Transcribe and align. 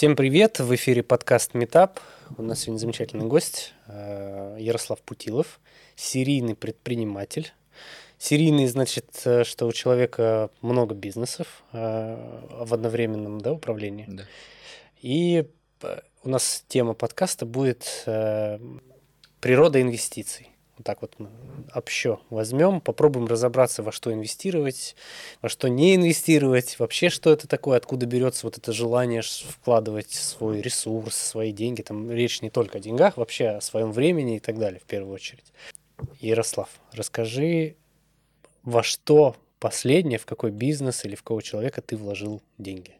Всем 0.00 0.16
привет! 0.16 0.60
В 0.60 0.74
эфире 0.76 1.02
подкаст 1.02 1.52
Метап. 1.52 2.00
У 2.38 2.42
нас 2.42 2.60
сегодня 2.60 2.78
замечательный 2.78 3.26
гость 3.26 3.74
э, 3.86 4.56
Ярослав 4.58 4.98
Путилов, 5.02 5.60
серийный 5.94 6.54
предприниматель. 6.54 7.52
Серийный 8.16 8.66
значит, 8.66 9.20
э, 9.26 9.44
что 9.44 9.66
у 9.66 9.72
человека 9.72 10.48
много 10.62 10.94
бизнесов 10.94 11.64
э, 11.74 12.16
в 12.64 12.72
одновременном 12.72 13.42
да, 13.42 13.52
управлении. 13.52 14.06
Да. 14.08 14.22
И 15.02 15.46
у 16.22 16.30
нас 16.30 16.64
тема 16.66 16.94
подкаста 16.94 17.44
будет 17.44 18.06
природа 19.42 19.82
инвестиций. 19.82 20.49
Так 20.84 21.02
вот 21.02 21.16
общо 21.74 22.20
возьмем, 22.30 22.80
попробуем 22.80 23.26
разобраться, 23.26 23.82
во 23.82 23.92
что 23.92 24.12
инвестировать, 24.12 24.96
во 25.42 25.48
что 25.48 25.68
не 25.68 25.94
инвестировать, 25.96 26.78
вообще 26.78 27.10
что 27.10 27.32
это 27.32 27.46
такое, 27.46 27.76
откуда 27.76 28.06
берется 28.06 28.46
вот 28.46 28.56
это 28.56 28.72
желание 28.72 29.22
вкладывать 29.22 30.10
свой 30.10 30.60
ресурс, 30.60 31.16
свои 31.16 31.52
деньги. 31.52 31.82
Там 31.82 32.10
речь 32.10 32.40
не 32.42 32.50
только 32.50 32.78
о 32.78 32.80
деньгах, 32.80 33.16
вообще 33.16 33.48
о 33.48 33.60
своем 33.60 33.92
времени 33.92 34.36
и 34.36 34.40
так 34.40 34.58
далее 34.58 34.80
в 34.80 34.84
первую 34.84 35.14
очередь. 35.14 35.52
Ярослав, 36.20 36.68
расскажи, 36.92 37.76
во 38.62 38.82
что 38.82 39.36
последнее, 39.58 40.18
в 40.18 40.26
какой 40.26 40.50
бизнес 40.50 41.04
или 41.04 41.14
в 41.14 41.22
какого 41.22 41.42
человека 41.42 41.82
ты 41.82 41.96
вложил 41.96 42.42
деньги? 42.58 42.94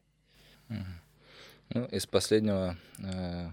Ну, 1.71 1.85
из 1.87 2.07
последнего 2.07 2.77
э, 2.99 3.51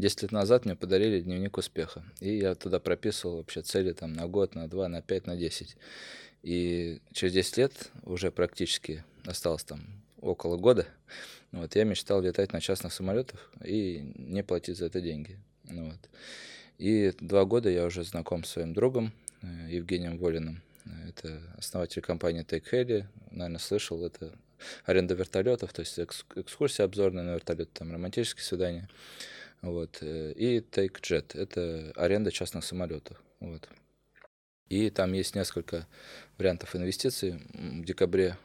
10 0.00 0.22
лет 0.22 0.32
назад 0.32 0.64
мне 0.64 0.74
подарили 0.74 1.20
дневник 1.20 1.58
успеха. 1.58 2.02
И 2.20 2.36
я 2.36 2.54
туда 2.54 2.80
прописывал 2.80 3.36
вообще 3.36 3.62
цели 3.62 3.92
там 3.92 4.12
на 4.12 4.26
год, 4.26 4.54
на 4.54 4.68
два, 4.68 4.88
на 4.88 5.02
пять, 5.02 5.26
на 5.26 5.36
десять. 5.36 5.76
И 6.42 7.00
через 7.12 7.34
10 7.34 7.56
лет 7.58 7.72
уже 8.04 8.30
практически 8.30 9.04
осталось 9.24 9.64
там 9.64 9.80
около 10.20 10.56
года. 10.56 10.86
Вот, 11.52 11.74
я 11.76 11.84
мечтал 11.84 12.22
летать 12.22 12.52
на 12.52 12.60
частных 12.60 12.92
самолетах 12.92 13.50
и 13.64 14.12
не 14.16 14.42
платить 14.42 14.78
за 14.78 14.86
это 14.86 15.00
деньги. 15.00 15.38
Ну 15.64 15.86
вот. 15.90 16.08
И 16.78 17.12
два 17.20 17.44
года 17.44 17.68
я 17.68 17.84
уже 17.84 18.04
знаком 18.04 18.44
с 18.44 18.50
своим 18.50 18.72
другом 18.72 19.12
э, 19.42 19.46
Евгением 19.68 20.18
Волиным. 20.18 20.62
Это 21.06 21.42
основатель 21.58 22.00
компании 22.00 22.44
Take 22.44 22.64
Heli. 22.72 23.04
Наверное, 23.30 23.58
слышал, 23.58 24.02
это 24.04 24.32
аренда 24.84 25.14
вертолетов, 25.14 25.72
то 25.72 25.80
есть 25.80 25.98
экскурсия 25.98 26.84
обзорная 26.84 27.24
на 27.24 27.34
вертолет, 27.34 27.72
там 27.72 27.92
романтические 27.92 28.44
свидания. 28.44 28.88
Вот. 29.62 29.98
Э, 30.00 30.32
и 30.32 30.60
Take 30.60 31.00
Jet– 31.00 31.32
это 31.38 31.92
аренда 31.96 32.30
частных 32.30 32.64
самолетов. 32.64 33.22
Вот. 33.40 33.68
И 34.68 34.90
там 34.90 35.12
есть 35.12 35.34
несколько 35.34 35.86
вариантов 36.38 36.74
инвестиций. 36.76 37.42
В 37.52 37.84
декабре, 37.84 38.36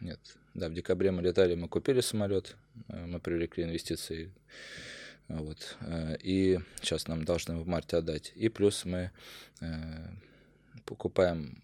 нет, 0.00 0.18
да, 0.54 0.68
в 0.68 0.74
декабре 0.74 1.10
мы 1.12 1.22
летали, 1.22 1.54
мы 1.54 1.68
купили 1.68 2.00
самолет, 2.00 2.56
э, 2.88 3.06
мы 3.06 3.20
привлекли 3.20 3.64
инвестиции. 3.64 4.30
Вот. 5.28 5.76
Э, 5.80 6.16
и 6.22 6.58
сейчас 6.80 7.08
нам 7.08 7.24
должны 7.24 7.56
в 7.56 7.66
марте 7.66 7.96
отдать. 7.96 8.32
И 8.34 8.48
плюс 8.48 8.84
мы 8.84 9.10
покупаем, 10.84 11.62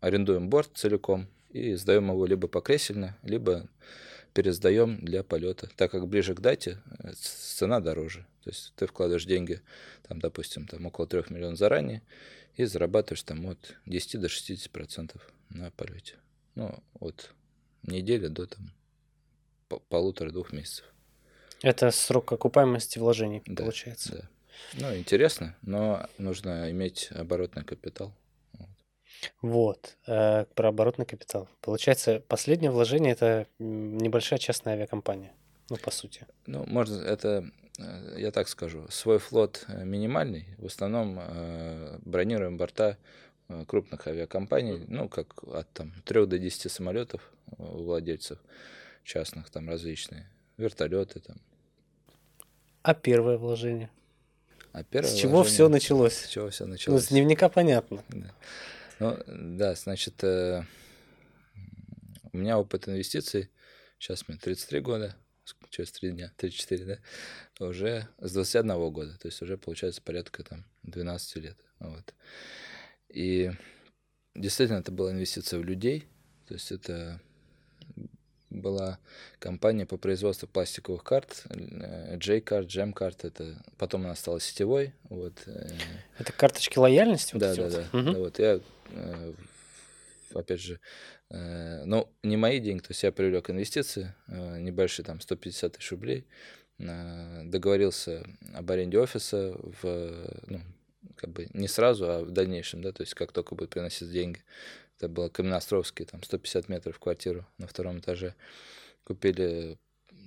арендуем 0.00 0.48
борт 0.48 0.70
целиком 0.74 1.26
и 1.50 1.74
сдаем 1.74 2.08
его 2.10 2.24
либо 2.24 2.46
покресельно, 2.46 3.16
либо 3.24 3.68
пересдаем 4.32 5.04
для 5.04 5.24
полета. 5.24 5.68
Так 5.76 5.90
как 5.90 6.06
ближе 6.06 6.34
к 6.34 6.40
дате, 6.40 6.78
цена 7.16 7.80
дороже. 7.80 8.24
То 8.44 8.50
есть 8.50 8.72
ты 8.76 8.86
вкладываешь 8.86 9.24
деньги, 9.24 9.60
там, 10.08 10.20
допустим, 10.20 10.66
там 10.66 10.86
около 10.86 11.06
3 11.06 11.24
миллионов 11.30 11.58
заранее, 11.58 12.02
и 12.56 12.64
зарабатываешь 12.64 13.22
там 13.22 13.46
от 13.46 13.76
10 13.86 14.20
до 14.20 14.28
60 14.28 14.70
процентов 14.70 15.32
на 15.50 15.70
полете. 15.70 16.16
Ну, 16.54 16.82
от 16.98 17.32
недели 17.82 18.28
до 18.28 18.46
там 18.46 18.72
полутора-двух 19.88 20.52
месяцев. 20.52 20.84
Это 21.62 21.90
срок 21.90 22.32
окупаемости 22.32 22.98
вложений, 22.98 23.42
да, 23.46 23.64
получается. 23.64 24.12
Да. 24.12 24.30
Ну, 24.74 24.96
интересно, 24.96 25.56
но 25.62 26.06
нужно 26.18 26.70
иметь 26.70 27.08
оборотный 27.12 27.64
капитал. 27.64 28.14
Вот, 29.42 29.96
э, 30.06 30.46
про 30.54 30.68
оборотный 30.68 31.04
капитал. 31.04 31.48
Получается, 31.60 32.22
последнее 32.26 32.70
вложение 32.70 33.12
это 33.12 33.46
небольшая 33.58 34.38
частная 34.38 34.74
авиакомпания, 34.74 35.34
ну, 35.68 35.76
по 35.76 35.90
сути. 35.90 36.26
Ну, 36.46 36.64
можно, 36.66 37.02
это 37.02 37.50
я 38.16 38.30
так 38.30 38.48
скажу, 38.48 38.86
свой 38.90 39.18
флот 39.18 39.64
э, 39.68 39.84
минимальный. 39.84 40.46
В 40.58 40.66
основном 40.66 41.18
э, 41.20 41.98
бронируем 42.04 42.56
борта 42.56 42.98
крупных 43.66 44.06
авиакомпаний, 44.06 44.84
ну, 44.86 45.08
как 45.08 45.42
от 45.42 45.68
там, 45.72 45.92
3 46.04 46.26
до 46.26 46.38
10 46.38 46.70
самолетов 46.70 47.32
у 47.58 47.82
владельцев 47.82 48.38
частных, 49.02 49.50
там 49.50 49.68
различные, 49.68 50.30
вертолеты 50.56 51.20
там. 51.20 51.36
А 52.82 52.94
первое 52.94 53.38
вложение? 53.38 53.90
А 54.72 54.84
первое 54.84 55.10
с 55.10 55.14
чего 55.14 55.42
все 55.42 55.68
началось? 55.68 56.14
С 56.14 56.28
чего 56.28 56.48
все 56.50 56.66
началось? 56.66 57.02
Ну, 57.02 57.06
с 57.06 57.08
дневника 57.08 57.48
понятно. 57.48 58.04
Да. 58.08 58.32
Ну, 59.00 59.18
да, 59.26 59.74
значит, 59.74 60.22
э, 60.22 60.62
у 62.32 62.36
меня 62.36 62.58
опыт 62.58 62.88
инвестиций, 62.88 63.50
сейчас 63.98 64.28
мне 64.28 64.38
33 64.38 64.80
года, 64.80 65.16
через 65.70 65.92
3 65.92 66.12
дня, 66.12 66.32
3-4, 66.38 66.84
да, 67.58 67.66
уже 67.66 68.08
с 68.18 68.32
21 68.32 68.90
года, 68.90 69.18
то 69.18 69.26
есть 69.26 69.40
уже 69.42 69.56
получается 69.58 70.02
порядка 70.02 70.42
там 70.42 70.64
12 70.84 71.36
лет. 71.36 71.56
Вот. 71.78 72.14
И 73.08 73.52
действительно 74.34 74.78
это 74.78 74.92
была 74.92 75.12
инвестиция 75.12 75.58
в 75.60 75.64
людей, 75.64 76.06
то 76.46 76.54
есть 76.54 76.72
это 76.72 77.20
была 78.50 78.98
компания 79.38 79.86
по 79.86 79.96
производству 79.96 80.48
пластиковых 80.48 81.04
карт, 81.04 81.44
J-карт, 82.16 82.66
Gem-карт, 82.66 83.24
это 83.24 83.62
потом 83.78 84.04
она 84.04 84.14
стала 84.16 84.40
сетевой. 84.40 84.92
Вот. 85.04 85.34
Э. 85.46 85.70
Это 86.18 86.32
карточки 86.32 86.78
лояльности? 86.78 87.34
Вот 87.34 87.40
да, 87.40 87.54
да, 87.54 87.70
да, 87.70 87.98
угу. 87.98 88.12
да. 88.12 88.18
Вот 88.18 88.38
я, 88.38 88.60
э, 88.90 89.32
опять 90.34 90.60
же, 90.60 90.80
Э, 91.30 91.84
ну, 91.84 92.12
не 92.22 92.36
мои 92.36 92.58
деньги, 92.58 92.82
то 92.82 92.90
есть 92.90 93.02
я 93.02 93.12
привлек 93.12 93.50
инвестиции, 93.50 94.14
э, 94.26 94.58
небольшие, 94.60 95.06
там, 95.06 95.20
150 95.20 95.76
тысяч 95.76 95.90
рублей, 95.92 96.26
э, 96.78 97.42
договорился 97.44 98.24
об 98.52 98.70
аренде 98.70 98.98
офиса 98.98 99.54
в, 99.82 100.42
ну, 100.48 100.60
как 101.16 101.30
бы 101.30 101.46
не 101.54 101.68
сразу, 101.68 102.10
а 102.10 102.24
в 102.24 102.30
дальнейшем, 102.32 102.82
да, 102.82 102.92
то 102.92 103.02
есть 103.02 103.14
как 103.14 103.32
только 103.32 103.54
будет 103.54 103.70
приносить 103.70 104.10
деньги. 104.10 104.42
Это 104.98 105.08
было 105.08 105.28
Каменноостровский, 105.28 106.04
там 106.04 106.22
150 106.22 106.68
метров 106.68 106.98
квартиру 106.98 107.46
на 107.58 107.66
втором 107.66 108.00
этаже. 108.00 108.34
Купили 109.04 109.78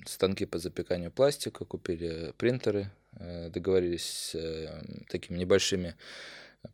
станки 0.06 0.46
по 0.46 0.58
запеканию 0.58 1.12
пластика, 1.12 1.64
купили 1.66 2.34
принтеры, 2.38 2.90
договорились 3.12 4.34
с 4.34 4.84
такими 5.10 5.38
небольшими 5.38 5.96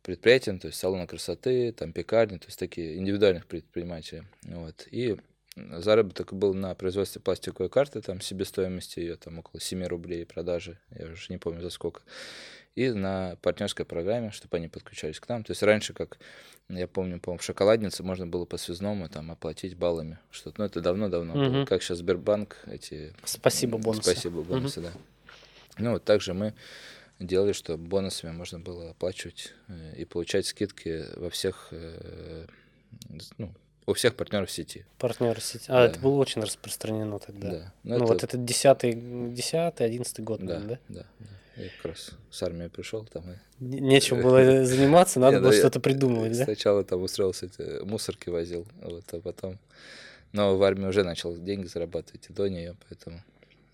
предприятиям, 0.02 0.58
то 0.58 0.68
есть 0.68 0.78
салоны 0.78 1.06
красоты, 1.06 1.72
там 1.72 1.92
пекарни, 1.92 2.38
то 2.38 2.46
есть 2.46 2.58
такие 2.58 2.96
индивидуальных 2.96 3.46
предпринимателей. 3.46 4.22
Вот. 4.42 4.86
И 4.90 5.16
заработок 5.56 6.32
был 6.32 6.54
на 6.54 6.74
производстве 6.74 7.20
пластиковой 7.20 7.68
карты, 7.68 8.00
там 8.00 8.20
себестоимость 8.20 8.96
ее 8.96 9.16
там 9.16 9.38
около 9.38 9.60
7 9.60 9.84
рублей 9.84 10.24
продажи, 10.24 10.78
я 10.90 11.06
уже 11.06 11.26
не 11.28 11.38
помню 11.38 11.60
за 11.60 11.70
сколько. 11.70 12.02
И 12.76 12.90
на 12.90 13.36
партнерской 13.42 13.84
программе, 13.84 14.30
чтобы 14.30 14.56
они 14.56 14.68
подключались 14.68 15.18
к 15.18 15.28
нам. 15.28 15.42
То 15.42 15.50
есть 15.50 15.62
раньше, 15.62 15.92
как 15.92 16.18
я 16.68 16.86
помню, 16.86 17.18
по 17.18 17.36
в 17.36 17.42
шоколаднице 17.42 18.04
можно 18.04 18.28
было 18.28 18.44
по 18.44 18.58
связному 18.58 19.08
там 19.08 19.30
оплатить 19.32 19.76
баллами 19.76 20.18
что-то. 20.30 20.60
Ну, 20.60 20.66
это 20.66 20.80
давно-давно 20.80 21.32
угу. 21.32 21.52
было. 21.52 21.64
Как 21.64 21.82
сейчас 21.82 21.98
Сбербанк 21.98 22.58
эти... 22.66 23.12
Спасибо 23.24 23.76
бонусы. 23.76 24.12
Спасибо 24.12 24.42
бонусы, 24.42 24.80
угу. 24.80 24.88
да. 24.88 24.92
Ну, 25.78 25.92
вот 25.92 26.04
также 26.04 26.32
мы 26.32 26.54
делали, 27.20 27.52
что 27.52 27.76
бонусами 27.76 28.32
можно 28.32 28.58
было 28.58 28.90
оплачивать 28.90 29.52
э, 29.68 29.94
и 29.96 30.04
получать 30.04 30.46
скидки 30.46 31.04
во 31.16 31.30
всех, 31.30 31.68
э, 31.70 32.46
ну, 33.38 33.52
у 33.86 33.92
всех 33.92 34.16
партнеров 34.16 34.50
сети. 34.50 34.86
Партнеры 34.98 35.40
сети. 35.40 35.66
А, 35.68 35.74
да. 35.74 35.86
это 35.86 36.00
было 36.00 36.16
очень 36.16 36.42
распространено 36.42 37.18
тогда. 37.18 37.50
Да. 37.50 37.74
Ну, 37.82 37.98
ну 37.98 38.04
это... 38.04 38.12
вот 38.12 38.24
это 38.24 38.36
10 38.36 39.34
десятый, 39.34 39.86
одиннадцатый 39.86 40.24
год, 40.24 40.40
да, 40.40 40.54
наверное, 40.54 40.80
да? 40.88 40.94
Да, 40.94 41.06
да. 41.18 41.62
Я 41.62 41.68
как 41.76 41.86
раз 41.86 42.12
с 42.30 42.42
армией 42.42 42.70
пришел 42.70 43.04
там 43.04 43.24
и... 43.32 43.36
Нечем 43.58 44.22
было 44.22 44.64
заниматься, 44.64 45.20
надо 45.20 45.40
было 45.40 45.52
что-то 45.52 45.80
придумывать, 45.80 46.36
да? 46.38 46.44
Сначала 46.44 46.84
там 46.84 47.02
устроился, 47.02 47.50
мусорки 47.84 48.30
возил, 48.30 48.66
вот, 48.80 49.04
а 49.12 49.20
потом... 49.20 49.58
Но 50.32 50.56
в 50.56 50.62
армии 50.62 50.86
уже 50.86 51.02
начал 51.02 51.36
деньги 51.36 51.66
зарабатывать 51.66 52.30
и 52.30 52.32
до 52.32 52.48
нее, 52.48 52.76
поэтому... 52.88 53.22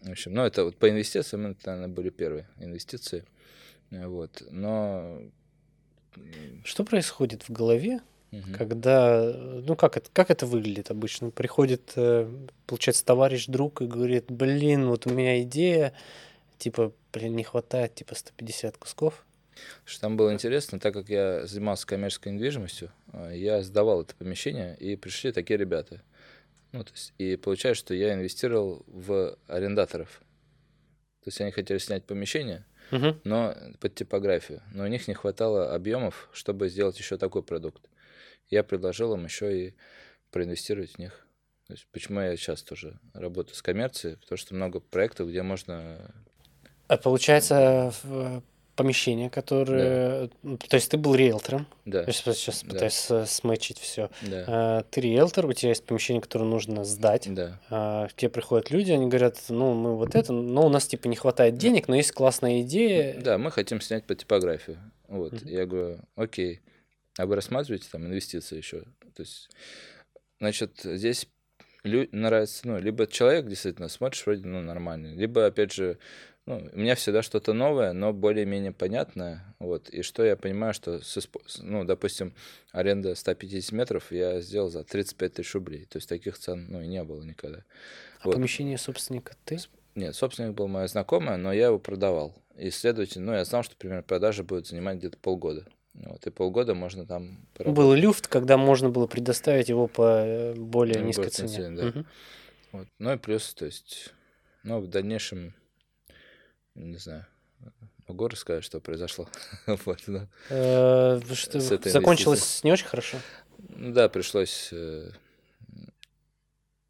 В 0.07 0.11
общем, 0.11 0.35
ну, 0.35 0.45
это 0.45 0.65
вот 0.65 0.77
по 0.77 0.89
инвестициям, 0.89 1.47
это, 1.49 1.67
наверное, 1.67 1.95
были 1.95 2.11
первые 2.11 2.49
инвестиции. 2.61 3.25
Вот. 3.91 4.43
Но... 4.51 5.21
Что 6.65 6.85
происходит 6.85 7.43
в 7.43 7.53
голове, 7.53 8.01
угу. 8.31 8.43
когда... 8.57 9.33
Ну, 9.35 9.75
как 9.75 9.97
это, 9.97 10.09
как 10.13 10.31
это 10.31 10.47
выглядит 10.47 10.91
обычно? 10.91 11.31
Приходит, 11.31 11.93
э, 11.97 12.31
получается, 12.67 13.05
товарищ, 13.05 13.47
друг 13.47 13.83
и 13.83 13.87
говорит, 13.87 14.27
блин, 14.29 14.87
вот 14.87 15.07
у 15.07 15.11
меня 15.11 15.43
идея, 15.43 15.93
типа, 16.59 16.93
блин, 17.13 17.35
не 17.35 17.43
хватает, 17.43 17.97
типа, 17.97 18.15
150 18.15 18.79
кусков. 18.79 19.27
Что 19.85 20.03
там 20.03 20.17
было 20.17 20.33
интересно, 20.33 20.79
так 20.79 20.95
как 20.95 21.09
я 21.09 21.47
занимался 21.47 21.87
коммерческой 21.87 22.33
недвижимостью, 22.33 22.93
э, 23.13 23.33
я 23.35 23.63
сдавал 23.63 24.03
это 24.03 24.15
помещение, 24.15 24.77
и 24.77 24.95
пришли 24.95 25.33
такие 25.33 25.59
ребята. 25.59 26.01
Ну, 26.77 26.85
то 26.85 26.93
есть, 26.93 27.15
и 27.19 27.37
получается, 27.37 27.81
что 27.85 27.95
я 27.95 28.13
инвестировал 28.15 28.85
в 28.87 29.37
арендаторов. 29.47 30.21
То 31.25 31.29
есть 31.29 31.41
они 31.41 31.51
хотели 31.51 31.79
снять 31.79 32.05
помещение, 32.05 32.65
Мгм. 32.91 33.21
но 33.25 33.57
под 33.81 33.95
типографию. 33.95 34.63
Но 34.75 34.85
у 34.85 34.87
них 34.87 35.09
не 35.09 35.15
хватало 35.15 35.75
объемов, 35.75 36.29
чтобы 36.33 36.69
сделать 36.69 36.99
еще 36.99 37.17
такой 37.17 37.43
продукт. 37.43 37.89
Я 38.49 38.63
предложил 38.63 39.15
им 39.15 39.25
еще 39.25 39.69
и 39.69 39.75
проинвестировать 40.31 40.93
в 40.93 40.99
них. 40.99 41.27
То 41.67 41.73
есть 41.73 41.89
почему 41.91 42.21
я 42.21 42.37
сейчас 42.37 42.63
тоже 42.63 43.01
работаю 43.13 43.57
с 43.57 43.63
коммерцией, 43.63 44.17
потому 44.19 44.37
что 44.39 44.55
много 44.55 44.79
проектов, 44.79 45.29
где 45.29 45.43
можно... 45.43 46.15
А 46.87 46.97
получается, 46.97 47.93
помещение, 48.77 49.31
которое... 49.31 50.31
ну, 50.43 50.57
То 50.59 50.77
есть 50.77 50.91
ты 50.91 50.97
был 50.97 51.15
риэлтором. 51.15 51.67
Да, 51.85 52.03
Я 52.07 52.13
сейчас, 52.13 52.37
сейчас 52.37 52.63
Да. 52.63 52.71
пытаюсь 52.71 53.07
э, 53.11 53.27
смычить 53.27 53.79
все. 53.79 54.11
да, 54.23 54.85
Ты 54.91 55.01
риэлтор, 55.01 55.47
у 55.47 55.53
тебя 55.53 55.71
есть 55.71 55.85
помещение, 55.85 56.21
которое 56.21 56.45
нужно 56.45 56.85
сдать. 56.85 57.33
да. 57.35 57.59
А, 57.71 58.07
К 58.09 58.13
тебе 58.15 58.29
приходят 58.31 58.71
люди, 58.71 58.93
они 58.93 59.07
говорят, 59.09 59.39
ну, 59.49 59.75
мы 59.75 59.97
вот 59.97 60.15
это, 60.15 60.33
но 60.33 60.67
у 60.67 60.69
нас 60.69 60.87
типа 60.87 61.09
не 61.09 61.17
хватает 61.17 61.57
денег, 61.57 61.89
но 61.89 61.97
есть 61.97 62.13
классная 62.13 62.61
идея. 62.63 63.19
Да, 63.21 63.39
мы 63.39 63.51
хотим 63.51 63.81
снять 63.81 64.05
под 64.05 64.19
типографию. 64.19 64.79
Вот. 65.09 65.33
Мгм. 65.33 65.49
Я 65.49 65.67
говорю, 65.67 65.99
окей. 66.15 66.61
А 67.19 67.27
вы 67.27 67.35
рассматриваете 67.35 67.89
там 67.91 68.05
инвестиции 68.07 68.57
еще? 68.59 68.81
То 69.15 69.23
есть, 69.23 69.49
значит, 70.39 70.81
здесь 70.85 71.27
лю- 71.83 72.09
нравится, 72.13 72.67
ну, 72.69 72.79
либо 72.79 73.07
человек 73.07 73.47
действительно 73.47 73.89
смотришь 73.89 74.27
вроде, 74.27 74.47
ну, 74.47 74.61
нормальный, 74.61 75.15
либо, 75.15 75.47
опять 75.47 75.73
же, 75.73 75.99
ну, 76.47 76.69
у 76.73 76.79
меня 76.79 76.95
всегда 76.95 77.23
что-то 77.23 77.53
новое, 77.53 77.93
но 77.93 78.13
более-менее 78.13 78.73
понятное, 78.73 79.45
вот, 79.59 79.89
и 79.91 80.03
что 80.03 80.25
я 80.25 80.37
понимаю, 80.37 80.73
что, 80.75 81.01
с 81.03 81.17
с- 81.17 81.59
ну, 81.59 81.85
допустим, 81.85 82.35
аренда 82.73 83.15
150 83.15 83.73
метров 83.73 84.13
я 84.13 84.41
сделал 84.41 84.69
за 84.71 84.85
35 84.85 85.35
тысяч 85.35 85.55
рублей, 85.55 85.87
то 85.87 85.99
есть 85.99 86.09
таких 86.09 86.39
цен, 86.39 86.67
ну, 86.69 86.81
и 86.81 86.87
не 86.87 87.03
было 87.05 87.23
никогда. 87.23 87.65
А 88.21 88.27
вот. 88.29 88.35
помещение 88.35 88.79
собственника 88.79 89.35
ты? 89.45 89.59
Нет, 89.95 90.15
собственник 90.15 90.55
был 90.55 90.69
моя 90.69 90.87
знакомая, 90.89 91.37
но 91.37 91.53
я 91.53 91.67
его 91.67 91.79
продавал. 91.79 92.35
И, 92.57 92.71
следовательно, 92.71 93.33
ну, 93.33 93.39
я 93.39 93.45
знал, 93.45 93.63
что, 93.63 93.77
примерно, 93.77 94.03
продажа 94.03 94.45
будет 94.45 94.67
занимать 94.67 94.99
где-то 94.99 95.19
полгода. 95.19 95.67
Вот, 95.95 96.27
и 96.27 96.31
полгода 96.31 96.75
можно 96.75 97.07
там 97.07 97.39
поработать. 97.55 97.77
Был 97.77 97.95
люфт, 97.95 98.27
когда 98.29 98.57
можно 98.59 98.91
было 98.91 99.07
предоставить 99.07 99.69
его 99.71 99.87
по 99.89 100.21
э, 100.25 100.55
более 100.55 101.01
Ну, 101.01 101.07
низкой 101.07 101.31
цене. 101.31 101.49
цене, 101.49 101.71
да. 101.77 101.85
Мгм. 101.87 102.07
Вот. 102.73 102.89
Ну 102.99 103.13
и 103.15 103.17
плюс, 103.17 103.55
то 103.55 103.65
есть, 103.65 104.13
ну, 104.63 104.81
в 104.81 104.89
дальнейшем, 104.89 105.55
не 106.77 106.99
знаю, 106.99 107.27
могу 108.07 108.29
рассказать, 108.29 108.65
что 108.65 108.81
произошло. 108.81 109.29
вот, 109.67 110.03
да. 110.07 110.29
Э, 110.51 111.21
что- 111.35 111.61
С 111.61 111.73
этой 111.73 111.91
Закончилось 111.91 112.63
не 112.65 112.73
очень 112.73 112.87
хорошо. 112.87 113.19
Да, 113.59 114.09
пришлось, 114.09 114.69
э, 114.73 115.11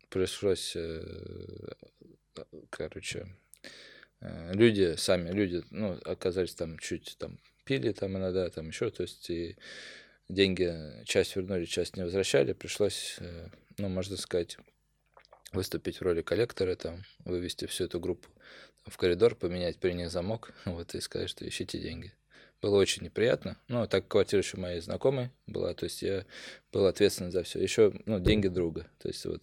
пришлось, 0.09 0.73
э, 0.77 1.73
короче, 2.71 3.27
люди 4.21 4.95
сами, 4.97 5.31
люди, 5.31 5.63
ну, 5.71 5.99
оказались 6.05 6.55
там 6.55 6.79
чуть 6.79 7.17
там 7.19 7.39
пили 7.65 7.93
там 7.93 8.17
иногда, 8.17 8.49
там 8.51 8.69
еще, 8.69 8.91
то 8.91 9.03
есть 9.03 9.29
и 9.31 9.57
деньги 10.29 11.03
часть 11.05 11.37
вернули, 11.37 11.65
часть 11.65 11.97
не 11.97 12.03
возвращали, 12.03 12.53
пришлось, 12.53 13.19
ну, 13.79 13.89
можно 13.89 14.17
сказать, 14.17 14.59
выступить 15.53 15.99
в 15.99 16.03
роли 16.03 16.23
коллектора, 16.23 16.75
там, 16.77 17.05
вывести 17.25 17.67
всю 17.67 17.85
эту 17.85 18.01
группу 18.01 18.29
в 18.87 18.97
коридор, 18.97 19.35
поменять 19.35 19.77
при 19.79 19.93
них 19.93 20.11
замок, 20.11 20.53
вот, 20.65 20.95
и 20.95 21.01
сказать, 21.01 21.31
что 21.31 21.47
ищите 21.47 21.79
деньги. 21.79 22.13
Было 22.63 22.77
очень 22.79 23.05
неприятно. 23.05 23.57
Ну, 23.69 23.87
так 23.87 24.09
квартира 24.09 24.41
еще 24.41 24.57
моей 24.57 24.81
знакомой 24.81 25.31
была, 25.47 25.75
то 25.75 25.85
есть 25.85 26.01
я 26.03 26.25
был 26.73 26.87
ответственен 26.87 27.31
за 27.31 27.43
все. 27.43 27.61
Еще, 27.63 27.93
ну, 28.07 28.19
деньги 28.19 28.49
друга. 28.49 28.87
То 28.99 29.09
есть 29.09 29.25
вот. 29.27 29.43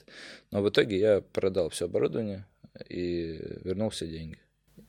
Но 0.50 0.64
в 0.64 0.70
итоге 0.70 0.98
я 0.98 1.22
продал 1.22 1.70
все 1.70 1.86
оборудование 1.86 2.46
и 2.90 3.40
вернул 3.64 3.92
все 3.92 4.08
деньги. 4.08 4.40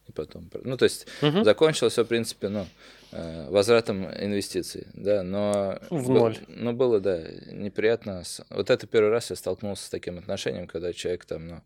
И 0.09 0.13
потом, 0.13 0.51
ну, 0.65 0.77
то 0.79 0.85
есть 0.85 1.07
Мгм. 1.21 1.45
закончилось 1.45 1.93
все, 1.93 2.05
в 2.05 2.09
принципе, 2.09 2.49
ну, 2.49 2.67
э, 3.13 3.49
возвратом 3.51 4.07
инвестиций, 4.07 4.87
да, 4.95 5.23
но... 5.23 5.79
В 5.91 6.09
был- 6.09 6.15
ноль. 6.19 6.39
Ну, 6.49 6.73
было, 6.73 7.01
да, 7.01 7.23
неприятно. 7.53 8.23
Вот 8.49 8.71
это 8.71 8.87
первый 8.87 9.11
раз 9.11 9.29
я 9.31 9.37
столкнулся 9.37 9.85
с 9.85 9.91
таким 9.91 10.19
отношением, 10.19 10.67
когда 10.67 10.93
человек 10.95 11.25
там, 11.27 11.47
ну, 11.49 11.63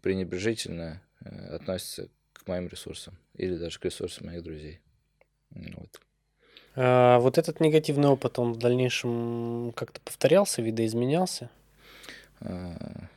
пренебрежительно 0.00 1.02
э, 1.24 1.56
относится 1.56 2.08
к 2.32 2.46
моим 2.46 2.68
ресурсам 2.68 3.16
или 3.34 3.56
даже 3.56 3.78
к 3.78 3.84
ресурсам 3.84 4.26
моих 4.26 4.42
друзей. 4.42 4.80
Вот. 5.50 6.00
А 6.76 7.18
вот 7.20 7.38
этот 7.38 7.60
негативный 7.60 8.08
опыт, 8.08 8.38
он 8.38 8.52
в 8.52 8.58
дальнейшем 8.58 9.72
как-то 9.76 10.00
повторялся, 10.00 10.62
видоизменялся? 10.62 11.50
А, 12.40 13.08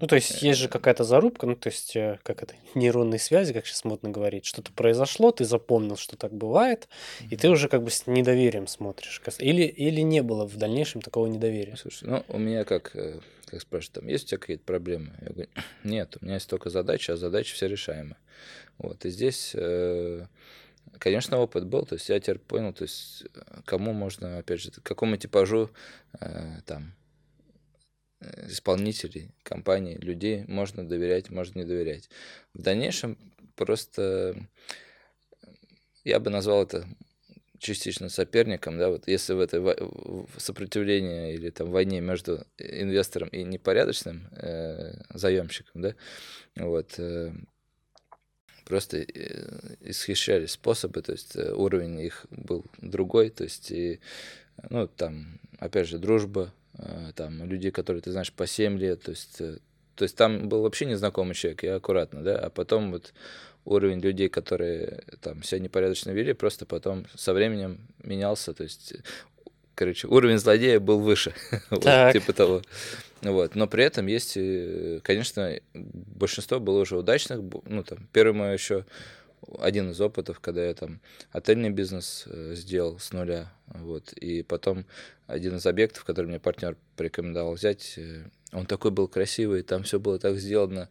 Ну, 0.00 0.08
то 0.08 0.16
есть 0.16 0.42
есть 0.42 0.58
же 0.58 0.68
какая-то 0.68 1.04
зарубка, 1.04 1.46
ну, 1.46 1.54
то 1.54 1.68
есть, 1.68 1.94
э, 1.94 2.18
как 2.22 2.42
это, 2.42 2.54
нейронные 2.74 3.20
связи, 3.20 3.52
как 3.52 3.66
сейчас 3.66 3.84
модно 3.84 4.10
говорить. 4.10 4.44
Что-то 4.44 4.72
произошло, 4.72 5.30
ты 5.30 5.44
запомнил, 5.44 5.96
что 5.96 6.16
так 6.16 6.32
бывает, 6.32 6.88
и 7.30 7.36
ты 7.36 7.48
уже 7.48 7.68
как 7.68 7.82
бы 7.82 7.90
с 7.90 8.06
недоверием 8.06 8.66
смотришь. 8.66 9.22
Или, 9.38 9.62
или 9.62 10.00
не 10.00 10.22
было 10.22 10.46
в 10.46 10.56
дальнейшем 10.56 11.00
такого 11.00 11.26
недоверия? 11.26 11.76
Слушай, 11.76 12.08
ну, 12.08 12.24
у 12.28 12.38
меня 12.38 12.64
как, 12.64 12.94
э, 12.96 13.20
как 13.46 13.60
спрашивают, 13.60 13.94
там, 13.94 14.08
есть 14.08 14.24
у 14.24 14.28
тебя 14.28 14.38
какие-то 14.38 14.64
проблемы? 14.64 15.12
Я 15.20 15.28
говорю, 15.28 15.48
нет, 15.84 16.16
у 16.20 16.24
меня 16.24 16.34
есть 16.34 16.50
только 16.50 16.70
задачи, 16.70 17.12
а 17.12 17.16
задачи 17.16 17.54
все 17.54 17.68
решаемы. 17.68 18.16
Вот, 18.78 19.04
и 19.04 19.10
здесь, 19.10 19.52
э, 19.54 20.26
конечно, 20.98 21.38
опыт 21.38 21.66
был, 21.66 21.86
то 21.86 21.94
есть 21.94 22.08
я 22.08 22.18
теперь 22.18 22.38
понял, 22.38 22.72
то 22.72 22.82
есть 22.82 23.24
кому 23.64 23.92
можно, 23.92 24.38
опять 24.38 24.60
же, 24.60 24.72
к 24.72 24.82
какому 24.82 25.16
типажу 25.16 25.70
э, 26.20 26.60
там 26.66 26.94
исполнителей, 28.46 29.30
компаний, 29.42 29.96
людей 29.96 30.44
можно 30.46 30.86
доверять, 30.86 31.30
можно 31.30 31.60
не 31.60 31.64
доверять. 31.64 32.08
В 32.52 32.62
дальнейшем 32.62 33.18
просто 33.56 34.36
э, 34.36 35.48
я 36.04 36.20
бы 36.20 36.30
назвал 36.30 36.62
это 36.62 36.86
частично 37.58 38.10
соперником, 38.10 38.78
да, 38.78 38.90
вот 38.90 39.08
если 39.08 39.32
в 39.32 39.40
этой 39.40 39.60
в 39.60 40.28
сопротивлении 40.36 41.34
или 41.34 41.50
там 41.50 41.70
войне 41.70 42.00
между 42.00 42.46
инвестором 42.58 43.28
и 43.28 43.42
непорядочным 43.42 44.28
э, 44.32 45.02
заемщиком, 45.14 45.80
да, 45.80 45.94
вот, 46.56 46.94
э, 46.98 47.32
просто 48.64 48.98
э, 48.98 49.76
исхищали 49.80 50.46
способы, 50.46 51.00
то 51.02 51.12
есть 51.12 51.36
э, 51.36 51.52
уровень 51.52 52.00
их 52.00 52.26
был 52.30 52.64
другой, 52.78 53.30
то 53.30 53.44
есть 53.44 53.70
и, 53.70 54.00
ну, 54.68 54.86
там, 54.86 55.40
опять 55.58 55.88
же, 55.88 55.98
дружба, 55.98 56.52
э, 56.52 56.63
там, 57.14 57.44
людей, 57.44 57.70
которые 57.70 58.02
ты 58.02 58.10
знаешь 58.10 58.32
по 58.32 58.46
7 58.46 58.78
лет, 58.78 59.02
то 59.02 59.10
есть, 59.10 59.40
э, 59.40 59.58
то 59.94 60.02
есть 60.02 60.16
там 60.16 60.48
был 60.48 60.62
вообще 60.62 60.86
незнакомый 60.86 61.34
человек, 61.34 61.62
я 61.62 61.76
аккуратно, 61.76 62.22
да, 62.22 62.38
а 62.38 62.50
потом 62.50 62.90
вот 62.90 63.12
уровень 63.64 64.00
людей, 64.00 64.28
которые 64.28 65.04
там 65.20 65.42
себя 65.42 65.60
непорядочно 65.60 66.10
вели, 66.10 66.32
просто 66.32 66.66
потом 66.66 67.06
со 67.14 67.32
временем 67.32 67.78
менялся, 68.02 68.52
то 68.52 68.64
есть, 68.64 68.94
короче, 69.74 70.08
уровень 70.08 70.38
злодея 70.38 70.80
был 70.80 70.98
выше, 70.98 71.32
вот, 71.70 71.82
типа 72.12 72.32
того. 72.32 72.62
Вот. 73.22 73.54
Но 73.54 73.66
при 73.66 73.84
этом 73.84 74.06
есть, 74.06 74.36
конечно, 75.02 75.58
большинство 75.72 76.60
было 76.60 76.80
уже 76.80 76.98
удачных. 76.98 77.40
Ну, 77.64 77.82
там, 77.82 78.06
первый 78.12 78.34
мой 78.34 78.52
еще 78.52 78.84
один 79.58 79.90
из 79.90 80.00
опытов, 80.00 80.40
когда 80.40 80.64
я 80.64 80.74
там 80.74 81.00
отельный 81.30 81.70
бизнес 81.70 82.24
э, 82.26 82.54
сделал 82.54 82.98
с 82.98 83.12
нуля. 83.12 83.52
Вот. 83.66 84.12
И 84.12 84.42
потом 84.42 84.84
один 85.26 85.56
из 85.56 85.66
объектов, 85.66 86.04
который 86.04 86.26
мне 86.26 86.40
партнер 86.40 86.76
порекомендовал 86.96 87.54
взять, 87.54 87.94
э, 87.96 88.24
он 88.52 88.66
такой 88.66 88.90
был 88.90 89.08
красивый, 89.08 89.62
там 89.62 89.82
все 89.82 89.98
было 89.98 90.18
так 90.18 90.36
сделано. 90.36 90.88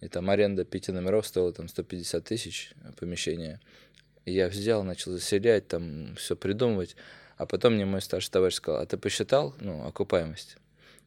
И 0.00 0.08
там 0.08 0.30
аренда 0.30 0.64
пяти 0.64 0.92
номеров 0.92 1.26
стоила 1.26 1.52
там 1.52 1.68
150 1.68 2.24
тысяч 2.24 2.72
помещение. 2.98 3.60
И 4.24 4.32
я 4.32 4.48
взял, 4.48 4.82
начал 4.82 5.12
заселять, 5.12 5.68
там 5.68 6.14
все 6.16 6.36
придумывать. 6.36 6.96
А 7.36 7.46
потом 7.46 7.74
мне 7.74 7.86
мой 7.86 8.00
старший 8.02 8.30
товарищ 8.30 8.54
сказал, 8.54 8.82
а 8.82 8.86
ты 8.86 8.96
посчитал, 8.96 9.54
ну, 9.60 9.86
окупаемость? 9.86 10.56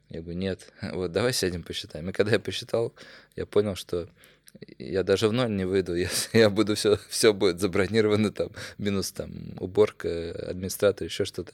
Я 0.09 0.21
говорю, 0.21 0.37
нет, 0.37 0.71
вот 0.93 1.11
давай 1.11 1.33
сядем 1.33 1.63
посчитаем. 1.63 2.09
И 2.09 2.13
когда 2.13 2.33
я 2.33 2.39
посчитал, 2.39 2.93
я 3.35 3.45
понял, 3.45 3.75
что 3.75 4.09
я 4.79 5.03
даже 5.03 5.27
в 5.27 5.33
ноль 5.33 5.51
не 5.55 5.65
выйду, 5.65 5.95
я, 5.95 6.09
я 6.33 6.49
буду 6.49 6.75
все, 6.75 6.97
все 7.09 7.33
будет 7.33 7.59
забронировано 7.59 8.31
там, 8.31 8.49
минус 8.77 9.11
там 9.11 9.31
уборка, 9.59 10.31
администратор, 10.49 11.05
еще 11.07 11.25
что-то. 11.25 11.51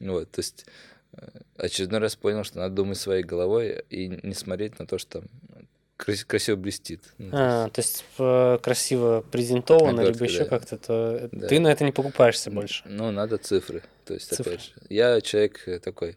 Вот, 0.00 0.30
то 0.30 0.38
есть 0.40 0.66
э, 1.14 1.26
очередной 1.56 2.00
раз 2.00 2.16
понял, 2.16 2.44
что 2.44 2.58
надо 2.58 2.74
думать 2.74 2.98
своей 2.98 3.22
головой 3.24 3.84
и 3.90 4.08
не 4.08 4.34
смотреть 4.34 4.78
на 4.78 4.86
то, 4.86 4.98
что 4.98 5.20
там 5.20 5.28
крас- 5.96 6.24
красиво 6.24 6.56
блестит. 6.56 7.02
Ну, 7.18 7.30
А, 7.32 7.68
то 7.68 7.80
есть 7.80 8.04
э, 8.18 8.58
красиво 8.62 9.24
презентовано, 9.30 10.00
либо 10.02 10.10
Обертка, 10.16 10.24
еще 10.24 10.44
да. 10.44 10.50
как-то, 10.50 10.78
то 10.78 11.28
Да. 11.32 11.48
ты 11.48 11.58
на 11.60 11.68
это 11.68 11.84
не 11.84 11.92
покупаешься 11.92 12.50
больше. 12.50 12.82
Ну, 12.86 13.10
надо 13.10 13.38
цифры. 13.38 13.82
То 14.04 14.14
есть, 14.14 14.28
Цифры. 14.34 14.52
опять 14.54 14.64
же, 14.66 14.72
я 14.88 15.20
человек 15.20 15.62
э, 15.66 15.78
такой, 15.80 16.16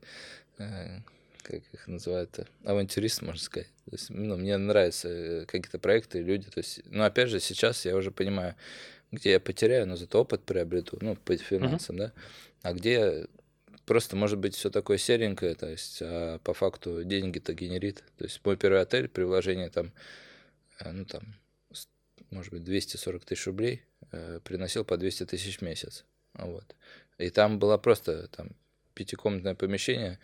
э, 0.59 0.99
как 1.41 1.55
их 1.73 1.87
называют, 1.87 2.39
авантюрист, 2.63 3.21
можно 3.23 3.41
сказать. 3.41 3.67
То 3.89 3.95
есть, 3.95 4.09
ну, 4.11 4.37
мне 4.37 4.55
нравятся 4.57 5.09
э, 5.09 5.45
какие-то 5.45 5.79
проекты, 5.79 6.21
люди. 6.21 6.49
То 6.49 6.59
есть, 6.59 6.81
ну, 6.85 7.03
опять 7.03 7.29
же, 7.29 7.39
сейчас 7.39 7.85
я 7.85 7.95
уже 7.95 8.11
понимаю, 8.11 8.55
где 9.11 9.31
я 9.31 9.39
потеряю, 9.39 9.87
но 9.87 9.95
зато 9.95 10.21
опыт 10.21 10.43
приобрету, 10.43 10.99
ну, 11.01 11.15
по 11.15 11.35
финансам, 11.35 11.97
да, 11.97 12.13
а 12.61 12.73
где 12.73 13.25
просто 13.85 14.15
может 14.15 14.37
быть 14.37 14.55
все 14.55 14.69
такое 14.69 14.99
серенькое, 14.99 15.55
то 15.55 15.67
есть 15.67 15.99
а 16.03 16.37
по 16.43 16.53
факту 16.53 17.03
деньги-то 17.03 17.53
генерит. 17.53 18.03
То 18.17 18.25
есть 18.25 18.39
мой 18.45 18.55
первый 18.55 18.81
отель 18.81 19.07
при 19.07 19.23
вложении 19.23 19.69
там, 19.69 19.91
э, 20.79 20.91
ну 20.91 21.05
там, 21.05 21.23
может 22.29 22.53
быть, 22.53 22.63
240 22.63 23.25
тысяч 23.25 23.47
рублей 23.47 23.81
э, 24.11 24.39
приносил 24.43 24.85
по 24.85 24.97
200 24.97 25.25
тысяч 25.25 25.57
в 25.57 25.61
месяц. 25.63 26.05
Вот. 26.35 26.75
И 27.17 27.31
там 27.31 27.57
было 27.57 27.79
просто 27.79 28.27
там 28.27 28.49
пятикомнатное 28.93 29.55
помещение 29.55 30.19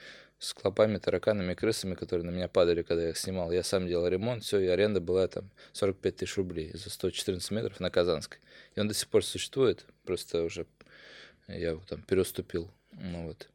с 0.45 0.53
клопами, 0.53 0.97
тараканами, 0.97 1.55
крысами, 1.55 1.95
которые 1.95 2.25
на 2.25 2.29
меня 2.29 2.47
падали, 2.47 2.83
когда 2.83 3.03
я 3.03 3.09
их 3.09 3.17
снимал. 3.17 3.51
Я 3.51 3.63
сам 3.63 3.87
делал 3.87 4.07
ремонт, 4.07 4.43
все, 4.43 4.59
и 4.59 4.67
аренда 4.67 5.01
была 5.01 5.27
там 5.27 5.49
45 5.73 6.15
тысяч 6.15 6.37
рублей 6.37 6.71
за 6.73 6.89
114 6.89 7.49
метров 7.51 7.79
на 7.79 7.89
Казанской. 7.89 8.39
И 8.75 8.79
он 8.79 8.87
до 8.87 8.93
сих 8.93 9.07
пор 9.07 9.25
существует, 9.25 9.85
просто 10.03 10.43
уже 10.43 10.67
я 11.47 11.71
его 11.71 11.81
там 11.87 12.01
переступил. 12.03 12.69
Ну 12.91 13.27
вот. 13.27 13.49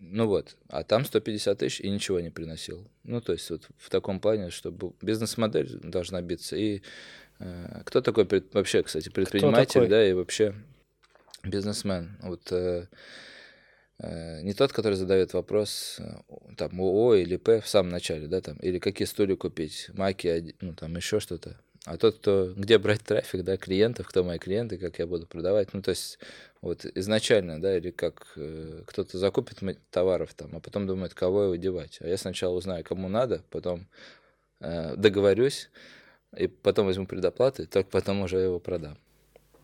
Ну 0.00 0.26
вот, 0.26 0.56
а 0.68 0.82
там 0.82 1.04
150 1.04 1.58
тысяч 1.58 1.80
и 1.80 1.88
ничего 1.88 2.18
не 2.18 2.30
приносил. 2.30 2.90
Ну, 3.04 3.20
то 3.20 3.32
есть 3.32 3.48
вот 3.50 3.68
в 3.78 3.88
таком 3.88 4.18
плане, 4.18 4.50
чтобы 4.50 4.92
бизнес-модель 5.00 5.78
должна 5.78 6.20
биться. 6.22 6.56
И 6.56 6.82
э, 7.38 7.82
кто 7.86 8.00
такой 8.00 8.26
пред, 8.26 8.52
вообще, 8.52 8.82
кстати, 8.82 9.08
предприниматель, 9.10 9.74
такой? 9.74 9.88
да, 9.88 10.06
и 10.06 10.12
вообще 10.12 10.54
бизнесмен? 11.44 12.18
Вот 12.20 12.50
э, 12.50 12.56
э, 12.56 12.86
не 14.42 14.52
тот, 14.52 14.72
который 14.72 14.94
задает 14.94 15.32
вопрос, 15.32 15.96
э, 15.98 16.54
там, 16.56 16.80
ООО 16.80 17.14
или 17.14 17.36
П 17.36 17.60
в 17.60 17.68
самом 17.68 17.90
начале, 17.90 18.26
да, 18.26 18.40
там, 18.40 18.56
или 18.58 18.78
какие 18.78 19.06
стулья 19.06 19.36
купить, 19.36 19.90
маки, 19.94 20.54
ну, 20.60 20.74
там, 20.74 20.96
еще 20.96 21.20
что-то. 21.20 21.56
А 21.84 21.96
тот, 21.96 22.18
кто, 22.18 22.52
где 22.54 22.78
брать 22.78 23.02
трафик, 23.02 23.42
да, 23.42 23.56
клиентов, 23.56 24.06
кто 24.08 24.22
мои 24.22 24.38
клиенты, 24.38 24.78
как 24.78 24.98
я 24.98 25.06
буду 25.06 25.26
продавать, 25.26 25.72
ну, 25.74 25.82
то 25.82 25.90
есть, 25.90 26.18
вот 26.60 26.84
изначально, 26.94 27.60
да, 27.60 27.76
или 27.76 27.90
как 27.90 28.32
э, 28.36 28.82
кто-то 28.86 29.18
закупит 29.18 29.58
товаров 29.90 30.32
там, 30.34 30.50
а 30.54 30.60
потом 30.60 30.86
думает, 30.86 31.14
кого 31.14 31.44
его 31.44 31.56
девать. 31.56 31.98
А 32.00 32.08
я 32.08 32.16
сначала 32.16 32.54
узнаю, 32.54 32.84
кому 32.84 33.08
надо, 33.08 33.42
потом 33.50 33.88
э, 34.60 34.96
договорюсь, 34.96 35.70
и 36.36 36.46
потом 36.46 36.86
возьму 36.86 37.06
предоплаты, 37.06 37.66
только 37.66 37.90
потом 37.90 38.22
уже 38.22 38.38
его 38.38 38.58
продам. 38.58 38.96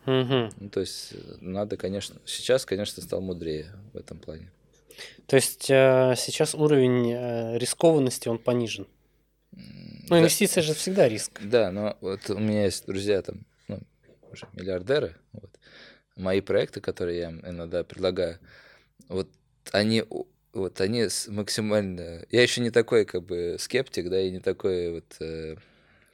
Угу. 0.09 0.51
Ну, 0.59 0.71
то 0.71 0.81
есть, 0.81 1.13
надо, 1.43 1.77
конечно, 1.77 2.19
сейчас, 2.25 2.65
конечно, 2.65 3.03
стал 3.03 3.21
мудрее 3.21 3.67
в 3.93 3.99
этом 3.99 4.19
плане. 4.19 4.51
То 5.27 5.37
есть, 5.37 5.69
э, 5.69 6.15
сейчас 6.17 6.55
уровень 6.55 7.13
э, 7.13 7.59
рискованности, 7.59 8.29
он 8.29 8.39
понижен? 8.39 8.87
Ну, 9.53 9.61
да. 10.09 10.63
же 10.63 10.73
всегда 10.73 11.09
риск. 11.09 11.39
Да, 11.43 11.71
но 11.71 11.99
вот 12.01 12.31
у 12.31 12.39
меня 12.39 12.65
есть 12.65 12.87
друзья 12.87 13.21
там, 13.21 13.45
ну, 13.69 13.81
уже 14.33 14.47
миллиардеры, 14.55 15.15
вот, 15.33 15.51
мои 16.17 16.41
проекты, 16.41 16.81
которые 16.81 17.19
я 17.19 17.29
им 17.29 17.43
иногда 17.47 17.85
предлагаю, 17.85 18.39
вот 19.09 19.29
они 19.73 20.05
вот 20.55 20.81
они 20.81 21.07
максимально... 21.29 22.25
Я 22.31 22.43
еще 22.43 22.63
не 22.63 22.71
такой, 22.71 23.05
как 23.05 23.23
бы, 23.25 23.57
скептик, 23.59 24.09
да, 24.09 24.19
и 24.19 24.31
не 24.31 24.41
такой, 24.41 24.91
вот, 24.93 25.17
э, 25.21 25.57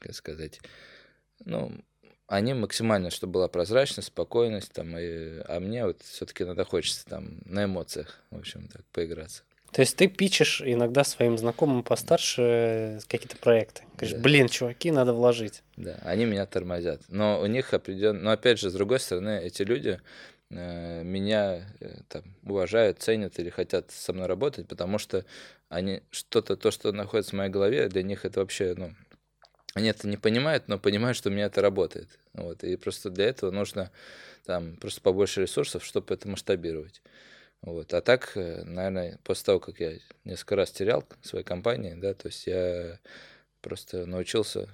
как 0.01 0.15
сказать, 0.15 0.61
ну, 1.45 1.73
они 2.27 2.55
максимально, 2.55 3.11
чтобы 3.11 3.35
была 3.35 3.49
прозрачность, 3.49 4.09
спокойность, 4.09 4.73
там, 4.73 4.97
и, 4.97 5.41
а 5.47 5.61
мне 5.61 5.85
вот 5.85 6.03
все-таки 6.03 6.45
иногда 6.45 6.65
хочется 6.65 7.05
там 7.07 7.39
на 7.45 7.65
эмоциях, 7.65 8.21
в 8.31 8.39
общем, 8.39 8.69
так, 8.73 8.85
поиграться. 8.93 9.43
То 9.73 9.81
есть 9.81 9.97
ты 9.97 10.07
пичешь 10.07 10.63
иногда 10.65 11.03
своим 11.03 11.37
знакомым 11.37 11.83
постарше 11.83 13.01
какие-то 13.09 13.37
проекты. 13.37 13.83
Говоришь, 13.97 14.17
да. 14.17 14.23
блин, 14.23 14.49
чуваки, 14.49 14.93
надо 14.93 15.13
вложить. 15.13 15.65
Да, 15.77 15.99
они 16.05 16.27
меня 16.27 16.47
тормозят. 16.47 17.03
Но 17.09 17.41
у 17.41 17.47
них 17.47 17.75
определенно... 17.75 18.21
Но 18.21 18.31
опять 18.31 18.61
же, 18.61 18.71
с 18.71 18.73
другой 18.73 19.01
стороны, 19.01 19.41
эти 19.43 19.63
люди 19.63 20.01
э, 20.51 21.03
меня 21.03 21.67
э, 21.81 21.97
там, 22.09 22.23
уважают, 22.45 23.01
ценят 23.01 23.41
или 23.41 23.51
хотят 23.51 23.91
со 23.91 24.13
мной 24.13 24.29
работать, 24.29 24.69
потому 24.69 24.99
что 24.99 25.25
они 25.69 26.03
что-то, 26.13 26.57
то, 26.57 26.71
что 26.71 26.93
находится 26.93 27.33
в 27.33 27.39
моей 27.39 27.51
голове, 27.51 27.89
для 27.89 28.05
них 28.05 28.25
это 28.25 28.39
вообще, 28.39 28.75
ну, 28.77 28.95
они 29.75 29.89
это 29.89 30.09
не 30.09 30.17
понимают, 30.17 30.69
но 30.69 30.79
понимают, 30.79 31.17
что 31.17 31.29
у 31.29 31.33
меня 31.33 31.47
это 31.47 31.61
работает. 31.61 32.09
Вот, 32.33 32.65
и 32.65 32.77
просто 32.77 33.11
для 33.11 33.27
этого 33.27 33.51
нужно 33.51 33.91
там 34.47 34.77
просто 34.77 35.01
побольше 35.01 35.43
ресурсов, 35.43 35.85
чтобы 35.85 36.15
это 36.15 36.29
масштабировать. 36.29 37.03
Вот. 37.61 37.95
А 37.95 38.01
так, 38.01 38.37
э, 38.37 38.63
наверное, 38.65 39.19
после 39.25 39.47
того, 39.47 39.61
как 39.61 39.81
я 39.81 39.95
несколько 40.25 40.57
раз 40.57 40.71
терял 40.71 41.05
своей 41.23 41.45
компании, 41.45 41.95
да, 41.95 42.15
то 42.15 42.29
есть 42.29 42.47
я 42.47 42.99
просто 43.63 44.07
научился, 44.07 44.69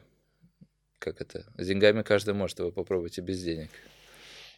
как 0.98 1.20
это, 1.20 1.46
с 1.56 1.66
деньгами 1.66 2.02
каждый 2.02 2.34
может, 2.34 2.58
его 2.58 2.72
попробуйте 2.72 3.20
без 3.20 3.42
денег. 3.42 3.70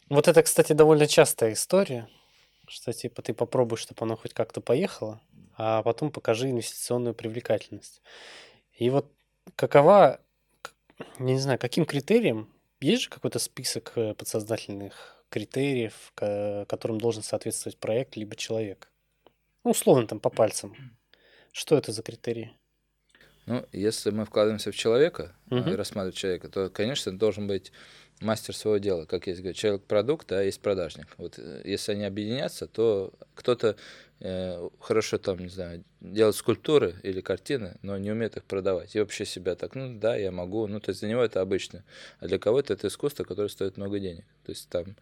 Вот 0.08 0.28
это, 0.28 0.42
кстати, 0.42 0.72
довольно 0.72 1.06
частая 1.06 1.52
история, 1.52 2.08
что 2.66 2.92
типа 2.92 3.22
ты 3.22 3.34
попробуй, 3.34 3.76
чтобы 3.76 4.02
оно 4.02 4.16
хоть 4.16 4.32
как-то 4.32 4.60
поехало, 4.60 5.20
а 5.56 5.82
потом 5.82 6.10
покажи 6.10 6.50
инвестиционную 6.50 7.14
привлекательность. 7.14 8.02
И 8.78 8.88
вот 8.90 9.12
какова, 9.56 10.20
не 11.18 11.38
знаю, 11.38 11.58
каким 11.58 11.84
критерием, 11.84 12.48
есть 12.80 13.02
же 13.02 13.10
какой-то 13.10 13.38
список 13.38 13.92
э, 13.96 14.14
подсознательных 14.14 15.24
критериев, 15.28 16.12
которым 16.14 16.98
должен 16.98 17.22
соответствовать 17.22 17.78
проект 17.78 18.16
либо 18.16 18.36
человек. 18.36 18.92
Ну, 19.64 19.70
условно, 19.70 20.06
там 20.06 20.20
по 20.20 20.28
пальцам. 20.28 20.76
Что 21.52 21.76
это 21.76 21.90
за 21.90 22.02
критерии? 22.02 22.52
Ну, 23.46 23.66
если 23.72 24.10
мы 24.10 24.24
вкладываемся 24.24 24.70
в 24.70 24.76
человека 24.76 25.34
угу. 25.50 25.70
и 25.70 25.74
рассматриваем 25.74 26.16
человека, 26.16 26.48
то, 26.48 26.68
конечно, 26.68 27.16
должен 27.16 27.46
быть 27.46 27.72
мастер 28.22 28.54
своего 28.54 28.78
дела. 28.78 29.04
Как 29.04 29.26
есть 29.26 29.40
говорят, 29.40 29.56
человек-продукт, 29.56 30.32
а 30.32 30.42
есть 30.42 30.60
продажник. 30.60 31.08
Вот 31.18 31.38
э, 31.38 31.62
если 31.64 31.92
они 31.92 32.04
объединятся, 32.04 32.66
то 32.66 33.12
кто-то 33.34 33.76
э, 34.20 34.68
хорошо 34.80 35.18
там, 35.18 35.38
не 35.38 35.48
знаю, 35.48 35.84
делает 36.00 36.36
скульптуры 36.36 36.94
или 37.02 37.20
картины, 37.20 37.76
но 37.82 37.98
не 37.98 38.10
умеет 38.10 38.36
их 38.36 38.44
продавать. 38.44 38.94
И 38.94 39.00
вообще 39.00 39.24
себя 39.24 39.54
так, 39.54 39.74
ну 39.74 39.98
да, 39.98 40.16
я 40.16 40.30
могу. 40.30 40.66
Ну, 40.66 40.80
то 40.80 40.90
есть 40.90 41.00
для 41.00 41.10
него 41.10 41.22
это 41.22 41.40
обычно. 41.40 41.84
А 42.20 42.26
для 42.26 42.38
кого-то 42.38 42.72
это 42.72 42.88
искусство, 42.88 43.24
которое 43.24 43.48
стоит 43.48 43.76
много 43.76 43.98
денег. 43.98 44.24
То 44.44 44.52
есть 44.52 44.68
там 44.68 44.96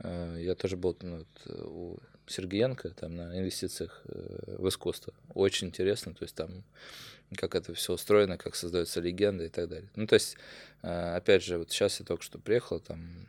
э, 0.00 0.38
я 0.40 0.54
тоже 0.54 0.76
был 0.76 0.96
ну, 1.02 1.18
вот, 1.18 1.66
у 1.66 1.98
Сергеенко 2.26 2.90
там 2.90 3.16
на 3.16 3.38
инвестициях 3.38 4.02
э, 4.06 4.56
в 4.58 4.68
искусство. 4.68 5.14
Очень 5.34 5.68
интересно. 5.68 6.14
То 6.14 6.24
есть 6.24 6.34
там 6.34 6.64
как 7.34 7.54
это 7.54 7.74
все 7.74 7.94
устроено, 7.94 8.38
как 8.38 8.54
создается 8.54 9.00
легенда 9.00 9.44
и 9.44 9.48
так 9.48 9.68
далее. 9.68 9.90
Ну, 9.96 10.06
то 10.06 10.14
есть, 10.14 10.36
э, 10.82 11.16
опять 11.16 11.42
же, 11.44 11.58
вот 11.58 11.70
сейчас 11.70 11.98
я 12.00 12.06
только 12.06 12.22
что 12.22 12.38
приехал, 12.38 12.80
там 12.80 13.26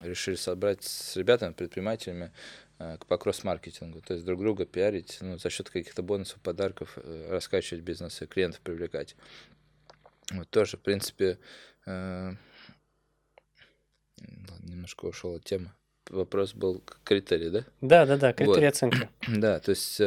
решили 0.00 0.36
собрать 0.36 0.84
с 0.84 1.16
ребятами, 1.16 1.52
предпринимателями 1.52 2.32
э, 2.78 2.96
к 2.98 3.06
покросс-маркетингу, 3.06 4.00
то 4.00 4.14
есть 4.14 4.24
друг 4.24 4.40
друга 4.40 4.66
пиарить, 4.66 5.18
ну, 5.20 5.38
за 5.38 5.50
счет 5.50 5.70
каких-то 5.70 6.02
бонусов, 6.02 6.40
подарков, 6.40 6.96
э, 6.96 7.28
раскачивать 7.30 7.82
бизнес 7.82 8.22
и 8.22 8.26
клиентов 8.26 8.60
привлекать. 8.60 9.16
Вот 10.32 10.48
тоже, 10.50 10.76
в 10.76 10.80
принципе, 10.80 11.38
немножко 14.60 15.06
ушел 15.06 15.34
от 15.34 15.44
темы. 15.44 15.72
Вопрос 16.10 16.54
был 16.54 16.82
критерий, 17.04 17.50
да? 17.50 17.64
Да, 17.80 18.06
да, 18.06 18.16
да, 18.16 18.32
критерий 18.32 18.66
вот. 18.66 18.74
оценки. 18.74 19.08
Да, 19.28 19.58
то 19.58 19.70
есть 19.70 20.00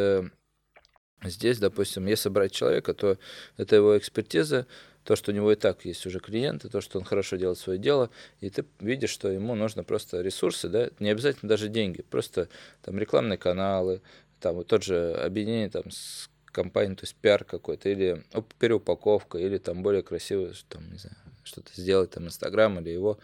Здесь, 1.25 1.59
допустим, 1.59 2.05
если 2.05 2.29
брать 2.29 2.51
человека, 2.51 2.93
то 2.93 3.17
это 3.57 3.75
его 3.75 3.97
экспертиза, 3.97 4.67
то, 5.03 5.15
что 5.15 5.31
у 5.31 5.35
него 5.35 5.51
и 5.51 5.55
так 5.55 5.85
есть 5.85 6.05
уже 6.05 6.19
клиенты, 6.19 6.67
то, 6.67 6.81
что 6.81 6.97
он 6.97 7.05
хорошо 7.05 7.35
делает 7.35 7.59
свое 7.59 7.77
дело, 7.77 8.09
и 8.39 8.49
ты 8.49 8.65
видишь, 8.79 9.11
что 9.11 9.29
ему 9.29 9.53
нужно 9.55 9.83
просто 9.83 10.21
ресурсы, 10.21 10.67
да, 10.67 10.89
не 10.99 11.09
обязательно 11.09 11.49
даже 11.49 11.67
деньги, 11.67 12.01
просто 12.01 12.49
там 12.81 12.97
рекламные 12.97 13.37
каналы, 13.37 14.01
там 14.39 14.55
вот 14.55 14.67
тот 14.67 14.83
же 14.83 15.13
объединение 15.13 15.69
там 15.69 15.91
с 15.91 16.29
компанией, 16.45 16.95
то 16.95 17.03
есть 17.03 17.15
пиар 17.15 17.43
какой-то, 17.43 17.89
или 17.89 18.23
переупаковка, 18.57 19.37
или 19.37 19.57
там 19.59 19.83
более 19.83 20.01
красиво, 20.01 20.51
там, 20.69 20.91
не 20.91 20.97
знаю, 20.97 21.17
что-то 21.43 21.69
сделать, 21.75 22.11
там, 22.11 22.25
Инстаграм 22.25 22.79
или 22.79 22.89
его 22.89 23.19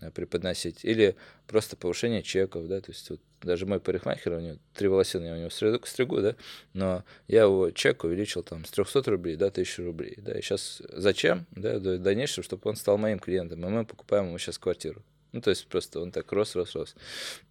Э, 0.00 0.10
преподносить, 0.10 0.84
или 0.84 1.16
просто 1.46 1.76
повышение 1.76 2.22
чеков, 2.22 2.66
да, 2.66 2.80
то 2.80 2.90
есть 2.90 3.10
вот 3.10 3.20
даже 3.42 3.66
мой 3.66 3.80
парикмахер, 3.80 4.32
у 4.32 4.40
него 4.40 4.58
три 4.74 4.88
волосины, 4.88 5.26
я 5.26 5.34
у 5.34 5.36
него 5.36 5.50
стригу, 5.50 5.86
стригу, 5.86 6.20
да, 6.20 6.36
но 6.72 7.04
я 7.28 7.42
его 7.42 7.70
чек 7.70 8.04
увеличил 8.04 8.42
там 8.42 8.64
с 8.64 8.70
300 8.70 9.10
рублей 9.10 9.36
до 9.36 9.46
1000 9.46 9.82
рублей, 9.82 10.14
да, 10.18 10.38
и 10.38 10.42
сейчас 10.42 10.82
зачем, 10.88 11.46
да, 11.52 11.78
в 11.78 11.98
дальнейшем, 11.98 12.42
чтобы 12.42 12.68
он 12.68 12.76
стал 12.76 12.98
моим 12.98 13.18
клиентом, 13.18 13.64
и 13.64 13.68
мы 13.68 13.84
покупаем 13.84 14.26
ему 14.26 14.38
сейчас 14.38 14.58
квартиру. 14.58 15.02
Ну, 15.32 15.40
то 15.40 15.50
есть 15.50 15.66
просто 15.66 16.00
он 16.00 16.12
так 16.12 16.30
рос, 16.32 16.54
рос, 16.54 16.74
рос. 16.74 16.94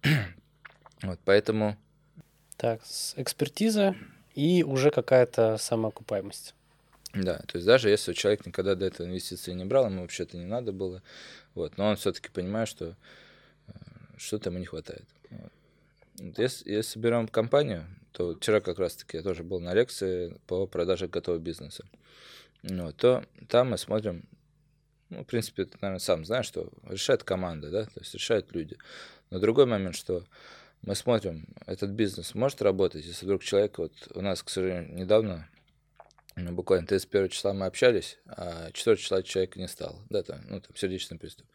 вот, 1.02 1.18
поэтому... 1.24 1.76
Так, 2.56 2.80
экспертиза 3.16 3.96
и 4.34 4.62
уже 4.62 4.90
какая-то 4.90 5.56
самоокупаемость. 5.58 6.54
Да, 7.14 7.38
то 7.46 7.58
есть 7.58 7.66
даже 7.66 7.90
если 7.90 8.14
человек 8.14 8.46
никогда 8.46 8.74
до 8.74 8.86
этого 8.86 9.06
инвестиции 9.06 9.52
не 9.52 9.64
брал, 9.64 9.86
ему 9.86 10.02
вообще-то 10.02 10.36
не 10.38 10.46
надо 10.46 10.72
было, 10.72 11.02
вот, 11.54 11.76
но 11.76 11.88
он 11.88 11.96
все-таки 11.96 12.30
понимает, 12.30 12.68
что 12.68 12.96
э, 13.66 13.72
что-то 14.16 14.48
ему 14.48 14.58
не 14.58 14.64
хватает. 14.64 15.04
Вот. 15.28 15.52
Если, 16.36 16.70
если 16.70 17.00
берем 17.00 17.26
компанию, 17.26 17.84
то 18.12 18.36
вчера 18.36 18.60
как 18.60 18.78
раз-таки 18.78 19.16
я 19.16 19.22
тоже 19.22 19.42
был 19.42 19.58
на 19.58 19.74
лекции 19.74 20.38
по 20.46 20.66
продаже 20.66 21.08
готового 21.08 21.40
бизнеса. 21.40 21.84
Вот, 22.62 22.96
то 22.96 23.24
там 23.48 23.70
мы 23.70 23.78
смотрим, 23.78 24.28
ну, 25.08 25.24
в 25.24 25.26
принципе, 25.26 25.64
ты, 25.64 25.76
наверное, 25.80 25.98
сам 25.98 26.24
знаешь, 26.24 26.46
что 26.46 26.70
решает 26.84 27.24
команда, 27.24 27.70
да, 27.70 27.84
то 27.86 27.98
есть 28.00 28.14
решают 28.14 28.54
люди. 28.54 28.76
Но 29.30 29.40
другой 29.40 29.66
момент, 29.66 29.96
что 29.96 30.24
мы 30.82 30.94
смотрим, 30.94 31.48
этот 31.66 31.90
бизнес 31.90 32.36
может 32.36 32.62
работать, 32.62 33.04
если 33.04 33.24
вдруг 33.24 33.42
человек, 33.42 33.78
вот 33.78 33.92
у 34.14 34.20
нас, 34.20 34.44
к 34.44 34.48
сожалению, 34.48 34.94
недавно, 34.94 35.48
ну, 36.36 36.52
буквально 36.52 36.86
31 36.86 37.30
числа 37.30 37.52
мы 37.52 37.66
общались, 37.66 38.18
а 38.26 38.70
4 38.70 38.96
числа 38.96 39.22
человека 39.24 39.58
не 39.58 39.66
стало, 39.66 39.98
да, 40.08 40.22
там, 40.22 40.40
ну, 40.48 40.60
там, 40.60 40.76
сердечный 40.76 41.18
приступ. 41.18 41.48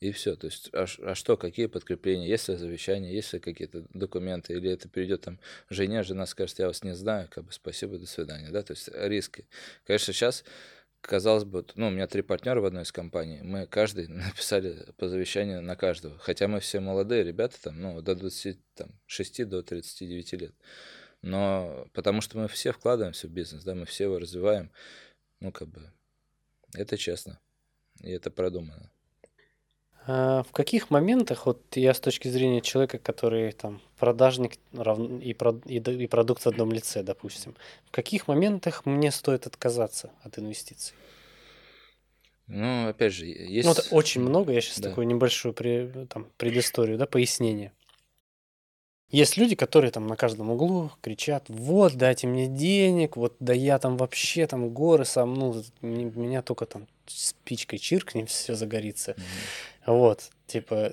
И 0.00 0.12
все, 0.12 0.36
то 0.36 0.46
есть, 0.46 0.70
а, 0.72 0.86
а 1.02 1.14
что, 1.16 1.36
какие 1.36 1.66
подкрепления, 1.66 2.28
есть 2.28 2.48
ли 2.48 2.56
завещание, 2.56 3.12
есть 3.12 3.32
ли 3.32 3.40
какие-то 3.40 3.84
документы, 3.92 4.52
или 4.52 4.70
это 4.70 4.88
перейдет 4.88 5.22
там 5.22 5.40
жене, 5.70 6.04
жена 6.04 6.24
скажет, 6.26 6.60
я 6.60 6.68
вас 6.68 6.84
не 6.84 6.94
знаю, 6.94 7.28
как 7.28 7.44
бы 7.44 7.52
спасибо, 7.52 7.98
до 7.98 8.06
свидания, 8.06 8.50
да, 8.50 8.62
то 8.62 8.72
есть 8.74 8.88
риски. 8.92 9.48
Конечно, 9.84 10.12
сейчас 10.12 10.44
казалось 11.00 11.44
бы, 11.44 11.66
ну, 11.74 11.88
у 11.88 11.90
меня 11.90 12.06
три 12.06 12.22
партнера 12.22 12.60
в 12.60 12.64
одной 12.64 12.84
из 12.84 12.92
компаний, 12.92 13.40
мы 13.42 13.66
каждый 13.66 14.06
написали 14.08 14.86
по 14.98 15.08
завещанию 15.08 15.62
на 15.62 15.74
каждого, 15.74 16.16
хотя 16.18 16.46
мы 16.46 16.60
все 16.60 16.78
молодые 16.78 17.24
ребята, 17.24 17.60
там, 17.60 17.80
ну, 17.80 18.00
до 18.00 18.14
26 18.14 19.48
до 19.48 19.64
39 19.64 20.32
лет, 20.34 20.54
но 21.22 21.88
потому 21.92 22.20
что 22.20 22.38
мы 22.38 22.46
все 22.46 22.70
вкладываемся 22.70 23.26
в 23.26 23.32
бизнес, 23.32 23.64
да, 23.64 23.74
мы 23.74 23.84
все 23.84 24.04
его 24.04 24.20
развиваем, 24.20 24.70
ну, 25.40 25.50
как 25.50 25.66
бы, 25.66 25.90
это 26.74 26.96
честно, 26.96 27.40
и 28.00 28.12
это 28.12 28.30
продумано. 28.30 28.92
А 30.10 30.42
в 30.42 30.52
каких 30.52 30.88
моментах, 30.88 31.44
вот 31.44 31.60
я 31.74 31.92
с 31.92 32.00
точки 32.00 32.28
зрения 32.28 32.62
человека, 32.62 32.96
который 32.96 33.52
там 33.52 33.82
продажник 33.98 34.54
и, 34.72 35.32
и, 35.32 36.06
продукт 36.06 36.44
в 36.44 36.46
одном 36.46 36.72
лице, 36.72 37.02
допустим, 37.02 37.54
в 37.84 37.90
каких 37.90 38.26
моментах 38.26 38.86
мне 38.86 39.10
стоит 39.10 39.46
отказаться 39.46 40.10
от 40.22 40.38
инвестиций? 40.38 40.96
Ну, 42.46 42.88
опять 42.88 43.12
же, 43.12 43.26
есть... 43.26 43.66
Ну, 43.66 43.72
это 43.72 43.82
очень 43.90 44.22
много, 44.22 44.50
я 44.50 44.62
сейчас 44.62 44.80
да. 44.80 44.88
такую 44.88 45.06
небольшую 45.06 45.52
там, 46.08 46.28
предысторию, 46.38 46.96
да, 46.96 47.04
пояснение. 47.04 47.72
Есть 49.10 49.38
люди, 49.38 49.56
которые 49.56 49.90
там 49.90 50.06
на 50.06 50.16
каждом 50.16 50.50
углу 50.50 50.90
кричат, 51.00 51.46
вот, 51.48 51.94
дайте 51.94 52.26
мне 52.26 52.46
денег, 52.46 53.16
вот, 53.16 53.36
да 53.40 53.54
я 53.54 53.78
там 53.78 53.96
вообще 53.96 54.46
там 54.46 54.68
горы 54.68 55.06
сам, 55.06 55.32
ну, 55.32 55.62
меня 55.80 56.42
только 56.42 56.66
там 56.66 56.86
спичкой 57.06 57.78
чиркнем, 57.78 58.26
все 58.26 58.54
загорится. 58.54 59.12
Mm-hmm. 59.12 59.94
Вот, 59.94 60.30
типа, 60.46 60.92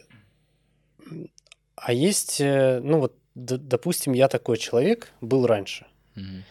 а 1.75 1.91
есть, 1.91 2.39
э, 2.39 2.79
ну 2.81 2.99
вот, 3.01 3.17
допустим, 3.35 4.13
я 4.13 4.29
такой 4.29 4.57
человек 4.57 5.11
был 5.19 5.45
раньше, 5.45 5.85
mm-hmm. 6.15 6.41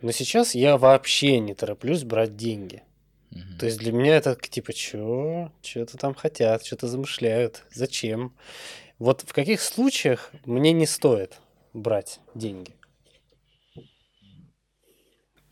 но 0.00 0.12
сейчас 0.12 0.54
я 0.54 0.78
вообще 0.78 1.38
не 1.38 1.54
тороплюсь 1.54 2.02
брать 2.02 2.36
деньги. 2.36 2.82
Mm-hmm. 3.30 3.58
То 3.58 3.66
есть 3.66 3.78
для 3.78 3.92
меня 3.92 4.16
это 4.16 4.34
типа, 4.36 4.72
чё, 4.72 5.52
что-то 5.62 5.98
там 5.98 6.14
хотят, 6.14 6.64
что-то 6.64 6.88
замышляют, 6.88 7.66
зачем? 7.70 8.32
Вот 9.00 9.22
в 9.22 9.32
каких 9.32 9.60
случаях 9.60 10.30
мне 10.44 10.70
не 10.72 10.86
стоит 10.86 11.40
брать 11.72 12.20
деньги? 12.36 12.76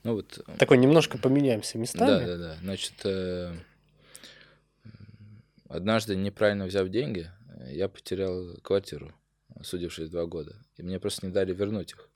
Ну 0.05 0.15
вот. 0.15 0.45
Такой 0.59 0.79
немножко 0.79 1.19
поменяемся 1.19 1.77
местами. 1.79 2.25
Да, 2.25 2.27
да, 2.27 2.37
да. 2.37 2.57
Значит, 2.61 2.95
э, 3.05 3.57
Однажды, 5.69 6.17
неправильно 6.17 6.65
взяв 6.65 6.89
деньги, 6.89 7.31
я 7.67 7.89
потерял 7.89 8.57
квартиру, 8.63 9.15
судившись 9.63 10.09
два 10.09 10.25
года. 10.25 10.57
И 10.79 10.83
мне 10.83 10.99
просто 10.99 11.27
не 11.27 11.33
дали 11.33 11.53
вернуть 11.53 11.93
их 11.93 12.09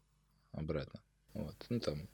обратно. 0.53 1.01
Вот. 1.35 1.55
Ну, 1.69 1.81
там 1.81 2.09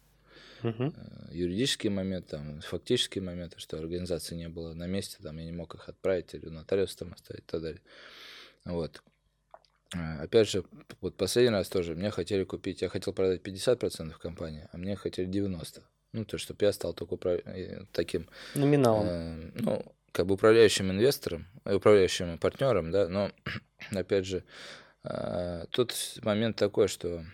угу. 0.64 0.92
юридический 1.30 1.90
момент, 1.90 2.26
там, 2.26 2.60
фактические 2.60 3.22
моменты, 3.22 3.60
что 3.60 3.78
организации 3.78 4.34
не 4.34 4.48
было 4.48 4.75
на 4.75 4.88
месте, 4.88 5.18
там, 5.22 5.38
я 5.38 5.44
не 5.44 5.52
мог 5.52 5.76
их 5.76 5.88
отправить 5.88 6.34
или 6.34 6.48
нотариус 6.48 6.96
там 6.96 7.12
оставить 7.12 7.44
и 7.44 7.46
так 7.46 7.62
далее. 7.62 7.82
Вот. 8.68 9.02
Э, 9.94 10.22
опять 10.22 10.48
же, 10.48 10.64
вот 11.00 11.16
последний 11.16 11.50
раз 11.50 11.68
тоже 11.68 11.94
мне 11.94 12.10
хотели 12.10 12.44
купить, 12.44 12.82
я 12.82 12.88
хотел 12.88 13.12
продать 13.12 13.42
50% 13.42 14.12
компании, 14.18 14.68
а 14.72 14.76
мне 14.76 14.94
хотели 14.94 15.28
90%. 15.28 15.82
Ну, 16.12 16.25
то, 16.25 16.38
чтобы 16.38 16.64
я 16.64 16.72
стал 16.72 16.94
только 16.94 17.14
управ... 17.14 17.40
Э, 17.44 17.84
таким... 17.92 18.28
Номиналом. 18.54 19.06
Э, 19.06 19.50
ну, 19.54 19.84
как 20.12 20.26
бы 20.26 20.34
управляющим 20.34 20.90
инвестором, 20.90 21.46
э, 21.64 21.75
управляющим 21.75 22.38
партнером, 22.38 22.90
да, 22.90 23.08
но 23.08 23.30
опять 23.90 24.26
же, 24.26 24.44
а, 25.04 25.66
тут 25.70 25.94
момент 26.22 26.57
такой, 26.57 26.88
что 26.88 27.24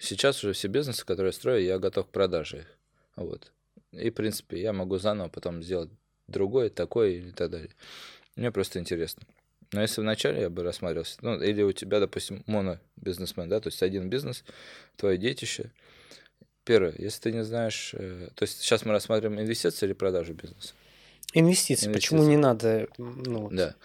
сейчас 0.00 0.42
уже 0.42 0.52
все 0.52 0.68
бизнесы, 0.68 1.04
которые 1.04 1.28
я 1.28 1.32
строю, 1.32 1.62
я 1.62 1.78
готов 1.78 2.06
к 2.06 2.10
продаже 2.10 2.58
их. 2.58 2.78
Вот. 3.16 3.52
И, 3.92 4.10
в 4.10 4.14
принципе, 4.14 4.60
я 4.60 4.72
могу 4.72 4.98
заново 4.98 5.28
потом 5.28 5.62
сделать 5.62 5.90
другой, 6.26 6.70
такой 6.70 7.16
и 7.16 7.32
так 7.32 7.50
далее. 7.50 7.70
Мне 8.34 8.50
просто 8.50 8.78
интересно. 8.78 9.22
Но 9.72 9.82
если 9.82 10.00
вначале 10.00 10.42
я 10.42 10.50
бы 10.50 10.62
рассматривался, 10.62 11.18
ну, 11.22 11.40
или 11.40 11.62
у 11.62 11.72
тебя, 11.72 12.00
допустим, 12.00 12.42
моно-бизнесмен, 12.46 13.48
да, 13.48 13.60
то 13.60 13.68
есть 13.68 13.82
один 13.82 14.08
бизнес, 14.08 14.44
твое 14.96 15.18
детище. 15.18 15.70
Первое, 16.64 16.94
если 16.98 17.20
ты 17.20 17.32
не 17.32 17.44
знаешь, 17.44 17.94
э, 17.94 18.28
то 18.34 18.42
есть 18.42 18.60
сейчас 18.60 18.84
мы 18.84 18.92
рассматриваем 18.92 19.40
инвестиции 19.40 19.86
или 19.86 19.92
продажу 19.92 20.34
бизнеса. 20.34 20.74
Инвестиции. 21.32 21.86
Инвестиции. 21.86 21.92
Почему 21.92 22.24
не 22.24 22.36
надо? 22.36 22.88
Ну, 22.98 23.42
вот. 23.42 23.54
Да. 23.54 23.76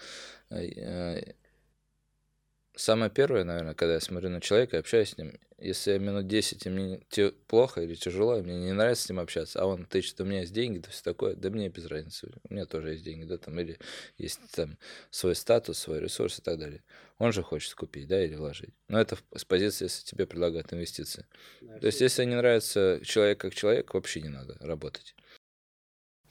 Самое 2.74 3.10
первое, 3.10 3.44
наверное, 3.44 3.74
когда 3.74 3.94
я 3.94 4.00
смотрю 4.00 4.30
на 4.30 4.40
человека 4.40 4.76
и 4.76 4.80
общаюсь 4.80 5.10
с 5.10 5.18
ним, 5.18 5.38
если 5.58 5.92
я 5.92 5.98
минут 5.98 6.26
10, 6.26 6.66
и 6.66 6.70
мне 6.70 7.00
плохо 7.46 7.82
или 7.82 7.94
тяжело, 7.94 8.38
и 8.38 8.42
мне 8.42 8.58
не 8.58 8.72
нравится 8.72 9.04
с 9.04 9.08
ним 9.10 9.20
общаться, 9.20 9.60
а 9.60 9.66
он 9.66 9.84
тычет, 9.84 10.20
у 10.20 10.24
меня 10.24 10.40
есть 10.40 10.52
деньги, 10.52 10.78
то 10.78 10.90
все 10.90 11.02
такое, 11.02 11.34
да 11.34 11.50
мне 11.50 11.68
без 11.68 11.86
разницы, 11.86 12.32
у 12.48 12.52
меня 12.52 12.64
тоже 12.64 12.92
есть 12.92 13.04
деньги, 13.04 13.24
да, 13.24 13.36
там, 13.36 13.60
или 13.60 13.78
есть 14.16 14.40
там 14.54 14.78
свой 15.10 15.34
статус, 15.34 15.78
свой 15.78 16.00
ресурс 16.00 16.38
и 16.38 16.42
так 16.42 16.58
далее. 16.58 16.82
Он 17.18 17.32
же 17.32 17.42
хочет 17.42 17.74
купить, 17.74 18.08
да, 18.08 18.24
или 18.24 18.34
вложить. 18.34 18.74
Но 18.88 19.00
это 19.00 19.16
с 19.36 19.44
позиции, 19.44 19.84
если 19.84 20.04
тебе 20.04 20.26
предлагают 20.26 20.72
инвестиции. 20.72 21.26
Да, 21.60 21.78
то 21.78 21.86
есть, 21.86 22.00
если 22.00 22.24
не 22.24 22.34
нравится 22.34 23.00
человек 23.04 23.38
как 23.38 23.54
человек, 23.54 23.94
вообще 23.94 24.22
не 24.22 24.30
надо 24.30 24.56
работать. 24.60 25.14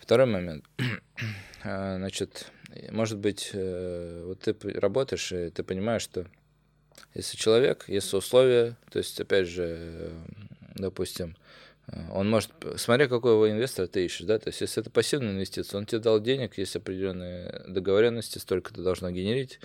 Второй 0.02 0.28
момент. 0.28 0.66
А, 1.64 1.98
значит, 1.98 2.52
может 2.90 3.20
быть, 3.20 3.52
э, 3.54 4.24
вот 4.26 4.40
ты 4.40 4.56
работаешь, 4.80 5.32
и 5.32 5.52
ты 5.52 5.62
понимаешь, 5.62 6.02
что 6.02 6.26
если 7.14 7.38
человек, 7.38 7.86
если 7.88 8.18
условия, 8.18 8.78
то 8.90 8.98
есть, 8.98 9.22
опять 9.22 9.48
же, 9.48 10.10
допустим, 10.74 11.38
э, 11.86 12.00
он 12.12 12.32
может, 12.32 12.52
смотря 12.78 13.08
какого 13.08 13.52
инвестора 13.52 13.86
ты 13.86 14.04
ищешь, 14.04 14.26
да, 14.26 14.40
то 14.40 14.48
есть, 14.48 14.60
если 14.62 14.82
это 14.82 14.90
пассивная 14.90 15.34
инвестиция, 15.34 15.78
он 15.78 15.86
тебе 15.86 16.00
дал 16.00 16.20
денег, 16.20 16.58
есть 16.58 16.76
определенные 16.76 17.64
договоренности, 17.68 18.40
столько 18.40 18.74
ты 18.74 18.82
должно 18.82 19.12
генерить, 19.12 19.60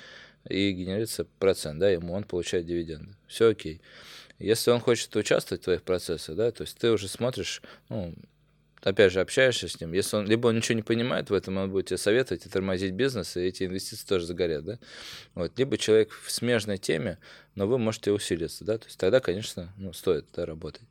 и 0.46 0.70
генерится 0.72 1.26
процент, 1.38 1.78
да, 1.78 1.88
ему 1.88 2.12
он 2.12 2.24
получает 2.24 2.66
дивиденды. 2.66 3.14
Все 3.26 3.48
окей. 3.48 3.80
Если 4.38 4.70
он 4.70 4.80
хочет 4.80 5.16
участвовать 5.16 5.62
в 5.62 5.64
твоих 5.64 5.82
процессах, 5.82 6.36
да, 6.36 6.50
то 6.50 6.60
есть 6.62 6.76
ты 6.76 6.90
уже 6.90 7.08
смотришь, 7.08 7.62
ну, 7.88 8.14
опять 8.82 9.12
же, 9.12 9.20
общаешься 9.20 9.68
с 9.68 9.80
ним, 9.80 9.92
если 9.92 10.16
он, 10.16 10.26
либо 10.26 10.48
он 10.48 10.56
ничего 10.56 10.76
не 10.76 10.82
понимает 10.82 11.30
в 11.30 11.34
этом, 11.34 11.56
он 11.56 11.70
будет 11.70 11.86
тебе 11.86 11.98
советовать 11.98 12.46
и 12.46 12.48
тормозить 12.48 12.92
бизнес, 12.92 13.36
и 13.36 13.40
эти 13.40 13.64
инвестиции 13.64 14.06
тоже 14.06 14.26
загорят, 14.26 14.64
да, 14.64 14.78
вот, 15.34 15.58
либо 15.58 15.78
человек 15.78 16.12
в 16.12 16.30
смежной 16.30 16.78
теме, 16.78 17.18
но 17.54 17.66
вы 17.66 17.78
можете 17.78 18.12
усилиться, 18.12 18.64
да, 18.64 18.78
то 18.78 18.86
есть 18.86 18.98
тогда, 18.98 19.20
конечно, 19.20 19.72
ну, 19.76 19.92
стоит, 19.92 20.26
да, 20.34 20.46
работать. 20.46 20.86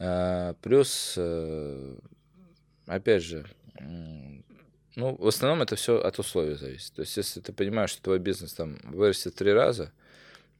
А, 0.00 0.54
плюс, 0.62 1.14
э, 1.16 1.96
опять 2.86 3.22
же, 3.22 3.44
ну, 4.98 5.14
в 5.16 5.28
основном 5.28 5.62
это 5.62 5.76
все 5.76 5.98
от 6.00 6.18
условий 6.18 6.54
зависит. 6.54 6.92
То 6.94 7.02
есть, 7.02 7.16
если 7.16 7.40
ты 7.40 7.52
понимаешь, 7.52 7.90
что 7.90 8.02
твой 8.02 8.18
бизнес 8.18 8.52
там 8.54 8.78
вырастет 8.82 9.36
три 9.36 9.52
раза, 9.52 9.92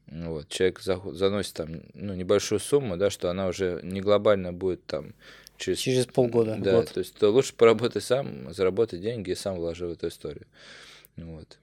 вот, 0.07 0.47
человек 0.47 0.79
заносит 0.79 1.55
там 1.55 1.81
ну, 1.93 2.13
небольшую 2.13 2.59
сумму, 2.59 2.95
да, 2.95 3.09
что 3.09 3.29
она 3.29 3.47
уже 3.47 3.81
не 3.83 4.01
глобально 4.01 4.53
будет 4.53 4.85
там 4.85 5.13
через, 5.59 5.79
через 5.79 6.05
полгода. 6.07 6.57
Да, 6.59 6.77
год. 6.77 6.91
то 6.91 6.99
есть 6.99 7.13
то 7.13 7.29
лучше 7.29 7.53
поработай 7.53 8.01
сам, 8.01 8.51
заработай 8.53 8.99
деньги 8.99 9.31
и 9.31 9.35
сам 9.35 9.55
вложи 9.55 9.85
в 9.85 9.91
эту 9.91 10.07
историю. 10.07 10.47
Вот. 11.17 11.59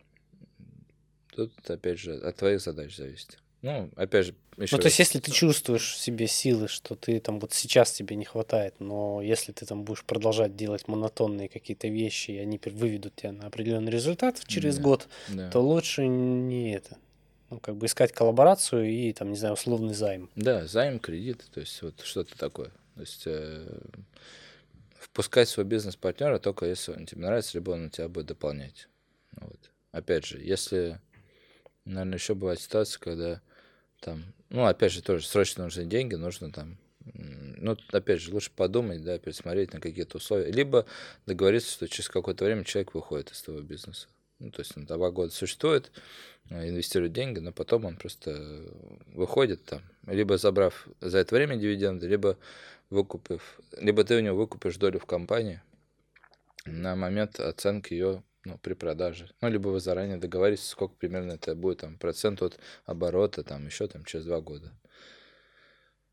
Тут, 1.35 1.53
опять 1.69 1.99
же, 1.99 2.15
от 2.15 2.37
твоих 2.37 2.61
задач 2.61 2.97
зависит. 2.97 3.39
Ну, 3.63 3.91
опять 3.97 4.27
же, 4.27 4.35
еще 4.59 4.77
Ну, 4.77 4.81
то 4.81 4.87
есть, 4.87 4.99
если 4.99 5.19
ты 5.19 5.31
чувствуешь 5.33 5.95
в 5.95 5.99
себе 5.99 6.27
силы, 6.29 6.69
что 6.69 6.95
ты 6.95 7.19
там 7.21 7.41
вот 7.41 7.53
сейчас 7.53 7.91
тебе 7.91 8.17
не 8.17 8.25
хватает, 8.25 8.75
но 8.79 9.21
если 9.23 9.53
ты 9.53 9.67
там 9.67 9.83
будешь 9.83 10.05
продолжать 10.05 10.57
делать 10.57 10.87
монотонные 10.89 11.49
какие-то 11.49 11.89
вещи, 11.89 12.33
и 12.33 12.39
они 12.39 12.61
выведут 12.65 13.17
тебя 13.17 13.33
на 13.33 13.47
определенный 13.47 13.91
результат 13.91 14.41
через 14.47 14.77
да, 14.77 14.83
год, 14.83 15.09
да. 15.29 15.51
то 15.51 15.61
лучше 15.61 16.07
не 16.07 16.75
это. 16.75 16.97
Ну, 17.51 17.61
как 17.61 17.77
бы 17.77 17.87
искать 17.87 18.13
коллаборацию 18.13 18.91
и 18.91 19.13
там, 19.13 19.31
не 19.31 19.37
знаю, 19.37 19.55
условный 19.55 19.95
займ. 19.95 20.31
Да, 20.37 20.67
займ, 20.67 20.99
кредит, 20.99 21.45
то 21.53 21.61
есть 21.61 21.81
вот 21.83 22.01
что-то 22.03 22.37
такое. 22.37 22.71
То 22.97 23.03
есть 23.03 23.25
э, 23.27 23.79
впускать 24.99 25.51
свой 25.51 25.67
бизнес-партнера 25.67 26.39
только 26.39 26.65
если 26.65 26.93
он 26.93 27.05
тебе 27.05 27.21
нравится, 27.21 27.59
либо 27.59 27.73
он 27.73 27.91
тебя 27.91 28.09
будет 28.09 28.27
дополнять. 28.27 28.89
Вот. 29.33 29.71
Опять 29.93 30.25
же, 30.25 30.41
если, 30.41 30.99
наверное, 31.85 32.17
еще 32.17 32.35
бывает 32.35 32.59
ситуация, 32.59 32.99
когда 32.99 33.43
там, 34.01 34.25
ну, 34.49 34.65
опять 34.65 34.93
же, 34.93 35.03
тоже 35.03 35.27
срочно 35.27 35.65
нужны 35.65 35.85
деньги, 35.85 36.15
нужно 36.15 36.51
там, 36.51 36.79
ну, 37.05 37.77
опять 37.93 38.23
же, 38.23 38.33
лучше 38.33 38.51
подумать, 38.51 39.05
да, 39.05 39.19
пересмотреть 39.19 39.75
на 39.75 39.81
какие-то 39.81 40.17
условия, 40.17 40.51
либо 40.51 40.87
договориться, 41.27 41.71
что 41.71 41.89
через 41.89 42.09
какое-то 42.09 42.47
время 42.47 42.65
человек 42.65 42.95
выходит 42.95 43.31
из 43.31 43.43
твоего 43.43 43.63
бизнеса. 43.63 44.09
Ну, 44.39 44.51
то 44.51 44.61
есть 44.61 44.77
он 44.77 44.85
два 44.85 45.11
года 45.11 45.33
существует, 45.33 45.91
э, 46.51 46.69
инвестирует 46.69 47.13
деньги, 47.13 47.39
но 47.39 47.53
потом 47.53 47.87
он 47.87 47.97
просто 47.97 48.65
выходит 49.07 49.65
там, 49.65 49.83
либо 50.07 50.37
забрав 50.37 50.87
за 51.01 51.19
это 51.19 51.35
время 51.35 51.57
дивиденды, 51.57 52.07
либо 52.07 52.37
выкупив, 52.91 53.61
либо 53.79 54.05
ты 54.05 54.17
у 54.17 54.21
него 54.21 54.37
выкупишь 54.37 54.77
долю 54.77 54.99
в 54.99 55.07
компании 55.07 55.63
на 56.67 56.97
момент 56.97 57.41
оценки 57.41 57.95
ее 57.95 58.23
ну, 58.45 58.59
при 58.59 58.75
продаже. 58.75 59.29
Ну, 59.41 59.49
либо 59.49 59.69
вы 59.69 59.81
заранее 59.81 60.19
договоритесь, 60.19 60.69
сколько 60.69 60.95
примерно 60.95 61.33
это 61.33 61.55
будет, 61.55 61.81
там, 61.81 61.99
процент 61.99 62.43
от 62.43 62.59
оборота, 62.85 63.43
там, 63.43 63.67
еще 63.67 63.89
там 63.89 64.05
через 64.05 64.27
два 64.27 64.41
года. 64.41 64.73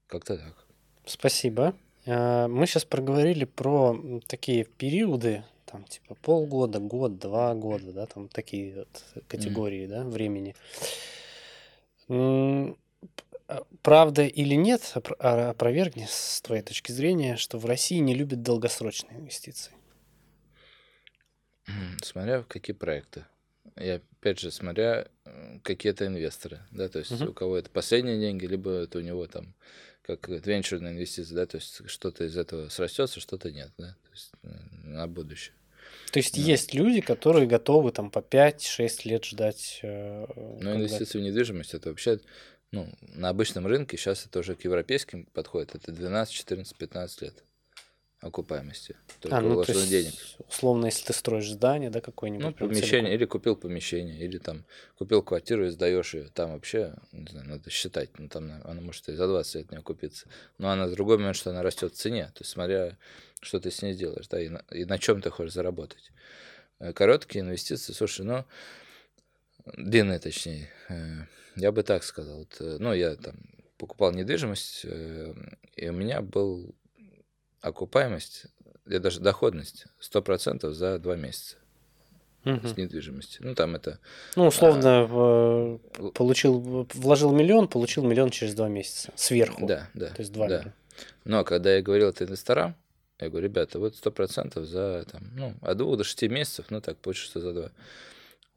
Как-то 0.08 0.38
так. 0.38 0.66
Спасибо. 1.06 1.76
А, 2.06 2.48
мы 2.48 2.66
сейчас 2.66 2.86
проговорили 2.86 3.46
про 3.46 4.22
такие 4.28 4.66
периоды, 4.66 5.44
там, 5.74 5.86
типа 5.86 6.14
полгода, 6.22 6.80
год, 6.80 7.18
два 7.18 7.56
года, 7.56 7.92
да, 7.92 8.06
там 8.06 8.30
такие 8.30 8.76
вот 8.76 9.04
категории, 9.28 9.86
mm. 9.86 9.88
да, 9.88 10.04
времени. 10.04 10.56
А, 12.10 12.76
правда 13.82 14.24
или 14.24 14.54
нет, 14.54 14.94
а, 15.18 15.50
опровергни 15.50 16.06
с 16.08 16.42
твоей 16.42 16.62
точки 16.62 16.92
зрения, 16.92 17.38
что 17.38 17.58
в 17.58 17.66
России 17.66 17.98
не 17.98 18.14
любят 18.14 18.44
долгосрочные 18.44 19.18
инвестиции. 19.18 19.74
Смотря 22.04 22.44
какие 22.44 22.76
проекты. 22.76 23.26
И 23.76 23.88
опять 23.88 24.40
же, 24.40 24.52
смотря 24.52 25.08
какие 25.64 25.92
это 25.92 26.06
инвесторы, 26.06 26.60
да, 26.70 26.88
то 26.88 27.00
есть 27.00 27.12
uh-huh. 27.12 27.30
у 27.30 27.34
кого 27.34 27.58
это 27.58 27.72
последние 27.72 28.20
деньги, 28.20 28.46
либо 28.46 28.70
это 28.70 29.00
у 29.00 29.02
него 29.02 29.26
там 29.26 29.56
как 30.04 30.28
венчурные 30.28 30.94
инвестиции, 30.94 31.34
да, 31.34 31.48
то 31.48 31.58
есть 31.58 31.90
что-то 31.90 32.26
из 32.26 32.38
этого 32.38 32.70
срастется, 32.70 33.20
что-то 33.20 33.52
нет, 33.52 33.72
да, 33.78 33.96
то 34.04 34.10
есть 34.12 34.32
на 34.84 35.08
будущее. 35.08 35.56
То 36.13 36.19
есть 36.19 36.36
да. 36.36 36.41
есть 36.43 36.76
люди, 36.76 37.02
которые 37.02 37.47
готовы 37.47 37.91
там 37.91 38.12
по 38.12 38.19
5-6 38.19 38.89
лет 39.06 39.26
ждать. 39.26 39.80
Э, 39.82 40.28
Но 40.62 40.76
инвестиции 40.76 41.17
в 41.17 41.21
недвижимость 41.21 41.73
это 41.73 41.89
вообще, 41.89 42.19
ну, 42.71 42.88
на 43.02 43.30
обычном 43.30 43.65
рынке 43.65 43.97
сейчас 43.97 44.28
это 44.28 44.38
уже 44.38 44.54
к 44.54 44.63
европейским 44.63 45.26
подходит, 45.34 45.73
это 45.73 45.91
12, 45.91 46.32
14, 46.32 46.78
15 46.78 47.21
лет 47.23 47.43
окупаемости. 48.24 48.96
Только 49.20 49.38
а, 49.38 49.42
ну, 49.42 49.64
то 49.64 49.72
есть, 49.72 49.90
денег. 49.90 50.14
Условно, 50.48 50.86
если 50.88 51.06
ты 51.06 51.14
строишь 51.14 51.50
здание, 51.50 51.90
да, 51.90 52.02
какое-нибудь. 52.02 52.46
Ну, 52.46 52.54
помещение, 52.54 52.90
целиком. 52.90 53.12
или 53.12 53.26
купил 53.26 53.56
помещение, 53.56 54.20
или 54.20 54.38
там 54.38 54.66
купил 54.98 55.22
квартиру 55.22 55.66
и 55.68 55.70
сдаешь 55.70 56.14
ее. 56.14 56.30
Там 56.34 56.54
вообще, 56.54 56.94
не 57.12 57.28
знаю, 57.28 57.48
надо 57.48 57.70
считать. 57.70 58.18
Ну, 58.18 58.30
там 58.30 58.62
она 58.64 58.82
может 58.82 59.10
и 59.10 59.14
за 59.14 59.28
20 59.28 59.56
лет 59.56 59.72
не 59.72 59.78
окупиться. 59.78 60.28
Но 60.58 60.70
она 60.70 60.88
другой 60.88 61.18
момент, 61.18 61.36
что 61.36 61.50
она 61.50 61.64
растет 61.64 61.94
в 61.94 61.98
цене. 61.98 62.26
То 62.34 62.42
есть, 62.42 62.52
смотря, 62.52 62.98
что 63.42 63.60
ты 63.60 63.72
с 63.72 63.82
ней 63.82 63.94
делаешь, 63.94 64.28
да, 64.28 64.42
и 64.42 64.50
на, 64.50 64.64
и 64.72 64.86
на 64.86 64.98
чем 64.98 65.22
ты 65.22 65.30
хочешь 65.30 65.54
заработать. 65.54 66.12
Э, 66.80 66.94
короткие 66.94 67.42
инвестиции, 67.42 67.94
слушай, 67.94 68.26
ну, 68.26 68.46
длинные, 69.78 70.20
точнее. 70.20 70.70
Э, 70.90 71.26
я 71.56 71.72
бы 71.72 71.84
так 71.84 72.04
сказал. 72.04 72.40
Вот, 72.40 72.58
э, 72.60 72.78
ну, 72.80 72.94
я 72.94 73.16
там 73.16 73.36
покупал 73.78 74.12
недвижимость, 74.12 74.86
и 74.86 75.90
у 75.90 75.94
меня 75.94 76.22
был 76.22 76.74
окупаемость, 77.63 78.45
или 78.86 78.97
даже 78.97 79.19
доходность 79.19 79.86
100% 80.02 80.71
за 80.71 80.99
два 80.99 81.15
месяца 81.15 81.56
угу. 82.45 82.67
с 82.67 82.78
недвижимости. 82.78 83.38
Ну, 83.41 83.56
там 83.56 83.76
это... 83.76 83.99
Ну, 84.36 84.47
условно, 84.47 85.08
а, 85.10 85.80
получил, 86.13 86.88
вложил 86.93 87.32
миллион, 87.32 87.67
получил 87.67 88.04
миллион 88.04 88.30
через 88.30 88.54
два 88.54 88.67
месяца 88.67 89.12
сверху. 89.15 89.65
Да, 89.65 89.89
да. 89.93 90.10
То 90.10 90.21
есть 90.21 90.32
два 90.32 90.47
да. 90.47 90.58
миллиона. 90.58 90.76
Но 91.23 91.43
когда 91.43 91.73
я 91.73 91.82
говорил 91.82 92.10
это 92.10 92.26
инвесторам, 92.26 92.76
я 93.19 93.30
говорю, 93.30 93.45
ребята, 93.45 93.80
вот 93.80 93.95
сто 93.95 94.12
процентов 94.12 94.65
за 94.65 95.06
там, 95.10 95.23
ну, 95.36 95.56
от 95.62 95.78
двух 95.78 95.97
до 95.97 96.04
шести 96.04 96.28
месяцев, 96.28 96.65
ну 96.69 96.82
так, 96.82 96.97
получится 96.97 97.39
за 97.39 97.54
два. 97.54 97.71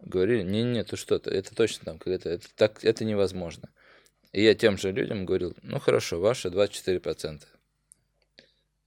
Говорили, 0.00 0.42
не-не, 0.42 0.82
то 0.84 0.96
что-то, 0.96 1.30
это 1.30 1.54
точно 1.54 1.84
там, 1.84 2.00
это, 2.04 2.28
это, 2.28 2.46
так, 2.56 2.84
это 2.84 3.04
невозможно. 3.04 3.68
И 4.32 4.42
я 4.42 4.54
тем 4.54 4.76
же 4.76 4.92
людям 4.92 5.24
говорил, 5.24 5.54
ну 5.62 5.78
хорошо, 5.78 6.20
ваши 6.20 6.48
24% 6.48 7.42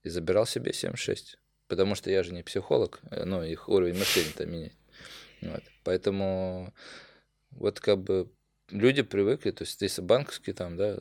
и 0.10 0.12
забирал 0.12 0.45
себе 0.45 0.72
7-6. 0.72 1.38
Потому 1.67 1.95
что 1.95 2.10
я 2.10 2.24
же 2.24 2.34
не 2.34 2.43
психолог, 2.43 3.00
э, 3.12 3.24
но 3.26 3.43
их 3.43 3.69
уровень 3.69 3.98
мышления-то 3.98 4.45
менять. 4.45 4.74
Вот. 5.41 5.63
Поэтому 5.84 6.74
вот 7.52 7.80
как 7.80 8.00
бы 8.00 8.30
люди 8.69 9.04
привыкли, 9.04 9.52
то 9.52 9.63
есть 9.63 9.82
если 9.82 10.02
банковские 10.02 10.54
там, 10.56 10.76
да, 10.76 10.98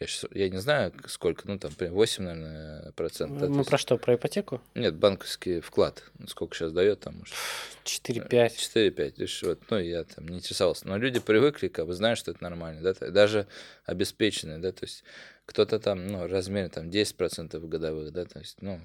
я, 0.00 0.06
сейчас, 0.06 0.30
я 0.32 0.48
не 0.48 0.56
знаю 0.56 0.94
сколько, 1.06 1.46
ну 1.46 1.58
там 1.58 1.70
8, 1.78 2.24
наверное, 2.24 2.92
процентов. 2.92 3.50
Мы 3.50 3.64
про 3.64 3.76
что, 3.76 3.98
про 3.98 4.14
ипотеку? 4.14 4.62
Нет, 4.74 4.96
банковский 4.96 5.60
вклад, 5.60 6.02
сколько 6.26 6.56
сейчас 6.56 6.72
дает 6.72 7.00
там, 7.00 7.18
может. 7.18 7.34
4-5. 7.84 8.52
4-5, 8.56 9.14
лишь 9.18 9.42
вот, 9.42 9.60
ну 9.68 9.78
я 9.78 10.04
там 10.04 10.26
не 10.28 10.38
интересовался. 10.38 10.88
Но 10.88 10.96
люди 10.96 11.20
привыкли, 11.20 11.68
как 11.68 11.86
бы 11.86 11.92
знают, 11.92 12.18
что 12.18 12.30
это 12.30 12.42
нормально, 12.42 12.80
да, 12.80 13.10
даже 13.10 13.46
обеспеченные, 13.84 14.58
да, 14.58 14.72
то 14.72 14.84
есть 14.84 15.04
кто-то 15.50 15.80
там, 15.80 16.06
ну, 16.06 16.28
размер 16.28 16.68
там 16.70 16.88
10% 16.88 17.58
годовых, 17.66 18.12
да, 18.12 18.24
то 18.24 18.38
есть, 18.38 18.62
ну, 18.62 18.80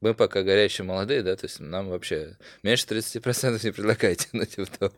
мы 0.00 0.14
пока 0.14 0.42
горячие 0.42 0.86
молодые, 0.86 1.22
да, 1.22 1.36
то 1.36 1.44
есть 1.44 1.60
нам 1.60 1.90
вообще 1.90 2.38
меньше 2.62 2.86
30% 2.86 3.62
не 3.62 3.72
предлагайте, 3.72 4.28
ну, 4.32 4.46
типа 4.46 4.66
того. 4.78 4.94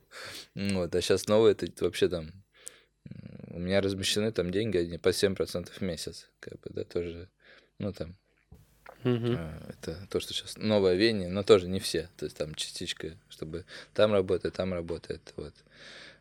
Вот, 0.54 0.94
а 0.94 1.00
сейчас 1.02 1.26
новые, 1.26 1.52
это 1.52 1.84
вообще 1.84 2.08
там, 2.08 2.30
у 3.48 3.58
меня 3.58 3.80
размещены 3.80 4.30
там 4.30 4.52
деньги, 4.52 4.78
они 4.78 4.98
по 4.98 5.08
7% 5.08 5.68
в 5.68 5.80
месяц, 5.80 6.30
как 6.38 6.60
бы, 6.60 6.70
да, 6.70 6.84
тоже, 6.84 7.28
ну, 7.80 7.92
там, 7.92 8.16
Угу. 9.02 9.36
Это 9.68 10.06
то, 10.08 10.18
что 10.18 10.32
сейчас 10.32 10.56
новое 10.56 10.94
веяние, 10.94 11.28
но 11.28 11.42
тоже 11.42 11.68
не 11.68 11.78
все. 11.78 12.08
То 12.16 12.24
есть 12.24 12.38
там 12.38 12.54
частичка, 12.54 13.18
чтобы 13.28 13.66
там 13.92 14.14
работает, 14.14 14.54
там 14.54 14.72
работает. 14.72 15.34
Вот 15.36 15.52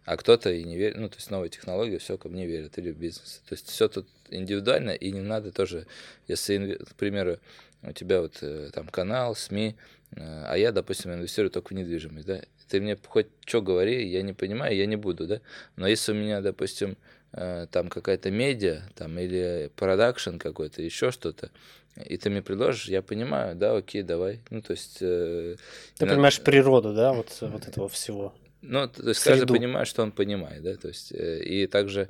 а 0.05 0.17
кто-то 0.17 0.51
и 0.51 0.63
не 0.63 0.77
верит, 0.77 0.97
ну, 0.97 1.09
то 1.09 1.15
есть 1.15 1.31
новые 1.31 1.49
технологии, 1.49 1.97
все 1.97 2.17
ко 2.17 2.29
мне 2.29 2.45
верят, 2.45 2.77
или 2.77 2.91
в 2.91 2.97
бизнес. 2.97 3.41
То 3.47 3.53
есть 3.53 3.69
все 3.69 3.87
тут 3.87 4.07
индивидуально, 4.29 4.91
и 4.91 5.11
не 5.11 5.21
надо 5.21 5.51
тоже, 5.51 5.87
если, 6.27 6.75
к 6.75 6.95
примеру, 6.95 7.39
у 7.83 7.91
тебя 7.91 8.21
вот 8.21 8.37
э, 8.41 8.69
там 8.73 8.87
канал, 8.87 9.35
СМИ, 9.35 9.75
э, 10.15 10.43
а 10.47 10.57
я, 10.57 10.71
допустим, 10.71 11.13
инвестирую 11.13 11.51
только 11.51 11.69
в 11.69 11.71
недвижимость, 11.71 12.25
да, 12.25 12.41
ты 12.69 12.81
мне 12.81 12.97
хоть 13.07 13.27
что 13.45 13.61
говори, 13.61 14.07
я 14.07 14.21
не 14.21 14.33
понимаю, 14.33 14.75
я 14.75 14.85
не 14.85 14.95
буду, 14.95 15.27
да, 15.27 15.41
но 15.75 15.87
если 15.87 16.11
у 16.11 16.15
меня, 16.15 16.41
допустим, 16.41 16.97
э, 17.31 17.67
там 17.71 17.87
какая-то 17.89 18.29
медиа, 18.31 18.83
там, 18.95 19.17
или 19.19 19.71
продакшн 19.75 20.37
какой-то, 20.37 20.81
еще 20.81 21.11
что-то, 21.11 21.49
и 21.95 22.17
ты 22.17 22.29
мне 22.29 22.41
предложишь, 22.41 22.85
я 22.85 23.01
понимаю, 23.01 23.55
да, 23.55 23.77
окей, 23.77 24.01
давай. 24.01 24.39
Ну, 24.49 24.63
то 24.63 24.71
есть... 24.71 24.97
Ты 24.97 25.57
понимаешь 25.99 26.41
природу, 26.41 26.91
да, 26.91 27.13
вот, 27.13 27.37
вот 27.41 27.67
этого 27.67 27.87
всего. 27.87 28.33
Ну, 28.65 28.87
то 28.87 29.09
есть 29.09 29.19
Среду. 29.19 29.39
каждый 29.39 29.57
понимает, 29.57 29.87
что 29.89 30.03
он 30.03 30.13
понимает, 30.13 30.63
да, 30.63 30.75
то 30.75 30.87
есть, 30.87 31.11
э, 31.11 31.43
и 31.43 31.67
также, 31.67 32.09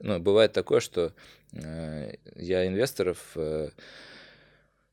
ну, 0.00 0.20
бывает 0.20 0.52
такое, 0.52 0.80
что 0.80 1.14
э, 1.52 2.14
я 2.36 2.66
инвесторов 2.66 3.32
э, 3.36 3.70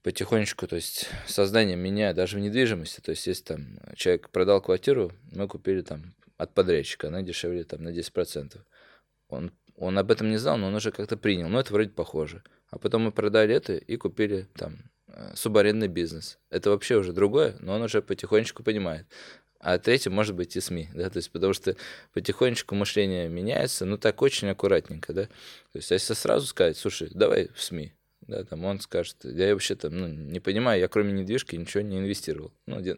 потихонечку, 0.03 0.67
то 0.67 0.77
есть 0.77 1.09
создание 1.27 1.75
меняю 1.75 2.15
даже 2.15 2.37
в 2.37 2.39
недвижимости, 2.39 3.01
то 3.01 3.11
есть 3.11 3.27
если 3.27 3.43
там 3.43 3.79
человек 3.95 4.29
продал 4.29 4.61
квартиру, 4.61 5.11
мы 5.33 5.49
купили 5.49 5.81
там 5.81 6.15
от 6.37 6.53
подрядчика, 6.53 7.09
она 7.09 7.21
дешевле 7.21 7.65
там 7.65 7.83
на 7.83 7.89
10%. 7.89 8.57
Он, 9.27 9.51
он 9.75 9.97
об 9.97 10.11
этом 10.11 10.29
не 10.29 10.37
знал, 10.37 10.57
но 10.57 10.67
он 10.67 10.75
уже 10.75 10.91
как-то 10.91 11.17
принял, 11.17 11.49
ну 11.49 11.59
это 11.59 11.73
вроде 11.73 11.89
похоже. 11.89 12.41
А 12.69 12.79
потом 12.79 13.01
мы 13.01 13.11
продали 13.11 13.53
это 13.53 13.73
и 13.73 13.97
купили 13.97 14.47
там 14.55 14.89
субарендный 15.35 15.89
бизнес. 15.89 16.39
Это 16.49 16.69
вообще 16.69 16.95
уже 16.95 17.11
другое, 17.11 17.57
но 17.59 17.73
он 17.73 17.81
уже 17.81 18.01
потихонечку 18.01 18.63
понимает 18.63 19.07
а 19.61 19.77
третье 19.77 20.09
может 20.09 20.35
быть 20.35 20.55
и 20.55 20.59
СМИ, 20.59 20.89
да, 20.93 21.09
то 21.09 21.17
есть 21.17 21.31
потому 21.31 21.53
что 21.53 21.75
потихонечку 22.13 22.75
мышление 22.75 23.29
меняется, 23.29 23.85
ну 23.85 23.97
так 23.97 24.21
очень 24.21 24.49
аккуратненько, 24.49 25.13
да, 25.13 25.25
то 25.25 25.75
есть 25.75 25.91
если 25.91 26.13
сразу 26.13 26.47
сказать, 26.47 26.77
слушай, 26.77 27.09
давай 27.13 27.49
в 27.53 27.61
СМИ, 27.61 27.93
да, 28.21 28.43
там 28.43 28.65
он 28.65 28.79
скажет, 28.79 29.17
я 29.23 29.53
вообще 29.53 29.75
там, 29.75 29.97
ну, 29.97 30.07
не 30.07 30.39
понимаю, 30.39 30.79
я 30.79 30.87
кроме 30.87 31.13
недвижки 31.13 31.55
ничего 31.55 31.81
не 31.83 31.99
инвестировал, 31.99 32.51
ну, 32.65 32.81
ди... 32.81 32.95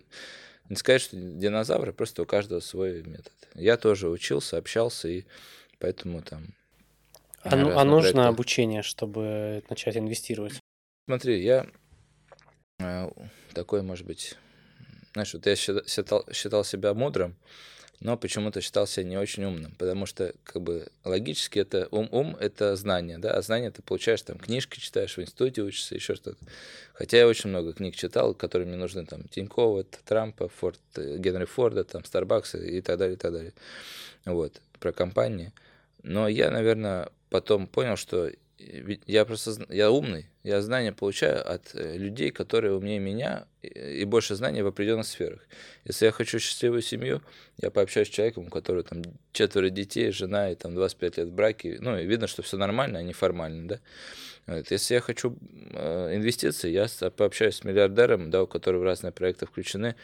не 0.70 0.76
сказать, 0.78 1.02
что 1.02 1.18
динозавры, 1.18 1.92
просто 1.92 2.24
у 2.24 2.26
каждого 2.26 2.62
свой 2.62 3.04
метод. 3.04 3.34
Я 3.56 3.76
тоже 3.76 4.10
учился, 4.10 4.58
общался, 4.58 5.10
и 5.10 5.26
поэтому 5.80 6.22
там... 6.22 6.54
А, 7.42 7.58
ну, 7.58 7.78
а 7.78 7.84
нужно 7.84 8.14
проекты... 8.14 8.30
обучение, 8.30 8.82
чтобы 8.84 9.64
начать 9.70 9.98
инвестировать? 9.98 10.62
Смотри, 11.08 11.44
я 11.44 11.68
э, 12.80 13.10
такой, 13.54 13.82
может 13.82 14.08
быть, 14.08 14.38
знаешь, 15.14 15.34
вот 15.34 15.46
я 15.46 15.56
считал, 15.56 16.26
считал 16.32 16.64
себя 16.64 16.94
мудрым, 16.94 17.36
но 18.00 18.18
почему-то 18.18 18.60
считал 18.60 18.86
себя 18.86 19.06
не 19.06 19.18
очень 19.18 19.46
умным, 19.46 19.74
потому 19.78 20.06
что 20.06 20.34
как 20.44 20.62
бы 20.62 20.88
логически 21.06 21.60
это 21.60 21.88
ум, 21.92 22.10
ум 22.12 22.36
это 22.36 22.76
знание, 22.76 23.18
да, 23.18 23.32
а 23.32 23.42
знание 23.42 23.72
ты 23.72 23.82
получаешь 23.82 24.22
там 24.24 24.38
книжки 24.38 24.80
читаешь, 24.80 25.16
в 25.16 25.22
институте 25.22 25.62
учишься, 25.62 25.96
еще 25.96 26.16
что-то. 26.16 26.38
Хотя 26.94 27.18
я 27.18 27.28
очень 27.28 27.50
много 27.50 27.74
книг 27.74 27.96
читал, 27.96 28.34
которые 28.34 28.68
мне 28.68 28.76
нужны 28.76 29.06
там 29.06 29.24
Тинькова, 29.30 29.86
Трампа, 30.06 30.50
Форд, 30.50 30.80
Генри 30.96 31.46
Форда, 31.46 31.86
там 31.86 32.04
Старбакса 32.04 32.58
и 32.58 32.82
так 32.82 32.98
далее, 32.98 33.16
и 33.16 33.18
так 33.18 33.32
далее. 33.32 33.54
Вот, 34.26 34.62
про 34.80 34.92
компании. 34.92 35.54
Но 36.02 36.28
я, 36.28 36.52
наверное, 36.52 37.10
потом 37.30 37.68
понял, 37.68 37.96
что 37.96 38.30
я 39.08 39.26
просто 39.26 39.66
я 39.70 39.92
умный, 39.92 40.28
я 40.44 40.62
знания 40.62 40.92
получаю 40.92 41.48
от 41.50 41.74
э, 41.74 41.98
людей, 41.98 42.32
которые 42.32 42.74
умнее 42.74 43.00
меня 43.00 43.46
и 43.62 44.04
больше 44.06 44.36
знаний 44.36 44.62
в 44.62 44.68
определенных 44.68 45.08
сферах. 45.08 45.40
Если 45.86 46.06
я 46.06 46.12
хочу 46.12 46.40
счастливую 46.40 46.82
семью, 46.82 47.22
я 47.58 47.72
пообщаюсь 47.72 48.08
с 48.08 48.12
человеком, 48.12 48.48
у 48.48 48.50
которого 48.50 48.84
там 48.84 49.02
четверо 49.32 49.70
детей, 49.70 50.12
жена 50.12 50.52
и 50.52 50.56
там 50.56 50.76
25 50.76 51.18
лет 51.18 51.28
в 51.28 51.32
браке, 51.32 51.78
ну 51.80 51.98
и 51.98 52.06
видно, 52.06 52.28
что 52.28 52.42
все 52.42 52.58
нормально, 52.58 53.00
а 53.00 53.04
не 53.04 53.14
формально, 53.14 53.68
да. 53.68 53.80
Вот. 54.46 54.72
Если 54.72 54.94
я 54.94 55.02
хочу 55.02 55.38
э, 55.72 56.16
инвестиции, 56.16 56.70
я 56.70 56.88
пообщаюсь 57.12 57.56
с 57.56 57.64
миллиардером, 57.64 58.30
да, 58.30 58.44
у 58.44 58.48
которого 58.48 58.84
разные 58.84 59.12
проекты 59.12 59.46
включены, 59.46 59.96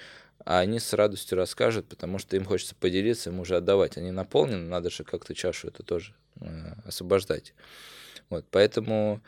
а 0.46 0.60
они 0.60 0.80
с 0.80 0.94
радостью 0.94 1.38
расскажут, 1.38 1.88
потому 1.88 2.18
что 2.18 2.38
им 2.38 2.46
хочется 2.46 2.76
поделиться, 2.76 3.30
им 3.30 3.40
уже 3.40 3.58
отдавать. 3.58 3.98
Они 3.98 4.12
наполнены, 4.12 4.70
надо 4.70 4.90
же 4.90 5.04
как-то 5.04 5.36
чашу 5.36 5.68
это 5.68 5.84
тоже 5.84 6.14
э, 6.40 6.46
освобождать. 6.86 7.54
Вот, 8.30 8.46
поэтому 8.52 9.22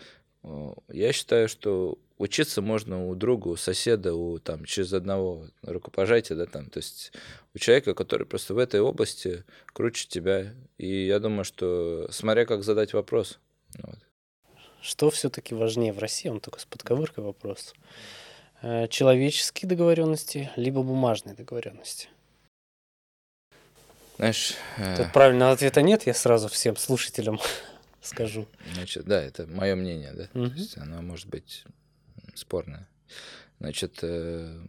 э, 0.43 0.73
я 0.89 1.13
считаю, 1.13 1.49
что 1.49 1.97
учиться 2.17 2.61
можно 2.61 3.07
у 3.07 3.15
друга, 3.15 3.47
у 3.47 3.55
соседа, 3.55 4.13
у 4.13 4.37
там 4.39 4.65
через 4.65 4.93
одного 4.93 5.47
рукопожатия, 5.63 6.35
да, 6.35 6.45
там, 6.45 6.69
то 6.69 6.77
есть 6.77 7.11
у 7.55 7.57
человека, 7.57 7.93
который 7.95 8.27
просто 8.27 8.53
в 8.53 8.59
этой 8.59 8.79
области 8.79 9.43
круче 9.73 10.07
тебя. 10.07 10.53
И 10.77 11.05
я 11.05 11.19
думаю, 11.19 11.43
что 11.43 12.07
смотря 12.11 12.45
как 12.45 12.63
задать 12.63 12.93
вопрос. 12.93 13.39
Вот. 13.79 13.97
Что 14.81 15.09
все-таки 15.09 15.55
важнее 15.55 15.93
в 15.93 15.99
России? 15.99 16.29
Он 16.29 16.39
только 16.39 16.59
с 16.59 16.65
подковыркой 16.65 17.23
вопрос. 17.23 17.73
Э, 18.61 18.87
человеческие 18.87 19.67
договоренности, 19.69 20.51
либо 20.55 20.83
бумажные 20.83 21.35
договоренности? 21.35 22.09
Знаешь... 24.17 24.53
Тут 24.77 25.07
э... 25.07 25.11
правильного 25.11 25.51
ответа 25.51 25.81
нет, 25.81 26.05
я 26.05 26.13
сразу 26.13 26.47
всем 26.47 26.77
слушателям 26.77 27.39
скажу. 28.01 28.47
Значит, 28.73 29.05
да, 29.05 29.21
это 29.21 29.47
мое 29.47 29.75
мнение, 29.75 30.13
да. 30.13 30.29
Угу. 30.33 30.49
То 30.49 30.55
есть 30.55 30.77
оно 30.77 31.01
может 31.01 31.27
быть 31.27 31.63
спорное. 32.35 32.87
Значит, 33.59 33.99
э, 34.01 34.59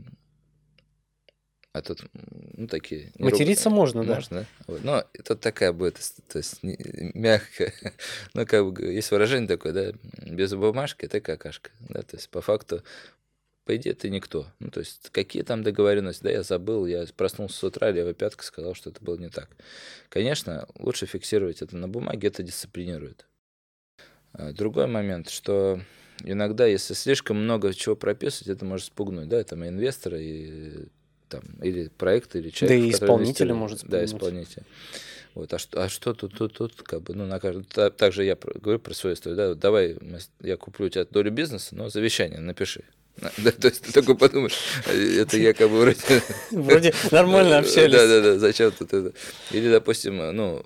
а 1.72 1.80
тут, 1.80 2.04
ну, 2.12 2.66
такие... 2.66 3.12
Материться 3.18 3.70
рук... 3.70 3.78
можно, 3.78 4.04
да. 4.04 4.16
Можно, 4.16 4.40
да. 4.40 4.46
Вот. 4.66 4.84
Но 4.84 5.04
это 5.14 5.36
такая 5.36 5.72
будет, 5.72 5.98
то 6.28 6.36
есть 6.36 6.62
не, 6.62 6.76
мягкая. 7.14 7.72
ну, 8.34 8.44
как 8.44 8.70
бы, 8.70 8.92
есть 8.92 9.10
выражение 9.10 9.48
такое, 9.48 9.72
да, 9.72 9.92
без 10.26 10.52
бумажки 10.52 11.06
это 11.06 11.20
какашка. 11.20 11.70
Да, 11.88 12.02
то 12.02 12.16
есть 12.16 12.28
по 12.28 12.42
факту 12.42 12.82
по 13.64 13.76
идее, 13.76 13.94
ты 13.94 14.10
никто. 14.10 14.46
Ну, 14.58 14.70
то 14.70 14.80
есть, 14.80 15.10
какие 15.10 15.42
там 15.42 15.62
договоренности, 15.62 16.22
да, 16.24 16.30
я 16.30 16.42
забыл, 16.42 16.86
я 16.86 17.06
проснулся 17.16 17.56
с 17.56 17.64
утра, 17.64 17.90
левая 17.90 18.14
пятка 18.14 18.44
сказал, 18.44 18.74
что 18.74 18.90
это 18.90 19.02
было 19.04 19.16
не 19.16 19.28
так. 19.28 19.48
Конечно, 20.08 20.66
лучше 20.78 21.06
фиксировать 21.06 21.62
это 21.62 21.76
на 21.76 21.88
бумаге, 21.88 22.28
это 22.28 22.42
дисциплинирует. 22.42 23.26
А, 24.32 24.52
другой 24.52 24.86
момент, 24.88 25.28
что 25.28 25.80
иногда, 26.24 26.66
если 26.66 26.94
слишком 26.94 27.42
много 27.42 27.72
чего 27.72 27.94
прописывать, 27.94 28.48
это 28.48 28.64
может 28.64 28.86
спугнуть, 28.86 29.28
да, 29.28 29.42
там, 29.44 29.64
инвестора, 29.64 30.18
и, 30.20 30.86
там, 31.28 31.42
или 31.62 31.88
проект, 31.88 32.34
или 32.34 32.50
человек. 32.50 32.80
Да 32.80 32.86
и 32.86 32.90
исполнителя 32.90 33.54
может 33.54 33.80
спугнуть. 33.80 34.00
Да, 34.00 34.04
исполнителя. 34.04 34.64
Вот, 35.34 35.54
а 35.54 35.58
что, 35.58 35.84
а 35.84 35.88
что 35.88 36.14
тут, 36.14 36.36
тут, 36.36 36.52
тут, 36.54 36.82
как 36.82 37.02
бы, 37.02 37.14
ну, 37.14 37.26
на 37.26 37.38
каждом, 37.38 37.64
также 37.64 38.24
я 38.24 38.36
говорю 38.36 38.80
про 38.80 38.92
свою 38.92 39.14
историю, 39.14 39.36
да, 39.36 39.54
давай 39.54 39.96
я 40.40 40.56
куплю 40.56 40.86
у 40.86 40.88
тебя 40.88 41.04
долю 41.04 41.30
бизнеса, 41.30 41.74
но 41.74 41.88
завещание 41.88 42.40
напиши. 42.40 42.84
Да, 43.16 43.52
то 43.52 43.68
есть 43.68 43.82
ты 43.82 43.92
такой 43.92 44.16
подумаешь, 44.16 44.56
это 44.86 45.36
я 45.36 45.52
как 45.52 45.70
бы 45.70 45.80
вроде... 45.80 45.98
Вроде 46.50 46.94
нормально 47.10 47.58
общались. 47.58 47.92
Да, 47.92 48.06
да, 48.06 48.20
да, 48.20 48.38
зачем 48.38 48.72
тут 48.72 48.92
это? 48.92 49.12
Или, 49.50 49.70
допустим, 49.70 50.16
ну, 50.34 50.64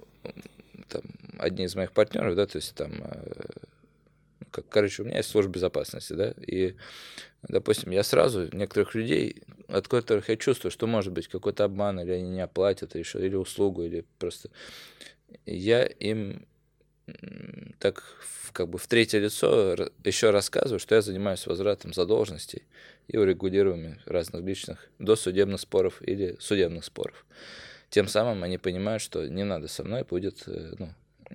там, 0.88 1.02
одни 1.38 1.64
из 1.64 1.74
моих 1.74 1.92
партнеров, 1.92 2.36
да, 2.36 2.46
то 2.46 2.56
есть 2.56 2.74
там, 2.74 2.92
э, 3.02 3.32
как, 4.50 4.68
короче, 4.68 5.02
у 5.02 5.06
меня 5.06 5.18
есть 5.18 5.28
служба 5.28 5.52
безопасности, 5.52 6.12
да, 6.12 6.34
и, 6.46 6.76
допустим, 7.42 7.90
я 7.90 8.02
сразу 8.02 8.48
некоторых 8.52 8.94
людей, 8.94 9.42
от 9.68 9.88
которых 9.88 10.28
я 10.28 10.36
чувствую, 10.36 10.70
что 10.70 10.86
может 10.86 11.12
быть 11.12 11.28
какой-то 11.28 11.64
обман, 11.64 12.00
или 12.00 12.12
они 12.12 12.30
не 12.30 12.40
оплатят, 12.40 12.94
или, 12.94 13.02
еще, 13.02 13.18
или 13.18 13.34
услугу, 13.34 13.82
или 13.82 14.04
просто... 14.18 14.50
Я 15.44 15.84
им 15.84 16.46
так 17.78 18.02
как 18.52 18.68
бы 18.68 18.78
в 18.78 18.86
третье 18.86 19.18
лицо 19.18 19.76
еще 20.02 20.30
рассказываю, 20.30 20.78
что 20.78 20.94
я 20.94 21.02
занимаюсь 21.02 21.46
возвратом 21.46 21.92
задолженностей 21.92 22.62
и 23.06 23.18
урегулированием 23.18 23.98
разных 24.06 24.42
личных 24.42 24.88
досудебных 24.98 25.60
споров 25.60 26.00
или 26.02 26.36
судебных 26.40 26.84
споров. 26.84 27.26
Тем 27.90 28.08
самым 28.08 28.42
они 28.42 28.58
понимают, 28.58 29.02
что 29.02 29.28
не 29.28 29.44
надо 29.44 29.68
со 29.68 29.84
мной, 29.84 30.04
будет 30.04 30.42
э, 30.46 30.74
ну, 30.78 30.88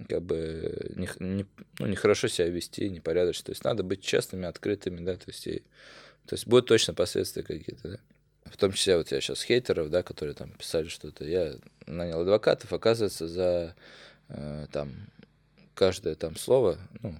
как 0.09 0.21
бы 0.21 0.91
не, 0.95 1.07
не, 1.19 1.45
ну, 1.79 1.87
нехорошо 1.87 2.27
себя 2.27 2.47
вести, 2.47 2.89
непорядочно. 2.89 3.45
То 3.45 3.51
есть 3.51 3.63
надо 3.63 3.83
быть 3.83 4.01
честными, 4.01 4.47
открытыми, 4.47 5.03
да, 5.03 5.15
то 5.15 5.25
есть, 5.27 5.47
и, 5.47 5.59
то 6.25 6.33
есть 6.33 6.47
будут 6.47 6.67
точно 6.67 6.93
последствия 6.93 7.43
какие-то, 7.43 7.89
да. 7.89 7.99
В 8.45 8.57
том 8.57 8.73
числе 8.73 8.97
вот 8.97 9.11
я 9.11 9.21
сейчас 9.21 9.43
хейтеров, 9.43 9.89
да, 9.89 10.03
которые 10.03 10.33
там 10.33 10.51
писали 10.51 10.87
что-то, 10.87 11.23
я 11.23 11.55
нанял 11.85 12.21
адвокатов, 12.21 12.73
оказывается, 12.73 13.27
за 13.27 13.75
э, 14.29 14.65
там 14.71 14.91
каждое 15.81 16.13
там 16.13 16.35
слово, 16.35 16.77
ну, 17.01 17.15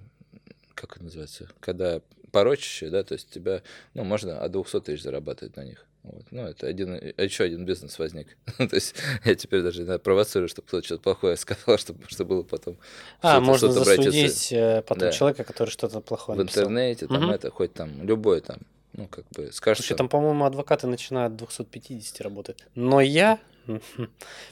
как 0.75 0.97
это 0.97 1.05
называется, 1.05 1.49
когда 1.59 1.99
порочащее, 2.31 2.91
да, 2.91 3.03
то 3.03 3.15
есть 3.15 3.31
тебя, 3.31 3.63
ну, 3.95 4.03
можно 4.03 4.39
от 4.39 4.51
200 4.51 4.81
тысяч 4.81 5.01
зарабатывать 5.01 5.55
на 5.55 5.63
них. 5.63 5.83
Вот. 6.03 6.25
Ну, 6.29 6.43
это 6.43 6.67
один, 6.67 6.93
еще 6.93 7.45
один 7.45 7.65
бизнес 7.65 7.97
возник. 7.97 8.37
то 8.57 8.69
есть 8.71 8.93
я 9.25 9.33
теперь 9.33 9.63
даже 9.63 9.83
да, 9.83 9.97
провоцирую, 9.97 10.47
чтобы 10.47 10.67
кто-то 10.67 10.85
что-то 10.85 11.01
плохое 11.01 11.37
сказал, 11.37 11.75
чтобы, 11.79 12.07
чтобы 12.07 12.35
было 12.35 12.43
потом... 12.43 12.77
А, 13.23 13.39
можно 13.39 13.71
засудить 13.71 14.51
э, 14.51 14.83
потом 14.83 15.07
да. 15.07 15.11
человека, 15.11 15.43
который 15.43 15.71
что-то 15.71 15.99
плохое 15.99 16.37
В 16.37 16.41
интернете, 16.43 17.07
там 17.07 17.23
угу. 17.23 17.31
это, 17.31 17.49
хоть 17.49 17.73
там, 17.73 18.03
любой 18.03 18.41
там, 18.41 18.59
ну, 18.93 19.07
как 19.07 19.25
бы, 19.31 19.51
скажешь... 19.51 19.83
Слушай, 19.83 19.97
там, 19.97 20.07
по-моему, 20.07 20.45
адвокаты 20.45 20.85
начинают 20.85 21.35
250 21.35 22.21
работать. 22.21 22.63
Но 22.75 23.01
я 23.01 23.39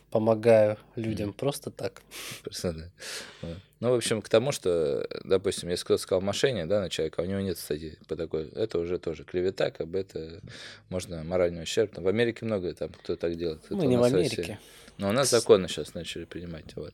помогаю 0.09 0.79
людям 0.95 1.31
просто 1.31 1.69
так. 1.69 2.01
Просто, 2.43 2.73
да. 3.43 3.49
Ну, 3.79 3.91
в 3.91 3.93
общем, 3.93 4.21
к 4.21 4.27
тому, 4.27 4.51
что, 4.51 5.07
допустим, 5.23 5.69
если 5.69 5.85
кто-то 5.85 6.01
сказал 6.01 6.21
мошенник, 6.21 6.67
да, 6.67 6.81
на 6.81 6.89
человека, 6.89 7.21
а 7.21 7.25
у 7.25 7.27
него 7.27 7.39
нет 7.39 7.57
статьи 7.57 7.97
по 8.07 8.15
такой, 8.17 8.49
это 8.49 8.77
уже 8.77 8.99
тоже 8.99 9.23
клевета, 9.23 9.71
как 9.71 9.87
бы 9.87 9.99
это 9.99 10.41
можно 10.89 11.23
моральный 11.23 11.63
ущерб. 11.63 11.97
В 11.97 12.07
Америке 12.07 12.45
много 12.45 12.73
там 12.73 12.89
кто 12.89 13.15
так 13.15 13.35
делает. 13.35 13.61
Мы 13.69 13.87
не 13.87 13.95
в 13.95 14.03
Америке. 14.03 14.41
России. 14.41 14.59
Но 14.99 15.07
у 15.09 15.11
нас 15.13 15.29
законы 15.29 15.69
сейчас 15.69 15.93
начали 15.93 16.25
принимать. 16.25 16.75
Вот. 16.75 16.93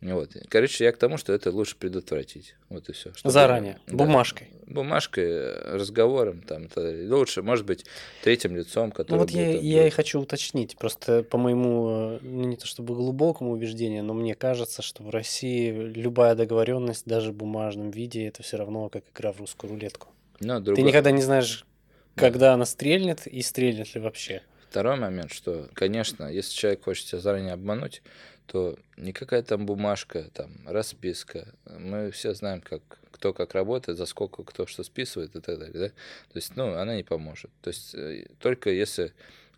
Вот. 0.00 0.30
Короче, 0.48 0.84
я 0.84 0.92
к 0.92 0.96
тому, 0.96 1.18
что 1.18 1.32
это 1.32 1.50
лучше 1.50 1.76
предотвратить. 1.76 2.54
Вот 2.68 2.88
и 2.88 2.92
все. 2.92 3.12
Чтобы, 3.12 3.32
Заранее. 3.32 3.80
Да, 3.88 3.96
бумажкой. 3.96 4.50
Бумажкой, 4.66 5.56
разговором, 5.64 6.42
там, 6.42 6.68
лучше, 6.76 7.42
может 7.42 7.66
быть, 7.66 7.84
третьим 8.22 8.54
лицом, 8.54 8.92
который. 8.92 9.16
Ну 9.16 9.22
вот 9.22 9.30
я, 9.30 9.54
там, 9.54 9.64
я 9.64 9.86
и 9.88 9.90
хочу 9.90 10.20
уточнить. 10.20 10.78
Просто 10.78 11.24
по 11.24 11.38
моему, 11.38 12.20
ну 12.22 12.44
не 12.44 12.56
то 12.56 12.66
чтобы 12.66 12.94
глубокому 12.94 13.50
убеждению, 13.50 14.04
но 14.04 14.14
мне 14.14 14.36
кажется, 14.36 14.80
что 14.80 15.02
в 15.02 15.10
России 15.10 15.72
любая 15.72 16.36
договоренность, 16.36 17.04
даже 17.04 17.32
в 17.32 17.34
бумажном 17.34 17.90
виде, 17.90 18.26
это 18.26 18.44
все 18.44 18.58
равно 18.58 18.88
как 18.90 19.02
игра 19.12 19.32
в 19.32 19.40
русскую 19.40 19.72
рулетку. 19.72 20.06
Но 20.38 20.60
другой... 20.60 20.76
Ты 20.76 20.82
никогда 20.88 21.10
не 21.10 21.22
знаешь, 21.22 21.66
когда 22.14 22.50
да. 22.50 22.54
она 22.54 22.64
стрельнет 22.64 23.26
и 23.26 23.42
стрельнет 23.42 23.92
ли 23.96 24.00
вообще. 24.00 24.42
Второй 24.70 24.94
момент, 24.94 25.32
что, 25.32 25.68
конечно, 25.74 26.26
если 26.26 26.54
человек 26.54 26.84
хочет 26.84 27.06
тебя 27.06 27.18
заранее 27.20 27.54
обмануть, 27.54 28.02
то 28.46 28.78
никакая 28.96 29.42
там 29.42 29.66
бумажка, 29.66 30.30
там, 30.32 30.52
расписка, 30.64 31.48
мы 31.64 32.12
все 32.12 32.34
знаем, 32.34 32.60
как, 32.60 32.80
кто 33.10 33.32
как 33.32 33.54
работает, 33.54 33.98
за 33.98 34.06
сколько 34.06 34.44
кто 34.44 34.66
что 34.66 34.84
списывает 34.84 35.34
и 35.34 35.40
так 35.40 35.58
далее, 35.58 35.74
да? 35.74 35.88
То 35.88 36.36
есть, 36.36 36.54
ну, 36.54 36.74
она 36.74 36.94
не 36.94 37.02
поможет. 37.02 37.50
То 37.62 37.68
есть, 37.70 37.96
э, 37.96 38.26
только 38.38 38.70
если 38.70 39.12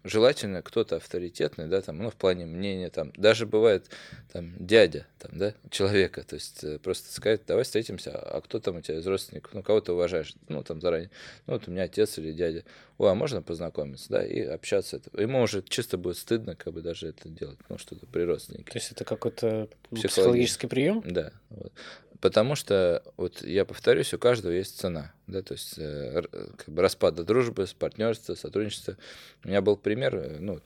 желательно 0.05 0.62
кто-то 0.62 0.97
авторитетный, 0.97 1.67
да, 1.67 1.81
там, 1.81 1.99
ну, 1.99 2.11
в 2.11 2.15
плане 2.15 2.47
мнения, 2.47 2.91
там, 2.91 3.12
даже 3.17 3.47
бывает, 3.47 3.91
там, 4.33 4.55
дядя, 4.59 5.07
там, 5.19 5.38
да, 5.38 5.55
человека, 5.71 6.23
то 6.23 6.35
есть 6.35 6.65
э, 6.65 6.79
просто 6.79 7.12
сказать, 7.12 7.43
давай 7.47 7.65
встретимся, 7.65 8.11
а 8.12 8.41
кто 8.41 8.59
там 8.59 8.77
у 8.77 8.81
тебя 8.81 8.99
из 8.99 9.07
родственников, 9.07 9.55
ну, 9.55 9.62
кого 9.62 9.81
ты 9.81 9.93
уважаешь, 9.93 10.35
ну, 10.49 10.62
там, 10.62 10.81
заранее, 10.81 11.11
ну, 11.47 11.55
вот 11.55 11.69
у 11.69 11.71
меня 11.71 11.85
отец 11.85 12.19
или 12.19 12.33
дядя, 12.33 12.65
о, 12.99 13.07
а 13.07 13.15
можно 13.15 13.43
познакомиться, 13.43 14.09
да, 14.11 14.25
и 14.25 14.41
общаться, 14.41 14.97
это, 14.97 15.21
ему 15.21 15.41
уже 15.43 15.62
чисто 15.62 15.99
будет 15.99 16.19
стыдно, 16.19 16.57
как 16.57 16.73
бы, 16.73 16.83
даже 16.83 17.09
это 17.09 17.29
делать, 17.29 17.59
ну, 17.69 17.79
что-то 17.79 18.07
при 18.07 18.23
родственнике. 18.23 18.73
То 18.73 18.79
есть 18.79 18.93
это 18.93 19.05
какой-то 19.05 19.69
психологический 19.91 20.67
прием? 20.67 21.03
Да, 21.07 21.33
вот. 21.51 21.73
Потому 22.22 22.54
что, 22.54 23.02
вот 23.16 23.42
я 23.42 23.64
повторюсь, 23.64 24.14
у 24.14 24.18
каждого 24.18 24.52
есть 24.52 24.78
цена. 24.78 25.12
Да, 25.26 25.42
то 25.42 25.54
есть 25.54 25.74
э, 25.76 26.22
как 26.56 26.68
бы 26.68 26.80
распада 26.80 27.24
дружбы, 27.24 27.66
партнерства, 27.76 28.37
сотрудничества. 28.37 28.96
У 29.44 29.48
меня 29.48 29.61
был 29.61 29.76
пример, 29.76 30.14
э, 30.14 30.37
ну, 30.38 30.61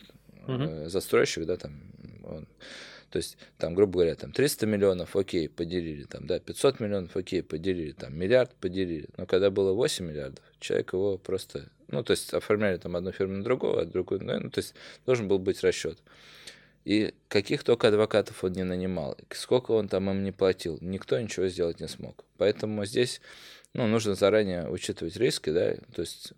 угу. 0.46 0.90
застройщик, 0.90 1.46
да, 1.46 1.56
там, 1.56 1.80
он, 2.24 2.46
то 3.08 3.16
есть, 3.16 3.38
там, 3.56 3.74
грубо 3.74 3.94
говоря, 3.94 4.16
там 4.16 4.32
300 4.32 4.66
миллионов, 4.66 5.16
окей, 5.16 5.48
поделили, 5.48 6.02
там, 6.02 6.26
да, 6.26 6.38
500 6.40 6.78
миллионов, 6.78 7.16
окей, 7.16 7.42
поделили, 7.42 7.92
там, 7.92 8.14
миллиард 8.14 8.54
поделили. 8.56 9.08
Но 9.16 9.24
когда 9.24 9.50
было 9.50 9.72
8 9.72 10.04
миллиардов, 10.04 10.44
человек 10.60 10.92
его 10.92 11.16
просто, 11.16 11.70
ну, 11.88 12.04
то 12.04 12.10
есть, 12.10 12.34
оформляли 12.34 12.76
там 12.76 12.96
одну 12.96 13.12
фирму 13.12 13.38
на 13.38 13.44
другую, 13.44 13.78
а 13.78 13.86
другую, 13.86 14.22
ну, 14.22 14.50
то 14.50 14.58
есть, 14.58 14.74
должен 15.06 15.26
был 15.26 15.38
быть 15.38 15.62
расчет. 15.62 15.98
И 16.86 17.14
каких 17.26 17.64
только 17.64 17.88
адвокатов 17.88 18.44
он 18.44 18.52
не 18.52 18.62
нанимал, 18.62 19.18
сколько 19.30 19.72
он 19.72 19.88
там 19.88 20.08
им 20.08 20.22
не 20.22 20.30
платил, 20.30 20.78
никто 20.80 21.18
ничего 21.20 21.48
сделать 21.48 21.80
не 21.80 21.88
смог. 21.88 22.24
Поэтому 22.38 22.84
здесь 22.84 23.20
ну, 23.74 23.88
нужно 23.88 24.14
заранее 24.14 24.70
учитывать 24.70 25.16
риски, 25.16 25.50
да, 25.50 25.74
то 25.92 26.02
есть, 26.02 26.32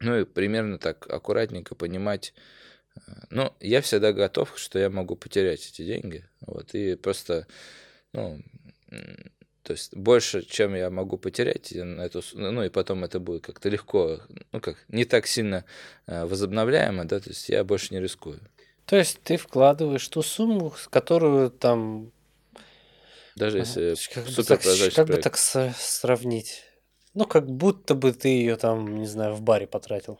ну 0.00 0.18
и 0.18 0.24
примерно 0.24 0.78
так 0.78 1.06
аккуратненько 1.10 1.74
понимать, 1.74 2.32
э, 2.96 3.00
ну, 3.28 3.52
я 3.60 3.82
всегда 3.82 4.14
готов, 4.14 4.58
что 4.58 4.78
я 4.78 4.88
могу 4.88 5.14
потерять 5.14 5.68
эти 5.68 5.84
деньги, 5.84 6.24
вот, 6.40 6.74
и 6.74 6.94
просто, 6.96 7.46
ну, 8.14 8.40
то 9.62 9.74
есть 9.74 9.94
больше, 9.94 10.42
чем 10.42 10.74
я 10.74 10.88
могу 10.88 11.18
потерять 11.18 11.72
на 11.72 12.00
эту, 12.00 12.22
ну 12.32 12.64
и 12.64 12.70
потом 12.70 13.04
это 13.04 13.20
будет 13.20 13.44
как-то 13.44 13.68
легко, 13.68 14.22
ну 14.52 14.60
как, 14.62 14.78
не 14.88 15.04
так 15.04 15.26
сильно 15.26 15.66
э, 16.06 16.24
возобновляемо, 16.24 17.04
да, 17.04 17.20
то 17.20 17.28
есть 17.28 17.50
я 17.50 17.62
больше 17.62 17.92
не 17.92 18.00
рискую. 18.00 18.40
То 18.90 18.96
есть 18.96 19.20
ты 19.22 19.36
вкладываешь 19.36 20.08
ту 20.08 20.20
сумму, 20.20 20.74
которую 20.90 21.52
там... 21.52 22.10
Даже 23.36 23.58
если 23.58 23.94
как 24.12 24.24
бы 24.24 24.42
так, 24.42 24.60
Как 24.96 25.06
бы 25.06 25.16
так 25.18 25.36
сравнить? 25.36 26.64
Ну, 27.14 27.24
как 27.24 27.48
будто 27.48 27.94
бы 27.94 28.12
ты 28.12 28.30
ее 28.30 28.56
там, 28.56 28.98
не 28.98 29.06
знаю, 29.06 29.34
в 29.34 29.42
баре 29.42 29.68
потратил. 29.68 30.18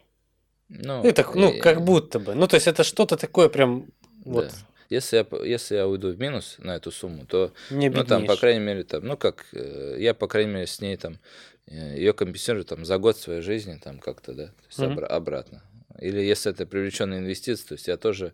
Ну, 0.68 1.02
и 1.04 1.11
так, 1.11 1.35
ну, 1.35 1.50
и... 1.50 1.59
как 1.59 1.83
будто 1.83 2.20
бы. 2.20 2.37
Ну, 2.37 2.46
то 2.46 2.54
есть 2.54 2.68
это 2.68 2.85
что-то 2.85 3.16
такое 3.16 3.48
прям... 3.48 3.87
Вот. 4.24 4.46
Да. 4.46 4.54
Если 4.88 5.16
я, 5.16 5.44
если 5.44 5.74
я 5.74 5.88
уйду 5.88 6.12
в 6.12 6.20
минус 6.20 6.54
на 6.59 6.76
эту 6.76 6.92
сумму, 6.92 7.26
то, 7.26 7.52
не 7.70 7.88
ну, 7.88 8.04
там, 8.04 8.24
по 8.24 8.37
крайней 8.37 8.64
мере, 8.64 8.85
там, 8.85 9.04
ну, 9.04 9.16
как, 9.16 9.46
э, 9.52 9.96
я, 9.98 10.14
по 10.14 10.28
крайней 10.28 10.52
мере, 10.52 10.66
с 10.68 10.80
ней, 10.80 10.96
там, 10.96 11.18
э, 11.66 11.96
ее 11.96 12.12
компенсирую, 12.12 12.64
там, 12.64 12.85
за 12.85 12.98
год 12.98 13.16
своей 13.16 13.40
жизни, 13.40 13.80
там, 13.83 13.98
как-то, 13.98 14.33
да, 14.33 14.46
то 14.46 14.52
есть 14.68 14.78
mm-hmm. 14.78 14.94
обра- 14.96 15.06
обратно. 15.06 15.64
Или 16.00 16.20
если 16.20 16.50
это 16.50 16.66
привлеченные 16.66 17.20
инвестиции, 17.20 17.66
то 17.66 17.74
есть 17.74 17.88
я 17.88 17.96
тоже, 17.96 18.32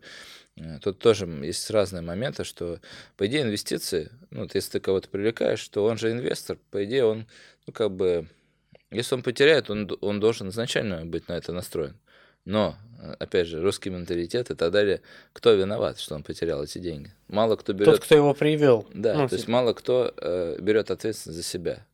э, 0.57 0.79
тут 0.81 0.99
тоже 0.99 1.27
есть 1.27 1.69
разные 1.71 2.01
моменты, 2.01 2.45
что, 2.45 2.81
по 3.17 3.27
идее, 3.27 3.43
инвестиции, 3.43 4.11
ну, 4.31 4.43
вот 4.43 4.55
если 4.55 4.73
ты 4.73 4.81
кого-то 4.81 5.09
привлекаешь, 5.09 5.67
то 5.69 5.85
он 5.85 5.99
же 5.99 6.11
инвестор, 6.13 6.59
по 6.71 6.85
идее, 6.85 7.05
он, 7.05 7.27
ну, 7.67 7.73
как 7.73 7.91
бы, 7.91 8.29
если 8.91 9.17
он 9.17 9.23
потеряет, 9.23 9.69
он, 9.69 9.91
он 10.01 10.21
должен 10.21 10.49
изначально 10.51 11.05
быть 11.05 11.29
на 11.29 11.35
это 11.35 11.53
настроен. 11.53 11.97
Но, 12.45 12.77
опять 13.19 13.49
же, 13.49 13.61
русский 13.61 13.91
менталитет 13.91 14.51
и 14.51 14.55
так 14.55 14.71
далее, 14.71 15.03
кто 15.33 15.53
виноват, 15.53 15.99
что 15.99 16.15
он 16.15 16.23
потерял 16.23 16.63
эти 16.63 16.79
деньги? 16.79 17.13
Мало 17.27 17.57
кто 17.57 17.73
берет... 17.73 17.87
Тот, 17.87 18.05
кто 18.05 18.15
его 18.15 18.33
привел. 18.35 18.87
Да, 18.95 19.15
ну, 19.15 19.29
то 19.29 19.35
есть 19.35 19.49
мало 19.49 19.73
кто 19.73 20.15
э, 20.17 20.57
берет 20.61 20.93
ответственность 20.93 21.39
за 21.39 21.43
себя. 21.43 21.85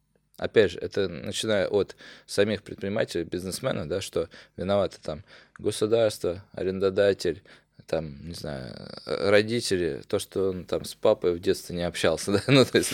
Опять 0.42 0.72
же, 0.72 0.78
это 0.80 1.08
начиная 1.08 1.68
от 1.68 1.94
самих 2.26 2.64
предпринимателей, 2.64 3.22
бизнесменов, 3.22 3.86
да, 3.86 4.00
что 4.00 4.28
виноваты 4.56 4.98
там 5.00 5.22
государство, 5.56 6.44
арендодатель, 6.50 7.44
там, 7.86 8.26
не 8.26 8.34
знаю, 8.34 8.74
родители, 9.06 10.02
то, 10.08 10.18
что 10.18 10.50
он 10.50 10.64
там 10.64 10.84
с 10.84 10.96
папой 10.96 11.32
в 11.32 11.38
детстве 11.38 11.76
не 11.76 11.84
общался, 11.84 12.32
да, 12.32 12.42
ну, 12.48 12.64
то 12.64 12.76
есть, 12.76 12.92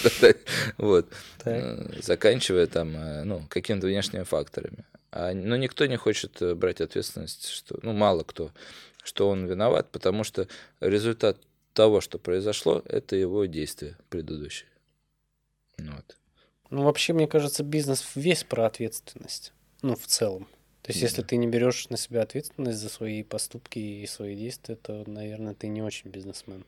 вот, 0.76 1.08
так. 1.38 1.54
Э, 1.56 2.02
заканчивая 2.02 2.66
там, 2.66 2.94
э, 2.94 3.24
ну, 3.24 3.42
какими-то 3.48 3.86
внешними 3.86 4.24
факторами. 4.24 4.84
А, 5.10 5.32
но 5.32 5.56
никто 5.56 5.86
не 5.86 5.96
хочет 5.96 6.42
э, 6.42 6.54
брать 6.54 6.82
ответственность, 6.82 7.48
что, 7.48 7.78
ну, 7.80 7.94
мало 7.94 8.24
кто, 8.24 8.52
что 9.02 9.30
он 9.30 9.46
виноват, 9.46 9.90
потому 9.90 10.22
что 10.22 10.48
результат 10.80 11.38
того, 11.72 12.02
что 12.02 12.18
произошло, 12.18 12.82
это 12.84 13.16
его 13.16 13.46
действия 13.46 13.96
предыдущие. 14.10 14.68
Вот. 15.78 16.18
Ну, 16.70 16.82
вообще, 16.82 17.12
мне 17.12 17.26
кажется, 17.26 17.62
бизнес 17.62 18.04
весь 18.14 18.44
про 18.44 18.66
ответственность. 18.66 19.52
Ну, 19.82 19.94
в 19.94 20.06
целом. 20.06 20.46
То 20.82 20.90
есть, 20.90 21.00
да. 21.00 21.06
если 21.06 21.22
ты 21.22 21.36
не 21.36 21.46
берешь 21.46 21.88
на 21.88 21.96
себя 21.96 22.22
ответственность 22.22 22.78
за 22.78 22.88
свои 22.88 23.22
поступки 23.22 23.78
и 23.78 24.06
свои 24.06 24.34
действия, 24.36 24.76
то, 24.76 25.04
наверное, 25.06 25.54
ты 25.54 25.68
не 25.68 25.82
очень 25.82 26.10
бизнесмен. 26.10 26.64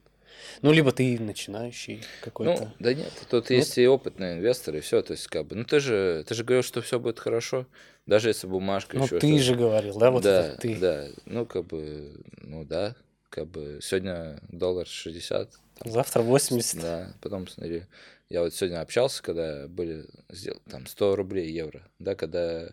Ну, 0.63 0.73
либо 0.73 0.93
ты 0.93 1.19
начинающий 1.19 2.03
какой-то. 2.23 2.65
Ну, 2.65 2.71
да 2.79 2.95
нет, 2.95 3.13
тут 3.31 3.51
нет? 3.51 3.59
есть 3.59 3.79
и 3.79 3.87
опытные 3.87 4.35
инвесторы, 4.35 4.79
и 4.79 4.81
все, 4.81 5.03
то 5.03 5.13
есть, 5.13 5.27
как 5.27 5.47
бы, 5.47 5.57
ну, 5.57 5.65
ты 5.65 5.81
же, 5.81 6.25
ты 6.27 6.35
же 6.35 6.45
говорил, 6.45 6.63
что 6.63 6.83
все 6.83 7.01
будет 7.01 7.19
хорошо, 7.19 7.67
даже 8.07 8.29
если 8.29 8.47
бумажка 8.47 8.97
ну, 8.97 9.07
ты 9.07 9.39
же 9.39 9.55
говорил, 9.55 9.99
да, 9.99 10.11
вот 10.11 10.23
да, 10.23 10.47
это 10.47 10.61
ты. 10.61 10.77
Да, 10.77 11.09
ну, 11.27 11.47
как 11.47 11.67
бы, 11.67 12.13
ну, 12.43 12.65
да, 12.65 12.95
как 13.29 13.49
бы, 13.49 13.81
сегодня 13.83 14.41
доллар 14.49 14.87
60. 14.87 15.51
Завтра 15.85 16.23
80. 16.23 16.81
Да, 16.81 17.15
потом, 17.21 17.49
смотри, 17.49 17.85
я 18.29 18.43
вот 18.43 18.55
сегодня 18.55 18.81
общался, 18.81 19.23
когда 19.23 19.67
были 19.67 20.07
там 20.69 20.87
100 20.87 21.17
рублей 21.17 21.51
евро, 21.51 21.83
да, 21.99 22.15
когда 22.15 22.71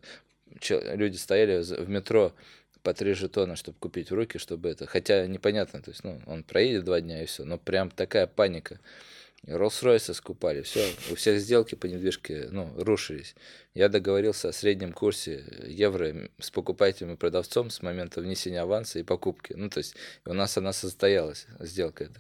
люди 0.70 1.18
стояли 1.18 1.62
в 1.62 1.90
метро 1.90 2.34
по 2.84 2.94
три 2.94 3.14
жетона, 3.14 3.56
чтобы 3.56 3.78
купить 3.80 4.12
в 4.12 4.14
руки, 4.14 4.38
чтобы 4.38 4.70
это. 4.70 4.86
Хотя 4.86 5.26
непонятно, 5.28 5.82
то 5.82 5.92
есть, 5.92 6.04
ну, 6.04 6.22
он 6.26 6.44
проедет 6.44 6.86
два 6.86 7.02
дня 7.02 7.24
и 7.24 7.26
все, 7.26 7.44
но 7.44 7.58
прям 7.58 7.90
такая 7.90 8.28
паника. 8.28 8.80
Роллс-Ройсы 9.46 10.14
скупали, 10.14 10.62
все, 10.62 10.86
у 11.12 11.16
всех 11.16 11.40
сделки 11.40 11.76
по 11.76 11.86
недвижке, 11.86 12.48
ну, 12.52 12.72
рушились. 12.78 13.36
Я 13.74 13.88
договорился 13.88 14.50
о 14.50 14.54
среднем 14.54 14.92
курсе 14.92 15.44
евро 15.66 16.30
с 16.40 16.50
покупателем 16.50 17.14
и 17.14 17.18
продавцом 17.18 17.70
с 17.70 17.82
момента 17.82 18.20
внесения 18.20 18.62
аванса 18.62 19.00
и 19.00 19.04
покупки. 19.04 19.54
Ну, 19.54 19.70
то 19.70 19.78
есть 19.78 19.96
у 20.26 20.34
нас 20.34 20.58
она 20.58 20.74
состоялась, 20.74 21.46
сделка 21.60 22.06
эта. 22.06 22.20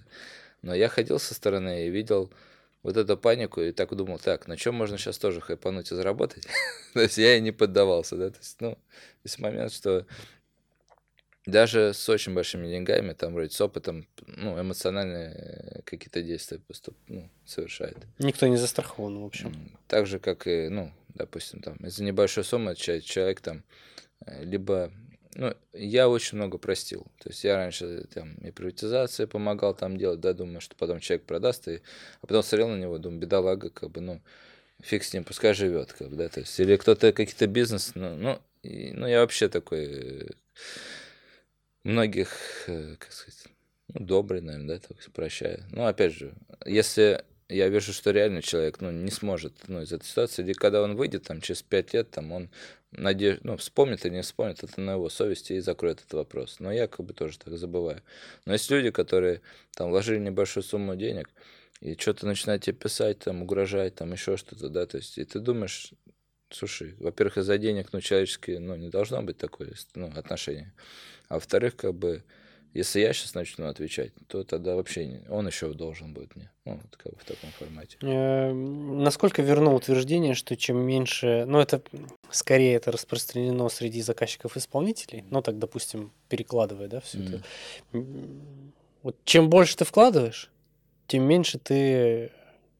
Но 0.67 0.75
я 0.75 0.89
ходил 0.89 1.17
со 1.17 1.33
стороны 1.33 1.87
и 1.87 1.89
видел 1.89 2.29
вот 2.83 2.97
эту 2.97 3.17
панику 3.17 3.61
и 3.61 3.71
так 3.71 3.95
думал, 3.95 4.19
так, 4.19 4.47
на 4.47 4.57
чем 4.57 4.75
можно 4.75 4.97
сейчас 4.97 5.17
тоже 5.17 5.39
хайпануть 5.39 5.91
и 5.91 5.95
заработать? 5.95 6.45
то 6.93 6.99
есть 7.01 7.17
я 7.17 7.37
и 7.37 7.41
не 7.41 7.51
поддавался, 7.51 8.17
да, 8.17 8.29
то 8.29 8.37
есть, 8.37 8.59
ну, 8.59 8.77
есть 9.23 9.39
момент, 9.39 9.71
что 9.71 10.05
даже 11.45 11.93
с 11.93 12.09
очень 12.09 12.33
большими 12.33 12.67
деньгами, 12.67 13.13
там, 13.13 13.33
вроде 13.33 13.51
с 13.51 13.61
опытом, 13.61 14.05
ну, 14.25 14.59
эмоциональные 14.59 15.83
какие-то 15.85 16.21
действия 16.21 16.59
поступ, 16.59 16.97
ну, 17.07 17.29
совершает. 17.45 17.97
Никто 18.19 18.45
не 18.47 18.57
застрахован, 18.57 19.19
в 19.19 19.25
общем. 19.25 19.71
Так 19.87 20.05
же, 20.05 20.19
как 20.19 20.47
и, 20.47 20.67
ну, 20.67 20.91
допустим, 21.13 21.61
там, 21.61 21.77
из-за 21.77 22.03
небольшой 22.03 22.43
суммы 22.43 22.75
человек 22.75 23.39
там, 23.39 23.63
э, 24.25 24.43
либо, 24.43 24.91
ну, 25.37 25.55
я 25.71 26.09
очень 26.09 26.39
много 26.39 26.57
простил. 26.57 27.05
То 27.19 27.29
есть 27.29 27.43
я 27.43 27.57
раньше 27.57 28.07
там 28.11 28.33
и 28.37 28.49
приватизации 28.49 29.25
помогал 29.25 29.75
там 29.75 29.95
делать, 29.95 30.19
да, 30.19 30.33
думаю, 30.33 30.61
что 30.61 30.75
потом 30.75 30.99
человек 30.99 31.27
продаст, 31.27 31.67
и, 31.67 31.81
а 32.21 32.27
потом 32.27 32.41
смотрел 32.41 32.69
на 32.69 32.77
него, 32.77 32.97
думаю, 32.97 33.21
бедолага, 33.21 33.69
как 33.69 33.91
бы, 33.91 34.01
ну, 34.01 34.21
фиг 34.81 35.03
с 35.03 35.13
ним, 35.13 35.23
пускай 35.23 35.53
живет, 35.53 35.93
как 35.93 36.09
бы, 36.09 36.15
да, 36.15 36.27
то 36.27 36.39
есть, 36.39 36.59
или 36.59 36.75
кто-то 36.75 37.13
какие-то 37.13 37.45
бизнес, 37.45 37.91
ну, 37.93 38.15
ну, 38.15 38.41
и, 38.63 38.91
ну, 38.93 39.05
я 39.05 39.19
вообще 39.19 39.47
такой 39.47 40.31
многих, 41.83 42.31
э, 42.65 42.95
как 42.97 43.11
сказать, 43.11 43.43
ну, 43.89 44.05
добрый, 44.05 44.41
наверное, 44.41 44.79
да, 44.79 44.87
так 44.87 44.97
прощаю. 45.13 45.63
Ну, 45.69 45.85
опять 45.85 46.13
же, 46.13 46.33
если 46.65 47.23
я 47.49 47.69
вижу, 47.69 47.93
что 47.93 48.11
реально 48.11 48.41
человек, 48.41 48.81
ну, 48.81 48.91
не 48.91 49.11
сможет, 49.11 49.53
ну, 49.67 49.81
из 49.81 49.91
этой 49.93 50.05
ситуации, 50.05 50.43
или 50.43 50.53
когда 50.53 50.81
он 50.81 50.95
выйдет, 50.95 51.23
там, 51.23 51.41
через 51.41 51.61
пять 51.61 51.93
лет, 51.93 52.11
там, 52.11 52.31
он, 52.31 52.49
надеюсь, 52.91 53.39
ну, 53.43 53.55
вспомнит 53.57 54.05
или 54.05 54.15
не 54.15 54.21
вспомнит, 54.21 54.63
это 54.63 54.81
на 54.81 54.91
его 54.91 55.09
совести 55.09 55.53
и 55.53 55.59
закроет 55.59 55.99
этот 55.99 56.13
вопрос. 56.13 56.59
Но 56.59 56.71
я 56.71 56.87
как 56.87 57.05
бы 57.05 57.13
тоже 57.13 57.39
так 57.39 57.57
забываю. 57.57 58.01
Но 58.45 58.53
есть 58.53 58.69
люди, 58.69 58.91
которые, 58.91 59.41
там, 59.75 59.89
вложили 59.89 60.19
небольшую 60.19 60.63
сумму 60.63 60.95
денег, 60.95 61.29
и 61.79 61.95
что-то 61.95 62.25
начинают 62.25 62.63
тебе 62.63 62.75
писать, 62.75 63.19
там, 63.19 63.43
угрожать, 63.43 63.95
там, 63.95 64.11
еще 64.11 64.35
что-то, 64.35 64.69
да, 64.69 64.85
то 64.85 64.97
есть, 64.97 65.17
и 65.17 65.23
ты 65.23 65.39
думаешь, 65.39 65.93
слушай, 66.49 66.95
во-первых, 66.99 67.37
из-за 67.37 67.57
денег, 67.57 67.89
ну, 67.93 68.01
человеческие, 68.01 68.59
ну, 68.59 68.75
не 68.75 68.89
должно 68.89 69.21
быть 69.23 69.37
такое, 69.37 69.73
ну, 69.95 70.11
отношение. 70.15 70.73
А 71.29 71.35
во-вторых, 71.35 71.75
как 71.75 71.93
бы, 71.93 72.23
если 72.77 72.99
я 72.99 73.11
сейчас 73.11 73.33
начну 73.33 73.65
отвечать, 73.65 74.11
то 74.27 74.43
тогда 74.43 74.75
вообще 74.75 75.21
он 75.29 75.47
еще 75.47 75.73
должен 75.73 76.13
будет 76.13 76.35
мне. 76.35 76.51
Ну, 76.63 76.73
вот 76.73 76.95
как 76.95 77.11
бы 77.11 77.17
в 77.17 77.25
таком 77.25 77.49
формате. 77.49 77.97
Э, 78.01 78.51
насколько 78.53 79.41
верно 79.41 79.73
утверждение, 79.73 80.35
что 80.35 80.55
чем 80.55 80.77
меньше, 80.77 81.45
ну 81.47 81.59
это 81.59 81.81
скорее 82.29 82.75
это 82.75 82.91
распространено 82.91 83.67
среди 83.69 84.03
заказчиков-исполнителей, 84.03 85.25
ну 85.31 85.41
так, 85.41 85.57
допустим, 85.57 86.11
перекладывая, 86.29 86.87
да, 86.87 86.99
все 87.01 87.17
mm. 87.17 87.41
это. 87.93 88.03
Вот 89.01 89.15
чем 89.25 89.49
больше 89.49 89.75
ты 89.77 89.83
вкладываешь, 89.83 90.51
тем 91.07 91.23
меньше 91.23 91.57
ты 91.57 92.31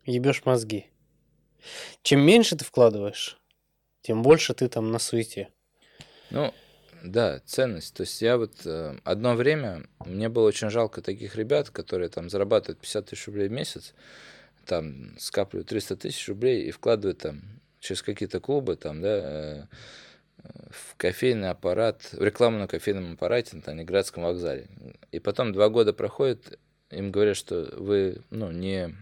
ебешь 0.06 0.46
мозги. 0.46 0.86
Чем 2.04 2.20
меньше 2.20 2.56
ты 2.56 2.64
вкладываешь, 2.64 3.40
тем 4.04 4.22
больше 4.22 4.54
ты 4.54 4.70
там 4.70 4.92
на 4.92 5.00
суете. 5.00 5.50
Ну, 6.30 6.54
да, 7.04 7.40
ценность. 7.46 7.94
То 7.94 8.02
есть 8.02 8.22
я 8.22 8.38
вот 8.38 8.54
э, 8.66 8.96
одно 9.04 9.36
время, 9.36 9.84
мне 10.06 10.30
было 10.30 10.48
очень 10.48 10.70
жалко 10.70 11.02
таких 11.02 11.36
ребят, 11.36 11.70
которые 11.70 12.10
там 12.10 12.30
зарабатывают 12.30 12.80
50 12.80 13.06
тысяч 13.08 13.28
рублей 13.28 13.48
в 13.48 13.52
месяц, 13.52 13.94
там 14.66 15.16
скапливают 15.20 15.70
300 15.70 15.96
тысяч 15.98 16.28
рублей 16.28 16.68
и 16.68 16.72
вкладывают 16.72 17.20
там 17.20 17.42
через 17.80 18.02
какие-то 18.02 18.40
клубы, 18.40 18.76
там, 18.76 19.02
да, 19.02 19.10
э, 19.10 19.64
в 20.70 20.96
кофейный 20.98 21.50
аппарат, 21.50 22.10
в 22.12 22.24
рекламу 22.24 22.60
на 22.60 22.68
кофейном 22.68 23.14
аппарате 23.14 23.58
на 23.58 23.72
Ленинградском 23.72 24.24
вокзале. 24.24 24.68
И 25.12 25.20
потом 25.20 25.54
два 25.54 25.70
года 25.70 25.94
проходит, 25.94 26.60
им 26.90 27.12
говорят, 27.12 27.38
что 27.38 27.74
вы, 27.78 28.22
ну, 28.30 28.52
не, 28.52 28.96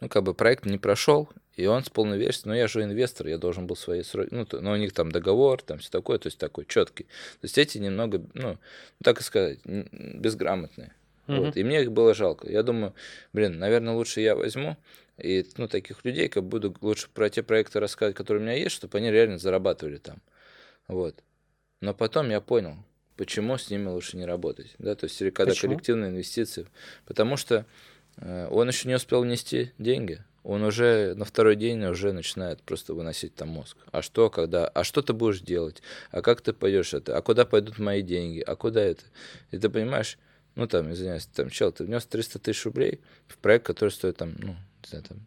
ну, 0.00 0.08
как 0.08 0.22
бы 0.22 0.34
проект 0.34 0.64
не 0.66 0.78
прошел, 0.78 1.28
и 1.60 1.66
он 1.66 1.84
с 1.84 1.90
полной 1.90 2.18
версией, 2.18 2.48
ну 2.48 2.54
я 2.54 2.66
же 2.66 2.82
инвестор, 2.82 3.26
я 3.28 3.38
должен 3.38 3.66
был 3.66 3.76
свои 3.76 4.02
сроки, 4.02 4.32
ну, 4.32 4.46
то, 4.46 4.60
ну 4.60 4.72
у 4.72 4.76
них 4.76 4.92
там 4.92 5.12
договор, 5.12 5.62
там 5.62 5.78
все 5.78 5.90
такое, 5.90 6.18
то 6.18 6.28
есть 6.28 6.38
такой 6.38 6.64
четкий. 6.64 7.04
То 7.04 7.44
есть 7.44 7.58
эти 7.58 7.78
немного, 7.78 8.22
ну, 8.34 8.58
так 9.02 9.20
и 9.20 9.22
сказать, 9.22 9.58
безграмотные. 9.64 10.94
Угу. 11.28 11.36
Вот, 11.36 11.56
и 11.56 11.62
мне 11.62 11.82
их 11.82 11.92
было 11.92 12.14
жалко. 12.14 12.50
Я 12.50 12.62
думаю, 12.62 12.94
блин, 13.32 13.58
наверное, 13.58 13.94
лучше 13.94 14.20
я 14.20 14.34
возьму 14.34 14.76
и 15.18 15.46
ну, 15.58 15.68
таких 15.68 16.04
людей, 16.04 16.28
как 16.28 16.44
буду 16.44 16.74
лучше 16.80 17.08
про 17.12 17.28
те 17.28 17.42
проекты 17.42 17.78
рассказывать, 17.78 18.16
которые 18.16 18.42
у 18.42 18.44
меня 18.44 18.56
есть, 18.56 18.74
чтобы 18.74 18.96
они 18.98 19.10
реально 19.10 19.38
зарабатывали 19.38 19.98
там. 19.98 20.18
Вот. 20.88 21.22
Но 21.82 21.94
потом 21.94 22.30
я 22.30 22.40
понял, 22.40 22.76
почему 23.16 23.58
с 23.58 23.70
ними 23.70 23.88
лучше 23.88 24.16
не 24.16 24.24
работать. 24.24 24.74
Да? 24.78 24.94
То 24.94 25.04
есть, 25.04 25.18
когда 25.34 25.52
почему? 25.52 25.72
коллективные 25.72 26.10
инвестиции. 26.10 26.66
Потому 27.04 27.36
что 27.36 27.66
э, 28.16 28.48
он 28.50 28.68
еще 28.68 28.88
не 28.88 28.94
успел 28.94 29.22
внести 29.22 29.72
деньги, 29.78 30.24
он 30.42 30.62
уже 30.62 31.14
на 31.14 31.24
второй 31.24 31.56
день 31.56 31.84
уже 31.84 32.12
начинает 32.12 32.62
просто 32.62 32.94
выносить 32.94 33.34
там 33.34 33.48
мозг. 33.48 33.76
А 33.92 34.02
что, 34.02 34.30
когда, 34.30 34.66
а 34.66 34.84
что 34.84 35.02
ты 35.02 35.12
будешь 35.12 35.40
делать? 35.40 35.82
А 36.10 36.22
как 36.22 36.40
ты 36.40 36.52
пойдешь 36.52 36.94
это? 36.94 37.16
А 37.16 37.22
куда 37.22 37.44
пойдут 37.44 37.78
мои 37.78 38.02
деньги? 38.02 38.40
А 38.40 38.56
куда 38.56 38.80
это? 38.80 39.04
И 39.50 39.58
ты 39.58 39.68
понимаешь, 39.68 40.18
ну 40.54 40.66
там, 40.66 40.92
извиняюсь, 40.92 41.26
там, 41.26 41.50
чел, 41.50 41.72
ты 41.72 41.84
внес 41.84 42.06
300 42.06 42.38
тысяч 42.38 42.64
рублей 42.64 43.00
в 43.26 43.36
проект, 43.38 43.66
который 43.66 43.90
стоит 43.90 44.16
там, 44.16 44.34
ну, 44.38 44.52
не 44.52 44.88
знаю, 44.88 45.04
там, 45.04 45.26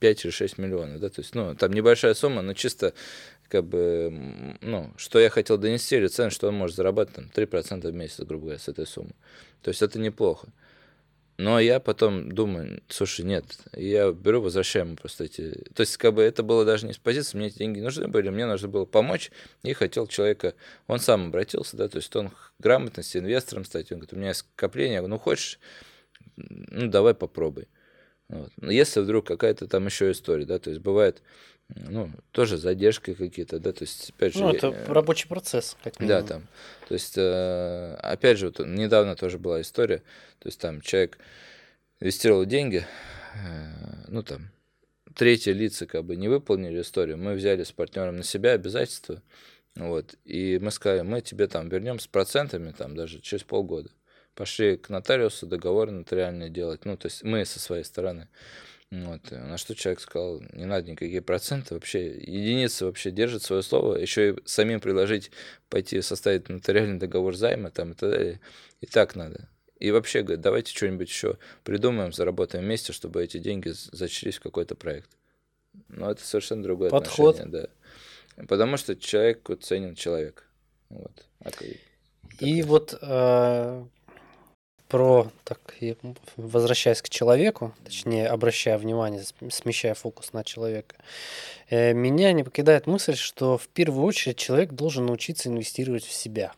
5 0.00 0.24
или 0.24 0.30
6 0.30 0.58
миллионов, 0.58 1.00
да, 1.00 1.08
то 1.08 1.22
есть, 1.22 1.34
ну, 1.34 1.54
там 1.54 1.72
небольшая 1.72 2.12
сумма, 2.12 2.42
но 2.42 2.52
чисто, 2.52 2.92
как 3.48 3.64
бы, 3.64 4.56
ну, 4.60 4.92
что 4.98 5.18
я 5.18 5.30
хотел 5.30 5.56
донести, 5.56 5.96
или 5.96 6.08
цен, 6.08 6.30
что 6.30 6.48
он 6.48 6.54
может 6.54 6.76
зарабатывать, 6.76 7.16
там, 7.16 7.44
3% 7.44 7.90
в 7.90 7.94
месяц, 7.94 8.20
грубо 8.20 8.44
говоря, 8.44 8.58
с 8.58 8.68
этой 8.68 8.86
суммы. 8.86 9.14
То 9.62 9.70
есть, 9.70 9.80
это 9.80 9.98
неплохо. 9.98 10.48
Но 11.36 11.58
я 11.58 11.80
потом 11.80 12.30
думаю, 12.30 12.80
слушай, 12.88 13.24
нет, 13.24 13.44
я 13.72 14.12
беру, 14.12 14.40
возвращаю 14.40 14.86
ему 14.86 14.96
просто 14.96 15.24
эти... 15.24 15.50
То 15.74 15.80
есть, 15.80 15.96
как 15.96 16.14
бы 16.14 16.22
это 16.22 16.44
было 16.44 16.64
даже 16.64 16.86
не 16.86 16.92
с 16.92 16.98
позиции, 16.98 17.36
мне 17.36 17.48
эти 17.48 17.58
деньги 17.58 17.80
нужны 17.80 18.06
были, 18.06 18.28
мне 18.28 18.46
нужно 18.46 18.68
было 18.68 18.84
помочь, 18.84 19.32
и 19.64 19.72
хотел 19.72 20.06
человека... 20.06 20.54
Он 20.86 21.00
сам 21.00 21.28
обратился, 21.28 21.76
да, 21.76 21.88
то 21.88 21.96
есть 21.96 22.14
он 22.14 22.30
грамотности 22.60 23.18
инвестором 23.18 23.64
стать, 23.64 23.90
он 23.90 23.98
говорит, 23.98 24.12
у 24.12 24.16
меня 24.16 24.28
есть 24.28 24.40
скопление, 24.40 24.94
я 24.94 25.00
говорю, 25.00 25.14
ну 25.14 25.18
хочешь, 25.18 25.58
ну 26.36 26.88
давай 26.88 27.14
попробуй. 27.14 27.66
Вот. 28.28 28.50
Но 28.56 28.70
если 28.70 29.00
вдруг 29.00 29.26
какая-то 29.26 29.66
там 29.66 29.86
еще 29.86 30.12
история, 30.12 30.44
да, 30.44 30.58
то 30.58 30.70
есть 30.70 30.82
бывает, 30.82 31.22
ну, 31.76 32.10
тоже 32.30 32.56
задержки 32.56 33.14
какие-то, 33.14 33.58
да, 33.58 33.72
то 33.72 33.82
есть, 33.82 34.10
опять 34.10 34.34
же... 34.34 34.40
Ну, 34.40 34.52
это 34.52 34.68
я, 34.68 34.92
рабочий 34.92 35.28
процесс, 35.28 35.76
как 35.82 35.98
минимум. 36.00 36.20
Да, 36.20 36.26
там, 36.26 36.48
то 36.88 36.94
есть, 36.94 37.14
э, 37.16 37.94
опять 38.00 38.38
же, 38.38 38.46
вот 38.46 38.60
недавно 38.60 39.16
тоже 39.16 39.38
была 39.38 39.60
история, 39.60 39.98
то 40.38 40.48
есть, 40.48 40.60
там 40.60 40.80
человек 40.80 41.18
инвестировал 42.00 42.44
деньги, 42.44 42.86
э, 43.34 44.04
ну, 44.08 44.22
там, 44.22 44.50
третьи 45.14 45.50
лица 45.50 45.86
как 45.86 46.04
бы 46.04 46.16
не 46.16 46.28
выполнили 46.28 46.80
историю, 46.80 47.18
мы 47.18 47.34
взяли 47.34 47.64
с 47.64 47.72
партнером 47.72 48.16
на 48.16 48.24
себя 48.24 48.52
обязательства, 48.52 49.22
вот, 49.76 50.14
и 50.24 50.58
мы 50.62 50.70
сказали, 50.70 51.02
мы 51.02 51.20
тебе 51.20 51.48
там 51.48 51.68
вернем 51.68 51.98
с 51.98 52.06
процентами, 52.06 52.70
там, 52.70 52.94
даже 52.94 53.20
через 53.20 53.44
полгода. 53.44 53.90
Пошли 54.34 54.76
к 54.76 54.88
нотариусу 54.88 55.46
договор 55.46 55.90
нотариальный 55.90 56.50
делать, 56.50 56.84
ну, 56.84 56.96
то 56.96 57.06
есть 57.06 57.22
мы 57.22 57.44
со 57.44 57.60
своей 57.60 57.84
стороны. 57.84 58.28
Вот. 59.02 59.30
На 59.30 59.58
что 59.58 59.74
человек 59.74 60.00
сказал, 60.00 60.40
не 60.52 60.66
надо 60.66 60.90
никакие 60.90 61.22
проценты, 61.22 61.74
вообще 61.74 62.16
единица 62.16 62.86
вообще 62.86 63.10
держит 63.10 63.42
свое 63.42 63.62
слово, 63.62 63.96
еще 63.96 64.30
и 64.30 64.36
самим 64.44 64.80
предложить 64.80 65.30
пойти 65.68 66.00
составить 66.00 66.48
нотариальный 66.48 66.98
договор 66.98 67.34
займа 67.34 67.70
там 67.70 67.92
и 67.92 67.94
так 67.94 68.10
далее. 68.10 68.40
И 68.80 68.86
так 68.86 69.16
надо. 69.16 69.48
И 69.80 69.90
вообще, 69.90 70.22
говорит, 70.22 70.40
давайте 70.40 70.74
что-нибудь 70.74 71.08
еще 71.08 71.38
придумаем, 71.64 72.12
заработаем 72.12 72.64
вместе, 72.64 72.92
чтобы 72.92 73.22
эти 73.24 73.38
деньги 73.38 73.70
зачислись 73.70 74.36
в 74.36 74.42
какой-то 74.42 74.76
проект. 74.76 75.10
Но 75.88 76.10
это 76.10 76.24
совершенно 76.24 76.62
другое 76.62 76.90
Подход. 76.90 77.40
отношение, 77.40 77.68
да. 78.36 78.44
Потому 78.46 78.76
что 78.76 78.94
человек 78.94 79.48
ценен 79.60 79.94
человек. 79.94 80.46
Вот. 80.88 81.26
А 81.40 81.50
и 82.40 82.62
вот 82.62 82.98
э, 83.00 83.84
про, 84.88 85.30
так, 85.44 85.60
возвращаясь 86.36 87.02
к 87.02 87.08
человеку, 87.08 87.74
точнее, 87.84 88.28
обращая 88.28 88.78
внимание, 88.78 89.24
смещая 89.50 89.94
фокус 89.94 90.32
на 90.32 90.44
человека, 90.44 90.96
э, 91.70 91.92
меня 91.92 92.32
не 92.32 92.44
покидает 92.44 92.86
мысль, 92.86 93.16
что 93.16 93.58
в 93.58 93.68
первую 93.68 94.04
очередь 94.04 94.36
человек 94.36 94.72
должен 94.72 95.06
научиться 95.06 95.48
инвестировать 95.48 96.04
в 96.04 96.12
себя. 96.12 96.52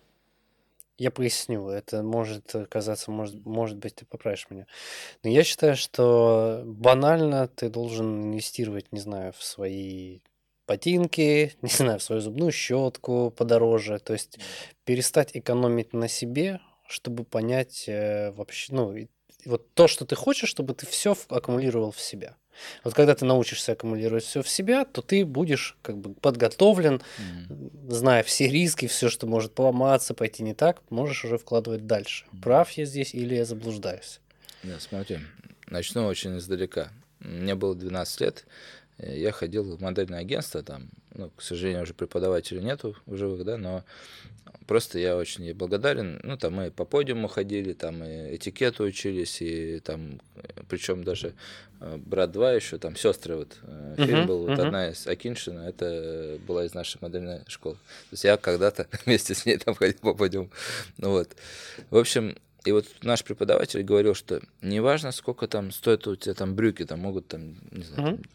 Я 0.99 1.11
поясню, 1.11 1.69
это 1.69 2.03
может 2.03 2.55
казаться, 2.71 3.11
может, 3.11 3.45
может 3.45 3.77
быть, 3.77 3.97
ты 3.97 4.07
поправишь 4.07 4.47
меня. 4.49 4.67
Но 5.23 5.29
я 5.29 5.45
считаю, 5.45 5.77
что 5.77 6.63
банально 6.65 7.49
ты 7.49 7.69
должен 7.69 8.23
инвестировать, 8.23 8.91
не 8.93 9.01
знаю, 9.01 9.35
в 9.37 9.45
свои 9.45 10.21
ботинки, 10.67 11.55
не 11.63 11.69
знаю, 11.69 11.99
в 11.99 12.03
свою 12.03 12.23
зубную 12.23 12.51
щетку 12.51 13.31
подороже. 13.31 13.99
То 13.99 14.15
есть 14.15 14.39
перестать 14.85 15.37
экономить 15.37 15.93
на 15.93 16.09
себе, 16.09 16.61
чтобы 16.89 17.25
понять 17.25 17.85
э, 17.89 18.31
вообще, 18.33 18.73
ну, 18.73 18.95
вот 19.45 19.73
то, 19.75 19.89
что 19.89 20.05
ты 20.05 20.17
хочешь, 20.17 20.49
чтобы 20.49 20.75
ты 20.75 20.87
все 20.87 21.17
аккумулировал 21.29 21.93
в 21.93 22.01
себя. 22.01 22.37
Вот 22.85 22.95
когда 22.95 23.15
ты 23.15 23.25
научишься 23.25 23.73
аккумулировать 23.73 24.25
все 24.25 24.43
в 24.43 24.49
себя, 24.49 24.85
то 24.85 25.03
ты 25.03 25.25
будешь 25.25 25.77
как 25.83 25.99
бы 25.99 26.15
подготовлен, 26.15 27.03
mm-hmm. 27.19 27.93
зная 27.93 28.23
все 28.23 28.49
риски, 28.49 28.87
все, 28.87 29.09
что 29.09 29.27
может 29.27 29.55
поломаться, 29.55 30.15
пойти 30.15 30.43
не 30.43 30.55
так, 30.55 30.83
можешь 30.91 31.25
уже 31.25 31.39
вкладывать 31.39 31.87
дальше. 31.87 32.25
Mm-hmm. 32.25 32.43
Прав 32.43 32.71
я 32.73 32.85
здесь 32.87 33.15
или 33.15 33.35
я 33.35 33.45
заблуждаюсь? 33.45 34.21
Да, 34.63 34.81
смотри, 34.81 35.19
начну 35.69 36.07
очень 36.07 36.39
издалека. 36.39 36.91
Мне 37.21 37.55
было 37.55 37.75
12 37.75 38.21
лет, 38.21 38.47
я 38.99 39.33
ходил 39.33 39.77
в 39.77 39.81
модельное 39.81 40.21
агентство, 40.21 40.63
там, 40.63 40.91
ну, 41.17 41.31
к 41.35 41.43
сожалению, 41.43 41.83
уже 41.83 41.95
преподавателей 41.95 42.63
нету 42.63 42.95
в 43.07 43.17
живых, 43.17 43.45
да, 43.45 43.57
но 43.57 43.85
просто 44.67 44.99
я 44.99 45.17
очень 45.17 45.45
ей 45.45 45.55
благодарен. 45.55 46.21
Ну, 46.23 46.37
там 46.37 46.55
мы 46.55 46.71
по 46.71 46.85
подиуму 46.85 47.29
ходили, 47.29 47.73
там 47.73 48.05
и 48.05 48.37
этикету 48.37 48.85
учились, 48.85 49.41
и 49.41 49.81
там, 49.81 50.21
причем 50.69 51.05
даже 51.05 51.35
э, 51.81 51.97
брат 51.97 52.33
2 52.33 52.53
еще, 52.53 52.79
там 52.79 52.97
сестры, 52.97 53.37
вот 53.37 53.57
uh-huh, 53.63 54.07
фильм 54.07 54.27
был, 54.27 54.47
вот 54.47 54.59
одна 54.59 54.91
из 54.91 55.07
Акиншина, 55.07 55.61
это 55.61 56.39
была 56.47 56.65
из 56.65 56.75
нашей 56.75 56.99
модельной 57.01 57.43
школы. 57.49 57.77
То 57.77 58.13
есть 58.13 58.25
я 58.25 58.37
когда-то 58.37 58.87
вместе 59.07 59.35
с 59.35 59.47
ней 59.47 59.57
там 59.57 59.75
ходил 59.75 59.99
по 60.01 60.15
подиуму. 60.15 60.51
Ну 60.99 61.11
вот. 61.11 61.35
В 61.91 61.97
общем, 61.97 62.37
и 62.65 62.73
вот 62.73 62.87
наш 63.03 63.25
преподаватель 63.25 63.83
говорил, 63.83 64.15
что 64.15 64.43
неважно, 64.61 65.13
сколько 65.13 65.47
там 65.47 65.71
стоят 65.71 66.07
у 66.09 66.17
тебя 66.17 66.35
там 66.35 66.55
брюки, 66.55 66.85
там 66.85 67.01
могут 67.01 67.29
там, 67.29 67.57
не 67.71 67.85
знаю, 67.85 68.17
uh-huh 68.17 68.27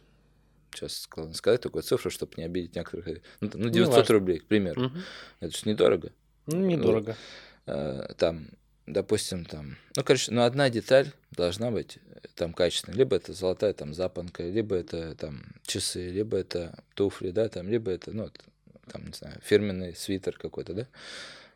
сейчас 0.74 1.08
сказать 1.34 1.62
такую 1.62 1.84
цифру, 1.84 2.10
чтобы 2.10 2.34
не 2.38 2.44
обидеть 2.44 2.76
некоторых. 2.76 3.22
Ну, 3.40 3.50
ну 3.54 3.70
900 3.70 4.10
ну, 4.10 4.16
рублей, 4.16 4.40
к 4.40 4.46
примеру. 4.46 4.86
Угу. 4.86 4.98
Это 5.42 5.58
же 5.58 5.70
недорого. 5.70 6.12
Ну, 6.48 6.58
недорого. 6.58 7.16
Вот. 7.66 8.18
Там, 8.18 8.48
допустим, 8.88 9.46
там, 9.46 9.78
ну, 9.96 10.04
короче, 10.04 10.32
ну, 10.32 10.44
одна 10.44 10.70
деталь 10.70 11.12
должна 11.32 11.72
быть 11.72 11.98
э, 11.98 12.28
там 12.36 12.54
качественная. 12.54 12.98
Либо 12.98 13.16
это 13.16 13.34
золотая 13.34 13.74
там 13.74 13.94
запонка, 13.94 14.44
либо 14.44 14.76
это 14.76 15.16
там 15.16 15.44
часы, 15.64 16.10
либо 16.10 16.38
это 16.38 16.84
туфли, 16.96 17.32
да, 17.32 17.48
там, 17.50 17.70
либо 17.70 17.92
это, 17.92 18.12
ну, 18.12 18.30
там, 18.92 19.06
не 19.06 19.14
знаю, 19.14 19.40
фирменный 19.44 19.96
свитер 19.96 20.38
какой-то, 20.38 20.74
да. 20.74 20.88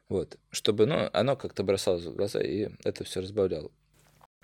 Вот, 0.08 0.38
чтобы, 0.52 0.86
ну, 0.86 1.10
оно 1.14 1.36
как-то 1.36 1.64
бросалось 1.64 2.06
в 2.06 2.16
глаза, 2.16 2.40
и 2.40 2.70
это 2.84 3.04
все 3.04 3.22
разбавляло. 3.22 3.72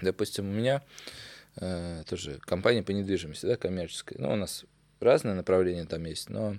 Допустим, 0.01 0.49
у 0.49 0.51
меня 0.51 0.77
э, 0.77 1.30
тоже 1.55 2.39
компания 2.45 2.81
по 2.81 2.91
недвижимости, 2.91 3.45
да, 3.45 3.57
коммерческая. 3.57 4.19
Ну, 4.19 4.31
у 4.31 4.35
нас 4.35 4.65
разные 5.01 5.33
направления 5.33 5.85
там 5.85 6.05
есть, 6.05 6.29
но 6.29 6.57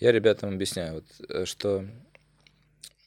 я 0.00 0.12
ребятам 0.12 0.54
объясняю, 0.54 0.94
вот, 0.94 1.04
э, 1.28 1.44
что 1.44 1.86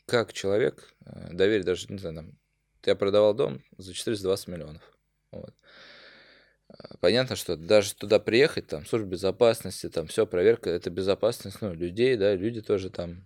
как 0.05 0.31
человек 0.33 0.93
э, 1.05 1.33
доверить 1.33 1.65
даже, 1.65 1.87
не 1.89 1.97
знаю, 1.97 2.15
там, 2.15 2.37
я 2.85 2.95
продавал 2.95 3.33
дом 3.33 3.63
за 3.77 3.93
420 3.93 4.47
миллионов. 4.47 4.97
Вот. 5.31 5.53
Э, 6.69 6.95
понятно, 7.01 7.35
что 7.35 7.57
даже 7.57 7.95
туда 7.95 8.19
приехать, 8.19 8.67
там, 8.67 8.85
служба 8.85 9.09
безопасности, 9.09 9.89
там, 9.89 10.07
все, 10.07 10.25
проверка, 10.25 10.69
это 10.69 10.89
безопасность, 10.89 11.57
ну, 11.61 11.73
людей, 11.73 12.15
да, 12.15 12.35
люди 12.35 12.61
тоже 12.61 12.89
там 12.89 13.23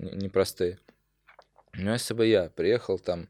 непростые. 0.00 0.78
Но 1.74 1.92
если 1.92 2.14
бы 2.14 2.26
я 2.26 2.50
приехал 2.50 2.98
там 2.98 3.28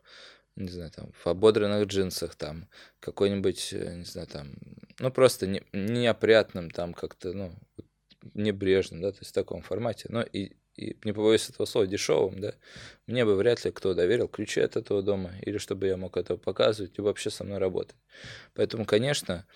не 0.59 0.68
знаю, 0.68 0.90
там, 0.90 1.12
в 1.12 1.26
ободранных 1.26 1.86
джинсах, 1.86 2.34
там, 2.34 2.68
какой-нибудь, 3.00 3.72
э, 3.72 3.96
не 3.96 4.04
знаю, 4.04 4.26
там, 4.26 4.54
ну, 4.98 5.11
просто 5.11 5.46
не, 5.46 5.62
неопрятным, 5.72 6.70
там, 6.70 6.94
как-то, 6.94 7.32
ну, 7.32 7.52
небрежным, 8.34 9.00
да, 9.00 9.12
то 9.12 9.18
есть 9.20 9.30
в 9.30 9.34
таком 9.34 9.62
формате, 9.62 10.06
но 10.11 10.22
и, 10.22 10.56
и 10.76 10.96
не 11.04 11.12
побоюсь 11.12 11.48
этого 11.48 11.66
слова, 11.66 11.86
дешевым, 11.86 12.40
да, 12.40 12.54
мне 13.06 13.24
бы 13.24 13.36
вряд 13.36 13.64
ли 13.64 13.70
кто 13.70 13.94
доверил 13.94 14.28
ключи 14.28 14.61
от 14.61 14.76
этого 14.76 15.02
дома, 15.02 15.32
или 15.42 15.59
чтобы 15.59 15.86
я 15.86 15.96
мог 15.96 16.16
это 16.16 16.36
показывать 16.36 16.98
и 16.98 17.02
вообще 17.02 17.30
со 17.30 17.44
мной 17.44 17.59
работать. 17.59 17.96
Поэтому, 18.54 18.84
конечно, 18.84 19.46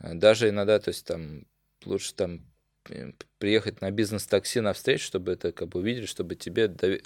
э, 0.00 0.14
даже 0.14 0.48
иногда, 0.48 0.78
то 0.78 0.90
есть 0.90 1.04
там, 1.06 1.46
лучше 1.84 2.14
там 2.14 2.46
э, 2.88 3.12
приехать 3.38 3.80
на 3.80 3.90
бизнес-такси 3.90 4.60
на 4.60 4.72
встречу, 4.72 5.04
чтобы 5.04 5.32
это 5.32 5.52
как 5.52 5.68
бы 5.68 5.80
увидели, 5.80 6.06
чтобы 6.06 6.36
тебе 6.36 6.68
довер 6.68 7.02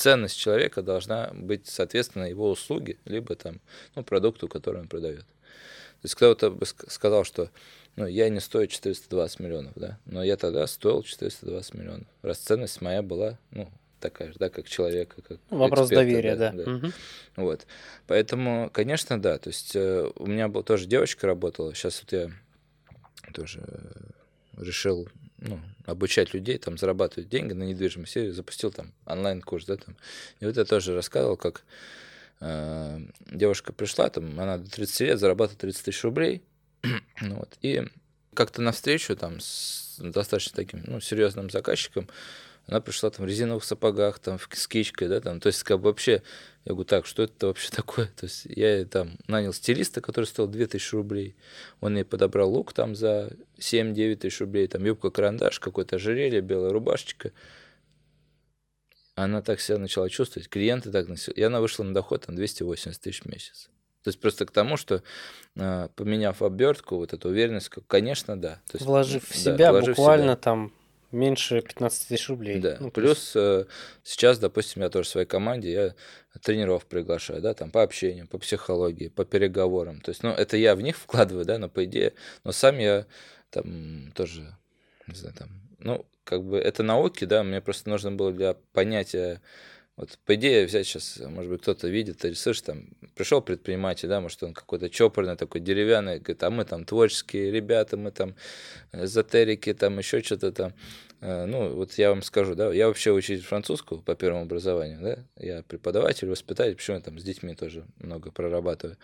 ценность 0.00 0.38
человека 0.38 0.82
должна 0.82 1.30
быть, 1.34 1.66
соответственно, 1.66 2.24
его 2.24 2.50
услуги, 2.50 2.98
либо 3.04 3.34
там, 3.34 3.60
ну, 3.94 4.02
продукту, 4.02 4.48
который 4.48 4.80
он 4.80 4.88
продает. 4.88 5.26
То 5.26 6.04
есть 6.04 6.14
кто-то 6.14 6.50
бы 6.50 6.64
сказал, 6.64 7.24
что 7.24 7.50
ну, 7.96 8.06
я 8.06 8.30
не 8.30 8.40
стою 8.40 8.66
420 8.66 9.40
миллионов, 9.40 9.72
да, 9.76 9.98
но 10.06 10.24
я 10.24 10.38
тогда 10.38 10.66
стоил 10.66 11.02
420 11.02 11.74
миллионов, 11.74 12.06
раз 12.22 12.38
ценность 12.38 12.80
моя 12.80 13.02
была, 13.02 13.38
ну, 13.50 13.68
такая 14.00 14.32
же, 14.32 14.38
да, 14.38 14.48
как 14.48 14.66
человека, 14.66 15.20
как 15.20 15.38
Ну, 15.50 15.58
Вопрос 15.58 15.90
эксперта, 15.90 16.04
доверия, 16.06 16.36
да. 16.36 16.52
Мгм. 16.52 16.92
Вот. 17.36 17.66
Поэтому, 18.06 18.70
конечно, 18.72 19.20
да. 19.20 19.36
То 19.36 19.50
есть 19.50 19.76
э, 19.76 20.10
у 20.16 20.26
меня 20.26 20.48
был 20.48 20.62
тоже 20.62 20.86
девочка 20.86 21.26
работала. 21.26 21.74
Сейчас 21.74 22.00
вот 22.00 22.12
я 22.12 22.30
тоже 23.34 23.62
э, 23.66 24.62
решил 24.62 25.06
ну, 25.40 25.60
обучать 25.86 26.34
людей, 26.34 26.58
там, 26.58 26.78
зарабатывать 26.78 27.28
деньги 27.28 27.52
на 27.52 27.64
недвижимости. 27.64 28.18
И 28.18 28.30
запустил 28.30 28.70
там 28.70 28.92
онлайн-курс, 29.06 29.64
да, 29.66 29.76
там. 29.76 29.96
И 30.40 30.46
вот 30.46 30.56
я 30.56 30.64
тоже 30.64 30.94
рассказывал, 30.94 31.36
как 31.36 31.62
э, 32.40 33.00
девушка 33.30 33.72
пришла, 33.72 34.08
там, 34.10 34.38
она 34.38 34.58
до 34.58 34.70
30 34.70 35.00
лет 35.00 35.18
зарабатывает 35.18 35.60
30 35.60 35.84
тысяч 35.84 36.04
рублей. 36.04 36.42
ну, 37.20 37.36
вот. 37.36 37.56
И 37.62 37.84
как-то 38.34 38.62
навстречу 38.62 39.16
там 39.16 39.40
с 39.40 39.98
достаточно 39.98 40.56
таким, 40.56 40.82
ну, 40.86 41.00
серьезным 41.00 41.50
заказчиком, 41.50 42.08
она 42.66 42.80
пришла 42.80 43.10
там 43.10 43.26
в 43.26 43.28
резиновых 43.28 43.64
сапогах, 43.64 44.18
там, 44.18 44.38
в- 44.38 44.48
с 44.52 44.68
кичкой, 44.68 45.08
да, 45.08 45.20
там, 45.20 45.40
то 45.40 45.48
есть, 45.48 45.62
как 45.64 45.78
бы 45.80 45.84
вообще, 45.84 46.22
я 46.64 46.72
говорю, 46.72 46.84
так, 46.84 47.06
что 47.06 47.22
это 47.24 47.48
вообще 47.48 47.68
такое? 47.74 48.06
То 48.06 48.26
есть, 48.26 48.44
я 48.46 48.84
там 48.84 49.16
нанял 49.26 49.52
стилиста, 49.52 50.00
который 50.00 50.26
стоил 50.26 50.46
2000 50.48 50.94
рублей, 50.94 51.36
он 51.80 51.96
ей 51.96 52.04
подобрал 52.04 52.50
лук 52.50 52.72
там 52.72 52.94
за 52.94 53.32
7-9 53.58 54.16
тысяч 54.16 54.40
рублей, 54.40 54.66
там, 54.68 54.84
юбка-карандаш, 54.84 55.58
какое-то 55.60 55.96
ожерелье, 55.96 56.40
белая 56.40 56.70
рубашечка. 56.72 57.32
Она 59.16 59.42
так 59.42 59.60
себя 59.60 59.78
начала 59.78 60.08
чувствовать, 60.08 60.48
клиенты 60.48 60.90
так 60.90 61.08
начали, 61.08 61.34
и 61.34 61.42
она 61.42 61.60
вышла 61.60 61.82
на 61.84 61.92
доход 61.92 62.24
там 62.26 62.36
280 62.36 63.00
тысяч 63.02 63.22
в 63.22 63.26
месяц. 63.26 63.68
То 64.02 64.08
есть 64.08 64.18
просто 64.20 64.46
к 64.46 64.50
тому, 64.50 64.78
что 64.78 65.02
э, 65.56 65.88
поменяв 65.94 66.40
обертку, 66.40 66.96
вот 66.96 67.12
эту 67.12 67.28
уверенность, 67.28 67.68
конечно, 67.86 68.40
да. 68.40 68.54
То 68.68 68.76
есть, 68.76 68.86
Вложив 68.86 69.24
в 69.24 69.28
да, 69.30 69.34
себя 69.34 69.72
вложив 69.72 69.88
в 69.94 69.96
себя. 69.96 70.02
буквально 70.04 70.36
там 70.36 70.72
меньше 71.12 71.60
15 71.60 72.08
тысяч 72.08 72.28
рублей. 72.28 72.58
Да. 72.58 72.76
Ну, 72.80 72.90
Плюс 72.90 73.32
э, 73.34 73.66
сейчас, 74.02 74.38
допустим, 74.38 74.82
я 74.82 74.90
тоже 74.90 75.08
в 75.08 75.10
своей 75.12 75.26
команде, 75.26 75.72
я 75.72 75.94
тренеров 76.42 76.86
приглашаю, 76.86 77.40
да, 77.40 77.54
там 77.54 77.70
по 77.70 77.82
общению, 77.82 78.28
по 78.28 78.38
психологии, 78.38 79.08
по 79.08 79.24
переговорам. 79.24 80.00
То 80.00 80.10
есть, 80.10 80.22
ну, 80.22 80.30
это 80.30 80.56
я 80.56 80.74
в 80.74 80.80
них 80.80 80.96
вкладываю, 80.96 81.44
да, 81.44 81.58
но 81.58 81.68
по 81.68 81.84
идее, 81.84 82.14
но 82.44 82.52
сам 82.52 82.78
я 82.78 83.06
там 83.50 84.12
тоже, 84.14 84.56
не 85.06 85.14
знаю, 85.14 85.34
там, 85.36 85.48
ну, 85.78 86.06
как 86.24 86.44
бы 86.44 86.58
это 86.58 86.82
науки, 86.82 87.24
да, 87.24 87.42
мне 87.42 87.60
просто 87.60 87.88
нужно 87.90 88.12
было 88.12 88.32
для 88.32 88.54
понятия, 88.72 89.40
вот 89.96 90.18
по 90.24 90.34
идее 90.34 90.66
взять 90.66 90.86
сейчас, 90.86 91.18
может 91.18 91.50
быть, 91.50 91.60
кто-то 91.62 91.88
видит, 91.88 92.18
ты 92.18 92.34
слышишь, 92.34 92.62
там, 92.62 92.88
пришел 93.14 93.42
предприниматель, 93.42 94.08
да, 94.08 94.20
может, 94.20 94.42
он 94.42 94.54
какой-то 94.54 94.88
чопорный, 94.88 95.36
такой 95.36 95.60
деревянный, 95.60 96.18
говорит, 96.18 96.42
а 96.42 96.50
мы 96.50 96.64
там 96.64 96.84
творческие 96.84 97.50
ребята, 97.50 97.96
мы 97.96 98.10
там 98.10 98.34
эзотерики, 98.92 99.74
там 99.74 99.98
еще 99.98 100.22
что-то 100.22 100.52
там. 100.52 100.72
Э, 101.20 101.44
Ну, 101.44 101.74
вот 101.74 101.94
я 101.94 102.10
вам 102.10 102.22
скажу, 102.22 102.54
да, 102.54 102.72
я 102.72 102.88
вообще 102.88 103.12
учитель 103.12 103.44
французского 103.44 104.00
по 104.00 104.14
первому 104.14 104.44
образованию, 104.44 105.00
да, 105.02 105.18
я 105.36 105.62
преподаватель, 105.62 106.28
воспитатель, 106.28 106.76
почему 106.76 106.96
я 106.96 107.02
там 107.02 107.18
с 107.18 107.22
детьми 107.22 107.54
тоже 107.54 107.84
много 107.98 108.30
прорабатываю. 108.30 108.96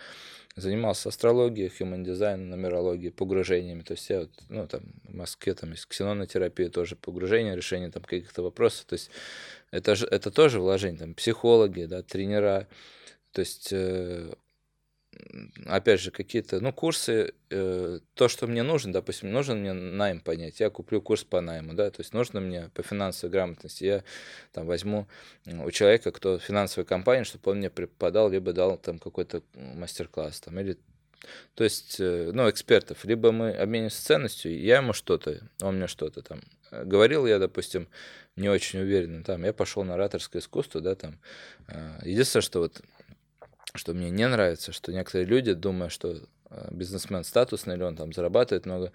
Занимался 0.56 1.10
астрологией, 1.10 1.68
human 1.68 2.02
дизайном, 2.02 2.48
нумерологией, 2.48 3.12
погружениями. 3.12 3.82
То 3.82 3.92
есть 3.92 4.08
я 4.08 4.20
вот, 4.20 4.30
ну, 4.48 4.66
там, 4.66 4.80
в 5.04 5.14
Москве 5.14 5.52
там 5.52 5.72
есть 5.72 5.84
ксенонотерапия, 5.84 6.70
тоже 6.70 6.96
погружение, 6.96 7.54
решение 7.54 7.90
там 7.90 8.02
каких-то 8.02 8.42
вопросов. 8.42 8.86
То 8.86 8.94
есть 8.94 9.10
это, 9.70 9.94
же, 9.94 10.06
это 10.06 10.30
тоже 10.30 10.60
вложение, 10.60 10.98
там, 10.98 11.14
психологи, 11.14 11.84
да, 11.84 12.02
тренера. 12.02 12.68
То 13.32 13.40
есть 13.40 13.68
э, 13.72 14.32
опять 15.66 16.00
же, 16.00 16.10
какие-то, 16.10 16.60
ну, 16.60 16.72
курсы, 16.72 17.34
э, 17.50 18.00
то, 18.14 18.28
что 18.28 18.46
мне 18.46 18.62
нужно, 18.62 18.92
допустим, 18.92 19.32
нужен 19.32 19.60
мне 19.60 19.72
найм 19.72 20.20
понять, 20.20 20.60
я 20.60 20.70
куплю 20.70 21.00
курс 21.00 21.24
по 21.24 21.40
найму, 21.40 21.74
да, 21.74 21.90
то 21.90 22.00
есть 22.00 22.12
нужно 22.12 22.40
мне 22.40 22.70
по 22.74 22.82
финансовой 22.82 23.32
грамотности, 23.32 23.84
я 23.84 24.04
там 24.52 24.66
возьму 24.66 25.06
у 25.46 25.70
человека, 25.70 26.12
кто 26.12 26.38
в 26.38 26.42
финансовой 26.42 26.86
компании, 26.86 27.24
чтобы 27.24 27.50
он 27.50 27.58
мне 27.58 27.70
преподал, 27.70 28.30
либо 28.30 28.52
дал 28.52 28.76
там 28.78 28.98
какой-то 28.98 29.42
мастер-класс, 29.54 30.40
там, 30.40 30.58
или 30.60 30.78
то 31.54 31.64
есть, 31.64 31.96
э, 31.98 32.30
ну, 32.32 32.48
экспертов, 32.50 33.04
либо 33.04 33.32
мы 33.32 33.50
обмениваемся 33.50 34.04
ценностью, 34.04 34.58
я 34.60 34.76
ему 34.76 34.92
что-то, 34.92 35.40
он 35.62 35.76
мне 35.76 35.86
что-то 35.86 36.22
там. 36.22 36.40
Э, 36.70 36.84
Говорил 36.84 37.26
я, 37.26 37.38
допустим, 37.38 37.88
не 38.36 38.48
очень 38.48 38.80
уверенно, 38.80 39.24
там, 39.24 39.44
я 39.44 39.52
пошел 39.52 39.84
на 39.84 39.94
ораторское 39.94 40.40
искусство, 40.40 40.80
да, 40.80 40.94
там. 40.94 41.18
Э, 41.68 41.98
Единственное, 42.04 42.42
что 42.42 42.60
вот 42.60 42.80
что 43.74 43.92
мне 43.92 44.10
не 44.10 44.26
нравится, 44.26 44.72
что 44.72 44.92
некоторые 44.92 45.26
люди, 45.26 45.52
думая, 45.52 45.90
что 45.90 46.16
бизнесмен 46.70 47.24
статусный, 47.24 47.74
или 47.74 47.82
он 47.82 47.94
там 47.96 48.12
зарабатывает 48.12 48.64
много, 48.64 48.92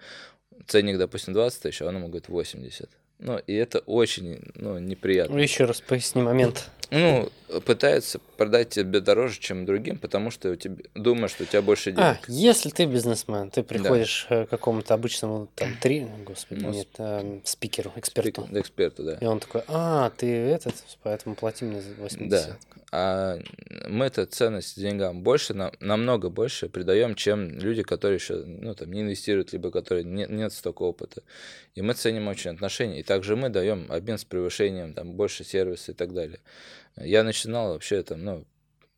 ценник, 0.66 0.98
допустим, 0.98 1.34
20 1.34 1.62
тысяч, 1.62 1.82
а 1.82 1.86
он 1.86 1.96
ему 1.96 2.06
говорит 2.08 2.28
80. 2.28 2.90
Ну, 3.18 3.38
и 3.38 3.54
это 3.54 3.78
очень, 3.80 4.40
ну, 4.56 4.78
неприятно. 4.78 5.38
Еще 5.38 5.64
раз 5.64 5.80
поясни 5.80 6.20
момент. 6.22 6.68
Ну, 6.92 7.30
пытается 7.64 8.18
продать 8.36 8.68
тебе 8.68 9.00
дороже, 9.00 9.40
чем 9.40 9.64
другим, 9.64 9.96
потому 9.98 10.30
что 10.30 10.50
у 10.50 10.56
тебя, 10.56 10.76
думаешь, 10.94 11.30
что 11.30 11.44
у 11.44 11.46
тебя 11.46 11.62
больше 11.62 11.90
А, 11.96 12.14
денег. 12.14 12.28
если 12.28 12.68
ты 12.68 12.84
бизнесмен, 12.84 13.50
ты 13.50 13.62
приходишь 13.62 14.26
э, 14.28 14.44
к 14.44 14.50
какому-то 14.50 14.92
обычному 14.92 15.48
там 15.54 15.74
три, 15.80 16.06
господи, 16.26 16.60
Ну, 16.62 16.70
нет, 16.70 16.88
эм, 16.98 17.40
спикеру, 17.44 17.92
эксперту. 17.96 18.42
Спик- 18.42 18.60
эксперту, 18.60 19.04
да. 19.04 19.14
И 19.20 19.24
он 19.24 19.40
такой, 19.40 19.62
а, 19.68 20.10
ты 20.10 20.26
этот, 20.30 20.74
поэтому 21.02 21.34
плати 21.34 21.64
мне 21.64 21.80
за 21.80 21.94
80. 21.94 22.28
Да. 22.28 22.56
А 22.94 23.38
мы-то 23.88 24.26
ценность 24.26 24.78
деньгам 24.78 25.22
больше, 25.22 25.54
на- 25.54 25.72
намного 25.80 26.28
больше 26.28 26.68
придаем, 26.68 27.14
чем 27.14 27.58
люди, 27.58 27.82
которые 27.82 28.16
еще 28.16 28.34
ну, 28.44 28.74
там, 28.74 28.92
не 28.92 29.00
инвестируют, 29.00 29.54
либо 29.54 29.70
которые 29.70 30.04
не, 30.04 30.26
нет 30.28 30.52
столько 30.52 30.82
опыта. 30.82 31.22
И 31.74 31.80
мы 31.80 31.94
ценим 31.94 32.28
очень 32.28 32.50
отношения. 32.50 33.00
И 33.00 33.02
также 33.02 33.34
мы 33.34 33.48
даем 33.48 33.86
обмен 33.90 34.18
с 34.18 34.24
превышением, 34.26 34.92
там, 34.92 35.12
больше 35.12 35.42
сервиса 35.42 35.92
и 35.92 35.94
так 35.94 36.12
далее. 36.12 36.38
Я 36.96 37.24
начинал 37.24 37.72
вообще 37.72 38.02
там, 38.02 38.24
ну, 38.24 38.44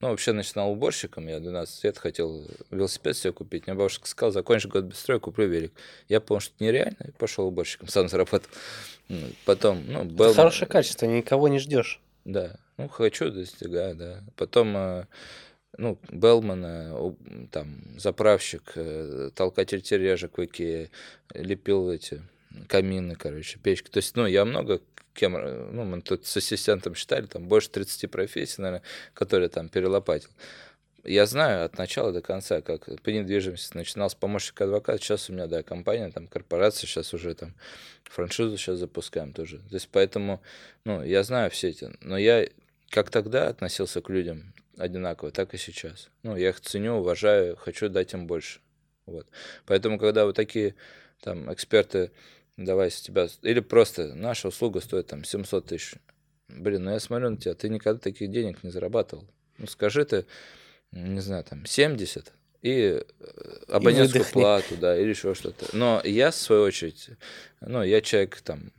ну, 0.01 0.11
вообще 0.11 0.33
начинал 0.33 0.71
уборщиком, 0.71 1.29
я 1.29 1.41
12 1.41 1.85
лет 1.85 1.97
хотел 1.97 2.47
велосипед 2.71 3.17
себе 3.17 3.33
купить. 3.33 3.67
Мне 3.67 3.75
бабушка 3.75 4.07
сказала, 4.07 4.33
закончишь 4.33 4.71
год 4.71 4.85
без 4.85 4.99
строя, 4.99 5.19
куплю 5.19 5.47
велик. 5.47 5.73
Я 6.09 6.21
понял, 6.21 6.41
что 6.41 6.55
это 6.57 6.65
нереально, 6.65 7.07
и 7.09 7.11
пошел 7.13 7.47
уборщиком, 7.47 7.89
сам 7.89 8.09
заработал. 8.11 8.51
Ну, 9.09 9.19
Потом, 9.47 9.83
ну, 9.87 10.01
Это 10.01 10.13
был... 10.13 10.35
хорошее 10.35 10.69
качество, 10.69 11.07
никого 11.07 11.49
не 11.49 11.59
ждешь. 11.59 12.03
Да, 12.27 12.57
ну 12.77 12.89
хочу 12.89 13.31
достигаю, 13.31 13.95
да. 13.95 14.23
Потом, 14.37 14.77
э, 14.77 15.07
ну, 15.79 15.99
Белман, 16.11 16.65
э, 16.67 17.13
там, 17.51 17.99
заправщик, 17.99 18.73
э, 18.75 19.31
толкатель 19.35 19.81
тележек 19.81 20.37
в 20.37 20.45
Икее, 20.45 20.91
лепил 21.33 21.91
эти 21.91 22.23
камины, 22.69 23.15
короче, 23.15 23.59
печки. 23.59 23.89
То 23.89 23.99
есть, 23.99 24.17
ну, 24.17 24.27
я 24.27 24.45
много 24.45 24.81
кем, 25.15 25.37
э, 25.37 25.71
ну, 25.73 25.85
мы 25.85 26.03
тут 26.03 26.27
с 26.27 26.37
ассистентом 26.37 26.95
считали, 26.95 27.27
там 27.27 27.49
больше 27.49 27.71
30 27.71 28.11
профессий, 28.11 28.61
наверное, 28.61 28.83
которые 29.15 29.49
там 29.49 29.69
перелопатил. 29.69 30.31
Я 31.05 31.27
знаю 31.27 31.67
от 31.67 31.77
начала 31.77 32.13
до 32.13 32.23
конца, 32.23 32.63
как 32.63 32.87
по 33.03 33.11
недвижимости 33.11 33.77
начинал 33.77 34.09
с 34.09 34.15
помощника 34.15 34.65
адвоката, 34.65 34.99
сейчас 34.99 35.29
у 35.29 35.35
меня, 35.35 35.47
да, 35.47 35.63
компания, 35.63 36.11
там, 36.11 36.27
корпорация, 36.27 36.87
сейчас 36.87 37.13
уже 37.13 37.35
там 37.35 37.55
франшизу 38.05 38.57
сейчас 38.57 38.79
запускаем 38.79 39.33
тоже. 39.33 39.59
То 39.59 39.75
есть 39.75 39.89
поэтому, 39.93 40.43
ну, 40.85 41.03
я 41.03 41.23
знаю 41.23 41.51
все 41.51 41.69
эти, 41.69 41.91
но 42.01 42.17
я 42.17 42.49
как 42.89 43.11
тогда 43.11 43.49
относился 43.49 44.01
к 44.01 44.09
людям 44.09 44.55
одинаково, 44.79 45.31
так 45.31 45.53
и 45.53 45.59
сейчас. 45.59 46.09
Ну, 46.23 46.37
я 46.37 46.51
их 46.51 46.61
ценю, 46.61 46.95
уважаю, 46.95 47.57
хочу 47.57 47.89
дать 47.91 48.15
им 48.15 48.27
больше. 48.27 48.61
Вот. 49.07 49.27
Поэтому, 49.67 49.99
когда 49.99 50.25
вот 50.25 50.37
такие 50.37 50.75
там 51.21 51.53
эксперты, 51.53 52.13
давай 52.57 52.91
с 52.91 53.01
тебя, 53.01 53.29
или 53.43 53.61
просто 53.61 54.15
наша 54.15 54.49
услуга 54.49 54.81
стоит 54.81 55.09
там 55.09 55.25
700 55.25 55.67
тысяч. 55.67 55.95
Блин, 56.49 56.85
ну 56.85 56.93
я 56.93 57.01
смотрю 57.01 57.31
на 57.31 57.37
тебя, 57.37 57.55
ты 57.55 57.69
никогда 57.69 57.99
таких 57.99 58.31
денег 58.31 58.63
не 58.63 58.71
зарабатывал. 58.71 59.27
Ну, 59.59 59.67
скажи 59.67 60.05
ты, 60.05 60.27
не 60.93 61.21
знаю, 61.21 61.45
там 61.45 61.65
70, 61.65 62.33
и 62.63 63.01
э, 63.21 63.57
абонентскую 63.69 64.25
выдохни. 64.25 64.41
плату, 64.41 64.77
да, 64.77 64.99
или 64.99 65.11
еще 65.11 65.35
что-то. 65.35 65.67
Но 65.73 66.01
я, 66.05 66.31
в 66.31 66.35
свою 66.35 66.63
очередь, 66.63 67.11
ну, 67.61 67.83
я 67.83 68.01
человек 68.01 68.41
там, 68.41 68.73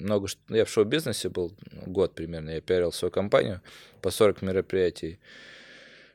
много, 0.00 0.28
я 0.48 0.64
в 0.64 0.70
шоу-бизнесе 0.70 1.28
был 1.28 1.52
год 1.86 2.14
примерно, 2.14 2.50
я 2.50 2.60
пиарил 2.60 2.92
свою 2.92 3.12
компанию 3.12 3.60
по 4.00 4.10
40 4.10 4.42
мероприятий 4.42 5.20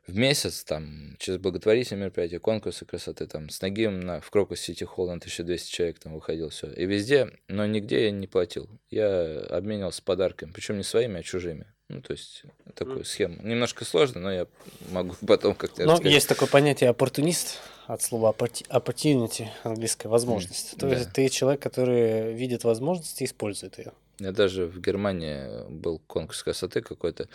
в 0.08 0.16
месяц, 0.16 0.64
там, 0.64 1.16
через 1.18 1.40
благотворительные 1.40 2.04
мероприятия, 2.04 2.40
конкурсы 2.40 2.86
красоты, 2.86 3.26
там, 3.26 3.50
с 3.50 3.62
Нагием 3.62 4.02
на, 4.02 4.22
в 4.22 4.30
Крокус 4.30 4.60
Сити 4.60 4.84
Холл 4.84 5.08
на 5.08 5.14
1200 5.14 5.72
человек 5.72 6.00
там 6.00 6.14
выходил, 6.14 6.50
все. 6.50 6.72
И 6.72 6.86
везде, 6.86 7.32
но 7.48 7.66
нигде 7.66 8.06
я 8.06 8.12
не 8.12 8.28
платил. 8.28 8.70
Я 8.90 9.40
обменивался 9.50 10.04
подарками, 10.04 10.52
причем 10.52 10.78
не 10.78 10.84
своими, 10.84 11.20
а 11.20 11.24
чужими. 11.24 11.66
Ну, 11.88 12.02
то 12.02 12.14
есть, 12.14 12.44
такую 12.74 13.04
схему. 13.04 13.42
Немножко 13.44 13.86
сложно, 13.86 14.22
но 14.22 14.32
я 14.32 14.48
могу 14.90 15.16
потом 15.28 15.56
как-то 15.56 15.86
Но 15.86 15.94
рассказать. 15.94 16.14
есть 16.14 16.28
такое 16.28 16.50
понятие 16.50 16.90
оппортунист 16.90 17.60
от 17.88 18.02
слова 18.02 18.34
opportunity, 18.34 19.48
английская 19.64 20.10
возможность. 20.10 20.78
То 20.78 20.88
да. 20.88 20.96
есть 20.96 21.14
ты 21.14 21.30
человек, 21.30 21.62
который 21.62 22.34
видит 22.34 22.64
возможность 22.64 23.22
и 23.22 23.26
использует 23.26 23.78
ее. 23.78 23.94
Я 24.20 24.32
даже 24.32 24.66
в 24.66 24.80
Германии 24.80 25.70
был 25.70 26.00
конкурс 26.08 26.44
красоты 26.44 26.82
какой-то, 26.82 27.28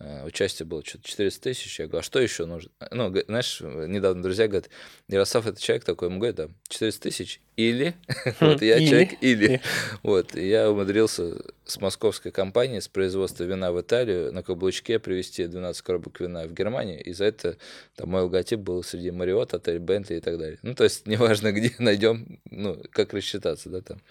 Э, 0.00 0.24
участие 0.24 0.66
было 0.66 0.84
что-то 0.84 1.08
400 1.08 1.40
тысяч. 1.40 1.78
Я 1.78 1.86
говорю, 1.86 2.00
а 2.00 2.02
что 2.02 2.18
еще 2.18 2.46
нужно? 2.46 2.70
Ну, 2.90 3.14
знаешь, 3.26 3.60
недавно 3.60 4.22
друзья 4.22 4.48
говорят, 4.48 4.68
Ярослав 5.08 5.46
это 5.46 5.60
человек 5.60 5.84
такой, 5.84 6.08
ему 6.08 6.18
говорят, 6.18 6.36
да, 6.36 6.48
400 6.68 7.00
тысяч 7.00 7.40
или, 7.56 7.94
вот 8.40 8.60
я 8.60 8.84
человек 8.84 9.10
или, 9.20 9.60
вот, 10.02 10.34
я 10.34 10.68
умудрился 10.68 11.40
с 11.64 11.80
московской 11.80 12.32
компанией, 12.32 12.80
с 12.80 12.88
производства 12.88 13.44
вина 13.44 13.70
в 13.70 13.80
Италию 13.80 14.32
на 14.32 14.42
каблучке 14.42 14.98
привезти 14.98 15.46
12 15.46 15.80
коробок 15.82 16.20
вина 16.20 16.44
в 16.44 16.52
Германию, 16.52 17.02
и 17.02 17.12
за 17.12 17.26
это 17.26 17.56
там 17.94 18.10
мой 18.10 18.22
логотип 18.22 18.58
был 18.58 18.82
среди 18.82 19.12
Мариот, 19.12 19.54
отель 19.54 19.78
Бентли 19.78 20.16
и 20.16 20.20
так 20.20 20.38
далее. 20.38 20.58
Ну, 20.62 20.74
то 20.74 20.82
есть, 20.82 21.06
неважно, 21.06 21.52
где 21.52 21.72
найдем, 21.78 22.40
ну, 22.50 22.82
как 22.90 23.14
рассчитаться, 23.14 23.70
да, 23.70 23.80
там, 23.80 24.02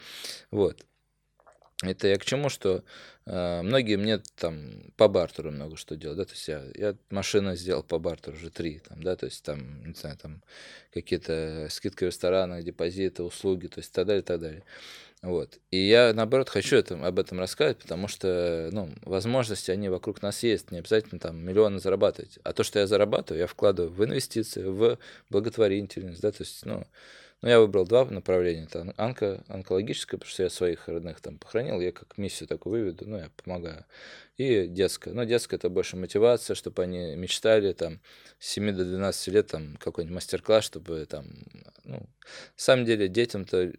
вот. 0.49 0.85
Это 1.83 2.07
я 2.07 2.17
к 2.17 2.25
чему, 2.25 2.49
что 2.49 2.83
э, 3.25 3.61
многие 3.61 3.97
мне 3.97 4.21
там 4.37 4.91
по 4.95 5.07
бартеру 5.07 5.51
много 5.51 5.75
что 5.75 5.95
делают, 5.95 6.17
да, 6.17 6.25
то 6.25 6.31
есть 6.31 6.47
я, 6.47 6.63
я 6.75 6.95
машину 7.09 7.55
сделал 7.55 7.83
по 7.83 7.99
бартеру 7.99 8.37
уже 8.37 8.49
три, 8.49 8.79
там, 8.79 9.03
да, 9.03 9.15
то 9.15 9.25
есть 9.25 9.43
там, 9.43 9.85
не 9.85 9.93
знаю, 9.93 10.17
там 10.17 10.41
какие-то 10.93 11.67
скидки 11.69 12.05
в 12.05 12.07
ресторанах, 12.07 12.63
депозиты, 12.63 13.23
услуги, 13.23 13.67
то 13.67 13.79
есть 13.79 13.91
так 13.91 14.07
далее, 14.07 14.23
так 14.23 14.39
далее. 14.39 14.63
Вот. 15.23 15.57
И 15.71 15.77
я, 15.77 16.13
наоборот, 16.13 16.49
хочу 16.49 16.75
это, 16.75 16.95
об 17.05 17.17
этом 17.17 17.39
рассказать, 17.39 17.77
потому 17.77 18.09
что, 18.09 18.67
ну, 18.73 18.89
возможности, 19.03 19.71
они 19.71 19.87
вокруг 19.87 20.21
нас 20.21 20.43
есть, 20.43 20.69
не 20.69 20.79
обязательно 20.79 21.17
там 21.17 21.37
миллионы 21.37 21.79
зарабатывать. 21.79 22.39
А 22.43 22.51
то, 22.51 22.63
что 22.63 22.79
я 22.79 22.87
зарабатываю, 22.87 23.39
я 23.39 23.47
вкладываю 23.47 23.93
в 23.93 24.03
инвестиции, 24.03 24.63
в 24.63 24.99
благотворительность, 25.29 26.21
да, 26.21 26.31
то 26.31 26.43
есть, 26.43 26.65
ну, 26.65 26.85
ну, 27.43 27.49
я 27.49 27.59
выбрал 27.59 27.85
два 27.85 28.05
направления. 28.05 28.63
Это 28.63 28.93
онко, 28.95 29.43
онкологическое, 29.49 30.17
потому 30.17 30.31
что 30.31 30.43
я 30.43 30.49
своих 30.49 30.87
родных 30.87 31.19
там 31.19 31.37
похоронил, 31.37 31.81
я 31.81 31.91
как 31.91 32.17
миссию 32.17 32.47
такую 32.47 32.79
выведу, 32.79 33.05
ну, 33.05 33.17
я 33.17 33.29
помогаю. 33.43 33.83
И 34.37 34.65
детское. 34.65 35.13
Ну, 35.13 35.25
детское 35.25 35.57
это 35.57 35.67
больше 35.67 35.97
мотивация, 35.97 36.55
чтобы 36.55 36.83
они 36.83 37.17
мечтали 37.17 37.73
там 37.73 37.99
с 38.39 38.47
7 38.47 38.71
до 38.71 38.85
12 38.85 39.27
лет 39.27 39.47
там 39.47 39.75
какой-нибудь 39.75 40.15
мастер-класс, 40.15 40.63
чтобы 40.63 41.05
там, 41.05 41.25
ну, 41.83 41.97
на 41.97 42.07
самом 42.55 42.85
деле 42.85 43.09
детям-то 43.09 43.73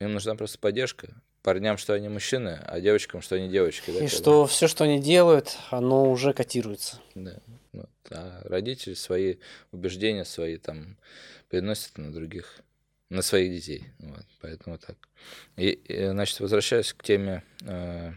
им 0.00 0.12
нужна 0.14 0.34
просто 0.34 0.58
поддержка. 0.58 1.08
Парням, 1.42 1.76
что 1.76 1.92
они 1.92 2.08
мужчины, 2.08 2.60
а 2.64 2.80
девочкам, 2.80 3.20
что 3.20 3.34
они 3.34 3.50
девочки. 3.50 3.90
Да, 3.90 4.02
и 4.02 4.08
что 4.08 4.46
все, 4.46 4.68
что 4.68 4.84
они 4.84 5.02
делают, 5.02 5.58
оно 5.68 6.10
уже 6.10 6.32
котируется. 6.32 6.98
Да. 7.14 7.40
Вот. 7.74 7.90
А 8.10 8.40
родители 8.44 8.94
свои 8.94 9.36
убеждения, 9.70 10.24
свои 10.24 10.56
там 10.56 10.96
переносят 11.50 11.98
на 11.98 12.10
других 12.10 12.62
на 13.12 13.22
своих 13.22 13.52
детей. 13.52 13.84
Вот, 13.98 14.24
поэтому 14.40 14.78
так. 14.78 14.96
И, 15.56 15.70
и, 15.70 16.06
значит, 16.08 16.40
возвращаясь 16.40 16.92
к 16.94 17.02
теме... 17.02 17.42
Э, 17.62 18.12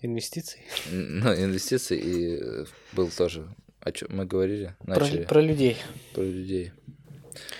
инвестиций? 0.00 0.60
Ну, 0.90 1.34
инвестиций, 1.34 1.98
и 1.98 2.38
э, 2.40 2.64
был 2.92 3.10
тоже... 3.10 3.54
О 3.80 3.92
чем 3.92 4.08
мы 4.10 4.24
говорили? 4.24 4.74
Начали. 4.82 5.24
Про, 5.24 5.34
про 5.34 5.40
людей. 5.42 5.76
Про 6.14 6.22
людей. 6.22 6.72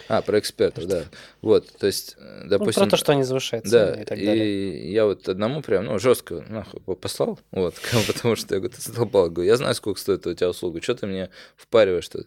А, 0.08 0.22
про 0.22 0.38
экспертов, 0.38 0.86
да. 0.86 1.04
Вот, 1.42 1.70
то 1.78 1.86
есть, 1.86 2.16
допустим... 2.46 2.82
Э, 2.82 2.84
ну, 2.84 2.90
про 2.90 2.90
то, 2.90 2.96
что 2.96 3.12
они 3.12 3.24
завышают 3.24 3.66
да, 3.66 3.92
и 3.92 4.04
так 4.04 4.18
далее. 4.18 4.46
И 4.46 4.90
я 4.90 5.04
вот 5.04 5.28
одному 5.28 5.60
прям, 5.60 5.84
ну, 5.84 5.98
жестко 5.98 6.44
нахуй 6.48 6.80
послал, 6.96 7.38
вот, 7.50 7.74
потому 8.06 8.36
что 8.36 8.54
я 8.54 8.60
говорю, 8.60 8.74
ты 8.74 8.80
задолбал, 8.80 9.30
говорю, 9.30 9.50
я 9.50 9.56
знаю, 9.58 9.74
сколько 9.74 10.00
стоит 10.00 10.26
у 10.26 10.34
тебя 10.34 10.48
услуга, 10.48 10.80
что 10.80 10.94
ты 10.94 11.06
мне 11.06 11.28
впариваешь 11.56 12.04
что 12.04 12.24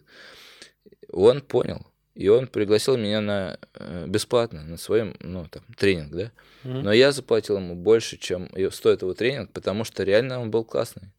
Он 1.10 1.40
понял, 1.40 1.91
и 2.14 2.28
он 2.28 2.46
пригласил 2.46 2.96
меня 2.96 3.20
на 3.20 3.58
э, 3.74 4.06
бесплатно 4.06 4.62
на 4.62 4.76
своем, 4.76 5.16
ну, 5.20 5.46
там, 5.48 5.62
тренинг, 5.76 6.12
да. 6.12 6.32
Mm-hmm. 6.64 6.82
Но 6.82 6.92
я 6.92 7.12
заплатил 7.12 7.56
ему 7.56 7.74
больше, 7.74 8.18
чем 8.18 8.50
стоит 8.70 9.02
его 9.02 9.14
тренинг, 9.14 9.52
потому 9.52 9.84
что 9.84 10.02
реально 10.02 10.40
он 10.40 10.50
был 10.50 10.64
классный. 10.64 11.10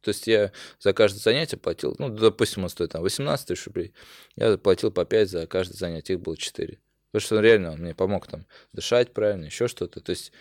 То 0.00 0.10
есть 0.10 0.26
я 0.26 0.52
за 0.78 0.92
каждое 0.92 1.18
занятие 1.18 1.56
платил, 1.56 1.96
ну, 1.98 2.08
допустим, 2.08 2.62
он 2.62 2.70
стоит 2.70 2.92
там 2.92 3.02
18 3.02 3.48
тысяч 3.48 3.66
рублей, 3.66 3.92
я 4.36 4.52
заплатил 4.52 4.90
по 4.90 5.04
5 5.04 5.28
за 5.28 5.46
каждое 5.46 5.76
занятие, 5.76 6.14
их 6.14 6.20
было 6.20 6.36
4. 6.36 6.78
Потому 7.10 7.26
что 7.26 7.36
он 7.36 7.42
реально 7.42 7.72
он 7.72 7.80
мне 7.80 7.94
помог 7.94 8.26
там 8.26 8.46
дышать 8.72 9.12
правильно, 9.12 9.46
еще 9.46 9.68
что-то. 9.68 10.00
То 10.00 10.10
есть 10.10 10.32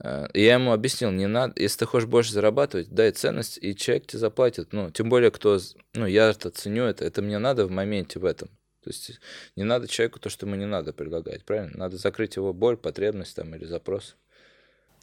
э, 0.00 0.28
я 0.34 0.54
ему 0.54 0.72
объяснил, 0.72 1.10
не 1.10 1.26
надо, 1.26 1.60
если 1.60 1.78
ты 1.78 1.86
хочешь 1.86 2.08
больше 2.08 2.32
зарабатывать, 2.32 2.90
дай 2.90 3.10
ценность, 3.10 3.58
и 3.60 3.74
человек 3.74 4.06
тебе 4.06 4.18
заплатит. 4.18 4.72
Ну, 4.72 4.90
тем 4.90 5.08
более, 5.08 5.30
кто, 5.30 5.58
ну, 5.94 6.06
я 6.06 6.30
это 6.30 6.50
ценю 6.50 6.84
это, 6.84 7.04
это 7.04 7.22
мне 7.22 7.38
надо 7.38 7.66
в 7.66 7.70
моменте 7.70 8.18
в 8.18 8.24
этом. 8.24 8.50
То 8.86 8.90
есть 8.90 9.20
не 9.56 9.64
надо 9.64 9.88
человеку 9.88 10.20
то, 10.20 10.30
что 10.30 10.46
ему 10.46 10.54
не 10.54 10.64
надо 10.64 10.92
предлагать, 10.92 11.44
правильно? 11.44 11.72
Надо 11.74 11.96
закрыть 11.96 12.36
его 12.36 12.52
боль, 12.52 12.76
потребность 12.76 13.34
там 13.34 13.52
или 13.56 13.64
запрос. 13.64 14.14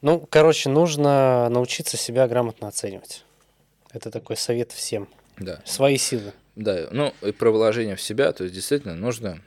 Ну, 0.01 0.25
короче, 0.29 0.69
нужно 0.69 1.49
научиться 1.49 1.97
себя 1.97 2.25
грамотно 2.29 2.69
оценивать. 2.69 3.25
Это 3.91 4.09
такой 4.09 4.37
совет 4.37 4.71
всем. 4.71 5.09
Да. 5.37 5.61
Свои 5.65 5.97
силы. 5.97 6.31
Да, 6.55 6.87
ну 6.91 7.13
и 7.21 7.33
про 7.33 7.51
вложение 7.51 7.97
в 7.97 8.01
себя, 8.01 8.31
то 8.31 8.45
есть 8.45 8.55
действительно 8.55 8.95
нужно, 8.95 9.41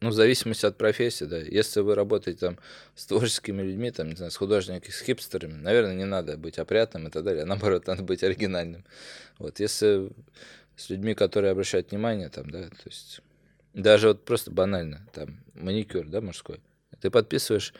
ну, 0.00 0.08
в 0.08 0.14
зависимости 0.14 0.64
от 0.64 0.78
профессии, 0.78 1.24
да, 1.24 1.36
если 1.36 1.80
вы 1.80 1.94
работаете 1.94 2.40
там 2.40 2.58
с 2.94 3.04
творческими 3.04 3.60
людьми, 3.60 3.90
там, 3.90 4.08
не 4.08 4.16
знаю, 4.16 4.30
с 4.30 4.36
художниками, 4.36 4.90
с 4.90 5.02
хипстерами, 5.02 5.52
наверное, 5.52 5.94
не 5.94 6.06
надо 6.06 6.38
быть 6.38 6.58
опрятным 6.58 7.08
и 7.08 7.10
так 7.10 7.24
далее, 7.24 7.42
а 7.42 7.46
наоборот, 7.46 7.86
надо 7.88 8.02
быть 8.02 8.22
оригинальным. 8.22 8.86
Вот, 9.38 9.60
если 9.60 10.08
с 10.76 10.90
людьми, 10.90 11.14
которые 11.14 11.52
обращают 11.52 11.90
внимание, 11.90 12.28
там, 12.28 12.50
да, 12.50 12.68
то 12.68 12.82
есть 12.86 13.20
даже 13.72 14.08
вот 14.08 14.24
просто 14.24 14.50
банально, 14.50 15.06
там, 15.12 15.40
маникюр, 15.54 16.06
да, 16.06 16.20
мужской. 16.20 16.60
Ты 17.00 17.10
подписываешь 17.10 17.74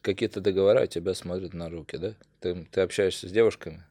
какие-то 0.00 0.40
договора, 0.40 0.86
тебя 0.86 1.14
смотрят 1.14 1.52
на 1.54 1.68
руки, 1.68 1.96
да? 1.96 2.14
Ты, 2.40 2.66
ты 2.70 2.80
общаешься 2.80 3.28
с 3.28 3.30
девушками, 3.30 3.84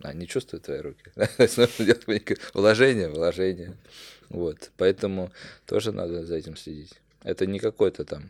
а 0.00 0.12
не 0.12 0.26
чувствуют 0.26 0.64
твои 0.64 0.80
руки. 0.80 1.04
Вложение, 2.54 3.08
вложение. 3.08 3.76
Вот. 4.28 4.70
Поэтому 4.76 5.32
тоже 5.66 5.92
надо 5.92 6.24
за 6.24 6.36
этим 6.36 6.56
следить. 6.56 6.92
Это 7.22 7.46
не 7.46 7.58
какой-то 7.58 8.04
там 8.04 8.28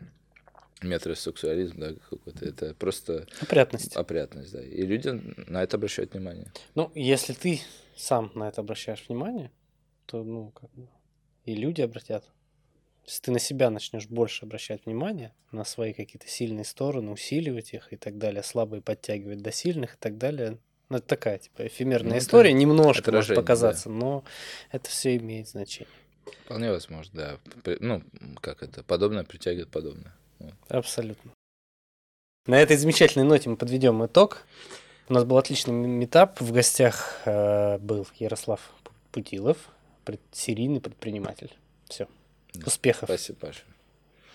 метросексуализм, 0.81 1.79
да, 1.79 1.93
какой-то. 2.09 2.45
Это 2.45 2.73
просто... 2.73 3.27
Опрятность. 3.41 3.95
Опрятность, 3.95 4.53
да. 4.53 4.61
И 4.61 4.83
люди 4.83 5.09
на 5.47 5.63
это 5.63 5.77
обращают 5.77 6.13
внимание. 6.13 6.51
Ну, 6.75 6.91
если 6.95 7.33
ты 7.33 7.61
сам 7.95 8.31
на 8.35 8.47
это 8.47 8.61
обращаешь 8.61 9.05
внимание, 9.07 9.51
то, 10.09 10.23
ну, 10.23 10.51
как 10.51 10.71
бы, 10.71 10.87
и 11.45 11.53
люди 11.53 11.81
обратят. 11.81 12.25
Если 13.05 13.21
ты 13.21 13.31
на 13.31 13.39
себя 13.39 13.69
начнешь 13.69 14.07
больше 14.07 14.45
обращать 14.45 14.85
внимание, 14.85 15.33
на 15.51 15.63
свои 15.63 15.93
какие-то 15.93 16.27
сильные 16.27 16.65
стороны, 16.65 17.11
усиливать 17.11 17.73
их 17.73 17.93
и 17.93 17.95
так 17.95 18.17
далее, 18.17 18.41
слабые 18.41 18.81
подтягивать 18.81 19.41
до 19.41 19.51
сильных 19.51 19.95
и 19.95 19.97
так 19.99 20.17
далее, 20.17 20.57
ну, 20.89 20.97
это 20.97 21.07
такая, 21.07 21.37
типа, 21.37 21.67
эфемерная 21.67 22.13
ну, 22.13 22.17
история, 22.17 22.53
немножко 22.53 23.11
может 23.11 23.35
показаться, 23.35 23.89
да. 23.89 23.95
но 23.95 24.23
это 24.71 24.89
все 24.89 25.15
имеет 25.17 25.47
значение. 25.47 25.93
Вполне 26.45 26.71
возможно, 26.71 27.39
да. 27.63 27.75
Ну, 27.79 28.01
как 28.41 28.63
это, 28.63 28.83
подобное 28.83 29.23
притягивает 29.23 29.69
подобное. 29.69 30.13
Абсолютно. 30.67 31.31
На 32.47 32.59
этой 32.59 32.77
замечательной 32.77 33.25
ноте 33.25 33.49
мы 33.49 33.57
подведем 33.57 34.03
итог. 34.03 34.43
У 35.07 35.13
нас 35.13 35.23
был 35.23 35.37
отличный 35.37 35.73
метап. 35.73 36.41
В 36.41 36.51
гостях 36.51 37.21
э, 37.25 37.77
был 37.79 38.07
Ярослав 38.17 38.71
Путилов, 39.11 39.57
пред, 40.09 40.21
серийный 40.31 40.81
предприниматель. 40.81 41.51
Все. 41.87 42.07
Успехов. 42.65 43.09
Спасибо 43.09 43.39
большое. 43.41 43.65